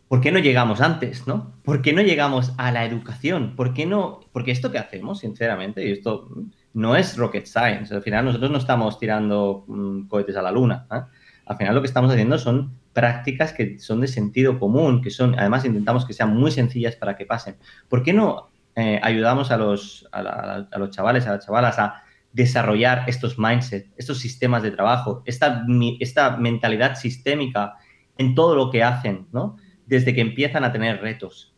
¿Por 0.09 0.21
qué 0.21 0.33
no 0.33 0.39
llegamos 0.39 0.81
antes, 0.81 1.27
no? 1.27 1.55
¿Por 1.63 1.83
qué 1.83 1.93
no 1.93 2.03
llegamos 2.03 2.53
a 2.59 2.71
la 2.73 2.85
educación? 2.85 3.57
¿Por 3.57 3.75
qué 3.75 3.87
no? 3.87 4.21
Porque 4.33 4.53
esto 4.53 4.71
que 4.71 4.79
hacemos, 4.79 5.21
sinceramente, 5.21 5.87
y 5.87 5.93
esto 5.93 6.29
no 6.75 6.97
es 6.97 7.17
rocket 7.17 7.47
science. 7.47 7.95
Al 7.95 8.03
final 8.03 8.25
nosotros 8.25 8.51
no 8.51 8.59
estamos 8.59 8.99
tirando 8.99 9.65
mm, 9.67 10.09
cohetes 10.09 10.37
a 10.37 10.43
la 10.43 10.51
luna. 10.51 10.87
¿eh? 10.93 11.01
Al 11.47 11.57
final 11.57 11.75
lo 11.75 11.81
que 11.81 11.87
estamos 11.87 12.11
haciendo 12.13 12.39
son 12.39 12.73
prácticas 12.93 13.53
que 13.53 13.79
son 13.79 14.01
de 14.01 14.09
sentido 14.09 14.59
común, 14.59 15.03
que 15.03 15.11
son, 15.11 15.39
además 15.39 15.65
intentamos 15.65 16.05
que 16.05 16.13
sean 16.13 16.35
muy 16.35 16.51
sencillas 16.51 16.97
para 16.97 17.17
que 17.17 17.27
pasen. 17.27 17.57
¿Por 17.89 18.03
qué 18.03 18.13
no 18.13 18.51
eh, 18.75 19.01
ayudamos 19.03 19.51
a 19.51 19.57
los, 19.57 20.07
a, 20.13 20.67
los 20.77 20.91
chavales, 20.91 21.27
a 21.27 21.33
las 21.33 21.47
chavalas 21.47 21.79
a 21.79 22.03
desarrollar 22.33 23.05
estos 23.07 23.39
mindset, 23.39 23.89
estos 23.97 24.19
sistemas 24.19 24.63
de 24.63 24.71
trabajo, 24.71 25.23
esta, 25.25 25.65
esta 25.99 26.37
mentalidad 26.37 26.97
sistémica 26.97 27.77
en 28.19 28.35
todo 28.35 28.55
lo 28.55 28.71
que 28.71 28.83
hacen, 28.83 29.27
¿no? 29.33 29.57
Desde 29.87 30.14
que 30.14 30.20
empiezan 30.20 30.64
a 30.64 30.72
tener 30.72 31.01
retos. 31.01 31.57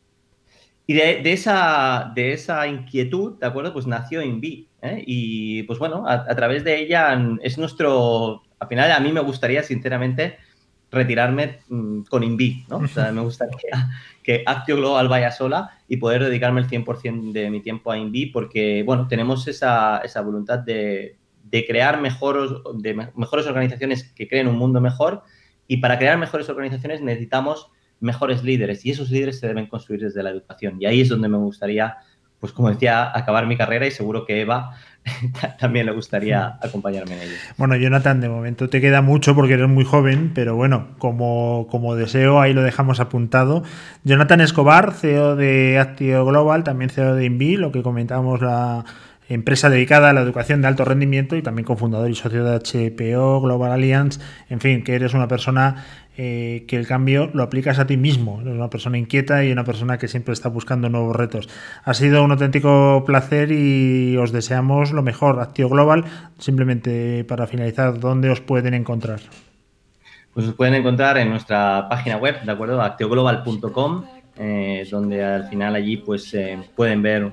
Y 0.86 0.94
de, 0.94 1.32
esa, 1.32 2.12
de 2.14 2.32
esa 2.32 2.66
inquietud, 2.66 3.38
¿de 3.38 3.46
acuerdo? 3.46 3.74
Pues 3.74 3.86
nació 3.86 4.22
Invi. 4.22 4.68
¿eh? 4.80 5.04
Y 5.06 5.62
pues 5.64 5.78
bueno, 5.78 6.04
a, 6.08 6.34
través 6.34 6.64
de 6.64 6.80
ella 6.80 7.20
es 7.42 7.58
nuestro. 7.58 8.42
Al 8.58 8.68
final, 8.68 8.90
a 8.92 9.00
mí 9.00 9.12
me 9.12 9.20
gustaría, 9.20 9.62
sinceramente, 9.62 10.38
retirarme 10.90 11.58
mm, 11.68 12.04
con 12.04 12.24
Invi, 12.24 12.64
¿no? 12.70 12.78
O 12.78 12.88
sea, 12.88 13.12
me 13.12 13.20
gustaría 13.20 13.90
que 14.22 14.42
Actio 14.46 14.76
Global 14.76 15.08
vaya 15.08 15.30
sola 15.30 15.78
y 15.88 15.98
poder 15.98 16.24
dedicarme 16.24 16.62
el 16.62 16.68
100% 16.68 17.32
de 17.32 17.50
mi 17.50 17.60
tiempo 17.60 17.92
a 17.92 17.98
Invi, 17.98 18.26
porque, 18.26 18.82
bueno, 18.82 19.08
tenemos 19.08 19.46
esa, 19.46 19.98
esa 19.98 20.22
voluntad 20.22 20.60
de, 20.60 21.18
de 21.44 21.66
crear 21.66 22.00
mejores, 22.00 22.50
de 22.76 22.94
mejores 23.14 23.46
organizaciones 23.46 24.04
que 24.14 24.26
creen 24.26 24.48
un 24.48 24.56
mundo 24.56 24.80
mejor. 24.80 25.22
Y 25.66 25.76
para 25.76 25.98
crear 25.98 26.16
mejores 26.16 26.48
organizaciones 26.48 27.02
necesitamos 27.02 27.70
mejores 28.00 28.42
líderes 28.42 28.84
y 28.84 28.90
esos 28.90 29.10
líderes 29.10 29.40
se 29.40 29.46
deben 29.46 29.66
construir 29.66 30.02
desde 30.02 30.22
la 30.22 30.30
educación. 30.30 30.76
Y 30.80 30.86
ahí 30.86 31.00
es 31.00 31.08
donde 31.08 31.28
me 31.28 31.38
gustaría, 31.38 31.96
pues 32.40 32.52
como 32.52 32.70
decía, 32.70 33.10
acabar 33.16 33.46
mi 33.46 33.56
carrera 33.56 33.86
y 33.86 33.90
seguro 33.90 34.24
que 34.24 34.40
Eva 34.40 34.72
también 35.60 35.86
le 35.86 35.92
gustaría 35.92 36.58
acompañarme 36.62 37.16
en 37.16 37.22
ello. 37.22 37.36
Bueno, 37.56 37.76
Jonathan, 37.76 38.20
de 38.20 38.28
momento 38.28 38.68
te 38.68 38.80
queda 38.80 39.02
mucho 39.02 39.34
porque 39.34 39.54
eres 39.54 39.68
muy 39.68 39.84
joven, 39.84 40.32
pero 40.34 40.56
bueno, 40.56 40.88
como, 40.98 41.66
como 41.70 41.94
deseo, 41.94 42.40
ahí 42.40 42.52
lo 42.52 42.62
dejamos 42.62 43.00
apuntado. 43.00 43.62
Jonathan 44.04 44.40
Escobar, 44.40 44.92
CEO 44.92 45.36
de 45.36 45.78
Actio 45.78 46.24
Global, 46.24 46.64
también 46.64 46.90
CEO 46.90 47.14
de 47.14 47.24
Invi, 47.24 47.56
lo 47.56 47.72
que 47.72 47.82
comentábamos 47.82 48.40
la 48.40 48.84
empresa 49.28 49.68
dedicada 49.68 50.10
a 50.10 50.12
la 50.12 50.22
educación 50.22 50.62
de 50.62 50.68
alto 50.68 50.84
rendimiento 50.84 51.36
y 51.36 51.42
también 51.42 51.64
cofundador 51.64 52.10
y 52.10 52.14
socio 52.14 52.44
de 52.44 52.58
HPO, 52.58 53.40
Global 53.40 53.72
Alliance, 53.72 54.20
en 54.48 54.60
fin, 54.60 54.82
que 54.82 54.94
eres 54.94 55.14
una 55.14 55.28
persona 55.28 55.84
eh, 56.16 56.64
que 56.66 56.76
el 56.76 56.86
cambio 56.86 57.30
lo 57.32 57.42
aplicas 57.42 57.78
a 57.78 57.86
ti 57.86 57.96
mismo. 57.96 58.40
Eres 58.40 58.54
una 58.54 58.70
persona 58.70 58.98
inquieta 58.98 59.44
y 59.44 59.52
una 59.52 59.64
persona 59.64 59.98
que 59.98 60.08
siempre 60.08 60.32
está 60.32 60.48
buscando 60.48 60.88
nuevos 60.88 61.14
retos. 61.14 61.48
Ha 61.84 61.94
sido 61.94 62.24
un 62.24 62.32
auténtico 62.32 63.04
placer 63.06 63.52
y 63.52 64.16
os 64.16 64.32
deseamos 64.32 64.92
lo 64.92 65.02
mejor. 65.02 65.40
Actio 65.40 65.68
Global, 65.68 66.04
simplemente 66.38 67.24
para 67.24 67.46
finalizar, 67.46 68.00
¿dónde 68.00 68.30
os 68.30 68.40
pueden 68.40 68.74
encontrar? 68.74 69.20
Pues 70.34 70.46
os 70.46 70.54
pueden 70.54 70.74
encontrar 70.74 71.18
en 71.18 71.30
nuestra 71.30 71.86
página 71.88 72.16
web, 72.16 72.42
¿de 72.42 72.52
acuerdo? 72.52 72.80
actioglobal.com 72.80 74.17
eh, 74.40 74.86
donde 74.88 75.24
al 75.24 75.48
final 75.48 75.74
allí 75.74 75.96
pues 75.96 76.32
eh, 76.32 76.56
pueden 76.76 77.02
ver 77.02 77.32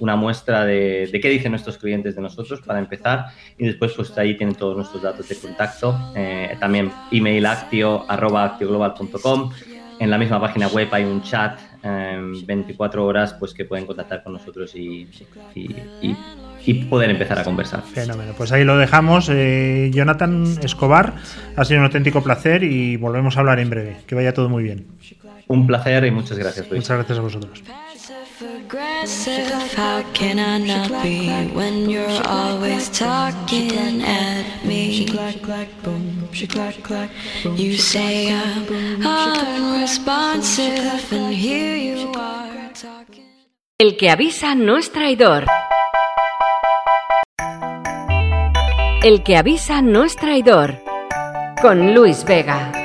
una 0.00 0.16
muestra 0.16 0.64
de, 0.64 1.08
qué 1.22 1.28
dicen 1.28 1.52
nuestros 1.52 1.78
clientes 1.78 2.16
de 2.16 2.22
nosotros 2.22 2.60
para 2.60 2.80
empezar 2.80 3.26
y 3.56 3.66
después 3.66 3.92
pues 3.92 4.18
ahí 4.18 4.36
tienen 4.36 4.56
todos 4.56 4.76
nuestros 4.76 5.00
datos 5.00 5.28
de 5.28 5.36
contacto, 5.36 5.96
eh, 6.16 6.56
también 6.58 6.90
email 7.12 7.46
actio 7.46 8.04
arroba 8.10 8.44
actioglobal.com, 8.46 9.52
en 10.00 10.10
la 10.10 10.18
misma 10.18 10.40
página 10.40 10.66
web 10.66 10.88
hay 10.90 11.04
un 11.04 11.22
chat 11.22 11.60
24 11.84 13.04
horas 13.04 13.34
pues 13.34 13.52
que 13.52 13.66
pueden 13.66 13.86
contactar 13.86 14.24
con 14.24 14.32
nosotros 14.32 14.74
y, 14.74 15.06
y, 15.54 16.74
poder 16.84 17.10
empezar 17.10 17.38
a 17.38 17.44
conversar. 17.44 17.82
Fenómeno, 17.82 18.32
pues 18.36 18.52
ahí 18.52 18.64
lo 18.64 18.78
dejamos. 18.78 19.26
Jonathan 19.26 20.46
Escobar, 20.62 21.12
ha 21.54 21.64
sido 21.66 21.80
un 21.80 21.84
auténtico 21.84 22.22
placer 22.22 22.64
y 22.64 22.96
volvemos 22.96 23.36
a 23.36 23.40
hablar 23.40 23.60
en 23.60 23.68
breve. 23.68 23.96
Que 24.06 24.14
vaya 24.14 24.32
todo 24.32 24.48
muy 24.48 24.62
bien. 24.62 24.86
Un 25.48 25.66
placer 25.66 26.04
y 26.04 26.10
muchas 26.10 26.38
gracias, 26.38 26.68
Luis. 26.68 26.82
Muchas 26.82 26.96
gracias 26.96 27.18
a 27.18 27.20
vosotros. 27.20 27.62
How 29.76 30.02
can 30.12 30.38
I 30.38 30.58
not 30.58 31.02
be 31.02 31.28
when 31.54 31.88
you're 31.88 32.22
always 32.26 32.90
talking 32.90 34.02
at 34.02 34.64
me? 34.64 35.06
You 37.56 37.76
say 37.76 38.32
I'm 38.32 39.06
unresponsive 39.06 41.12
and 41.12 41.34
here 41.34 41.76
you 41.76 42.12
are 42.16 42.70
talking. 42.74 43.24
El 43.78 43.96
que 43.96 44.10
avisa 44.10 44.54
no 44.54 44.78
es 44.78 44.90
traidor. 44.90 45.46
El 49.02 49.22
que 49.22 49.36
avisa 49.36 49.82
no 49.82 50.04
es 50.04 50.16
traidor. 50.16 50.78
Con 51.60 51.94
Luis 51.94 52.24
Vega. 52.24 52.83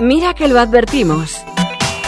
Mira 0.00 0.34
que 0.34 0.48
lo 0.48 0.58
advertimos. 0.58 1.42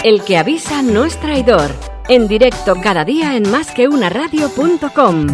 El 0.03 0.23
que 0.25 0.37
avisa 0.39 0.83
no 0.83 1.05
es 1.05 1.19
traidor. 1.21 1.71
En 2.09 2.27
directo 2.29 2.77
cada 2.83 3.05
día 3.05 3.37
en 3.37 3.51
másqueunaradio.com. 3.51 5.27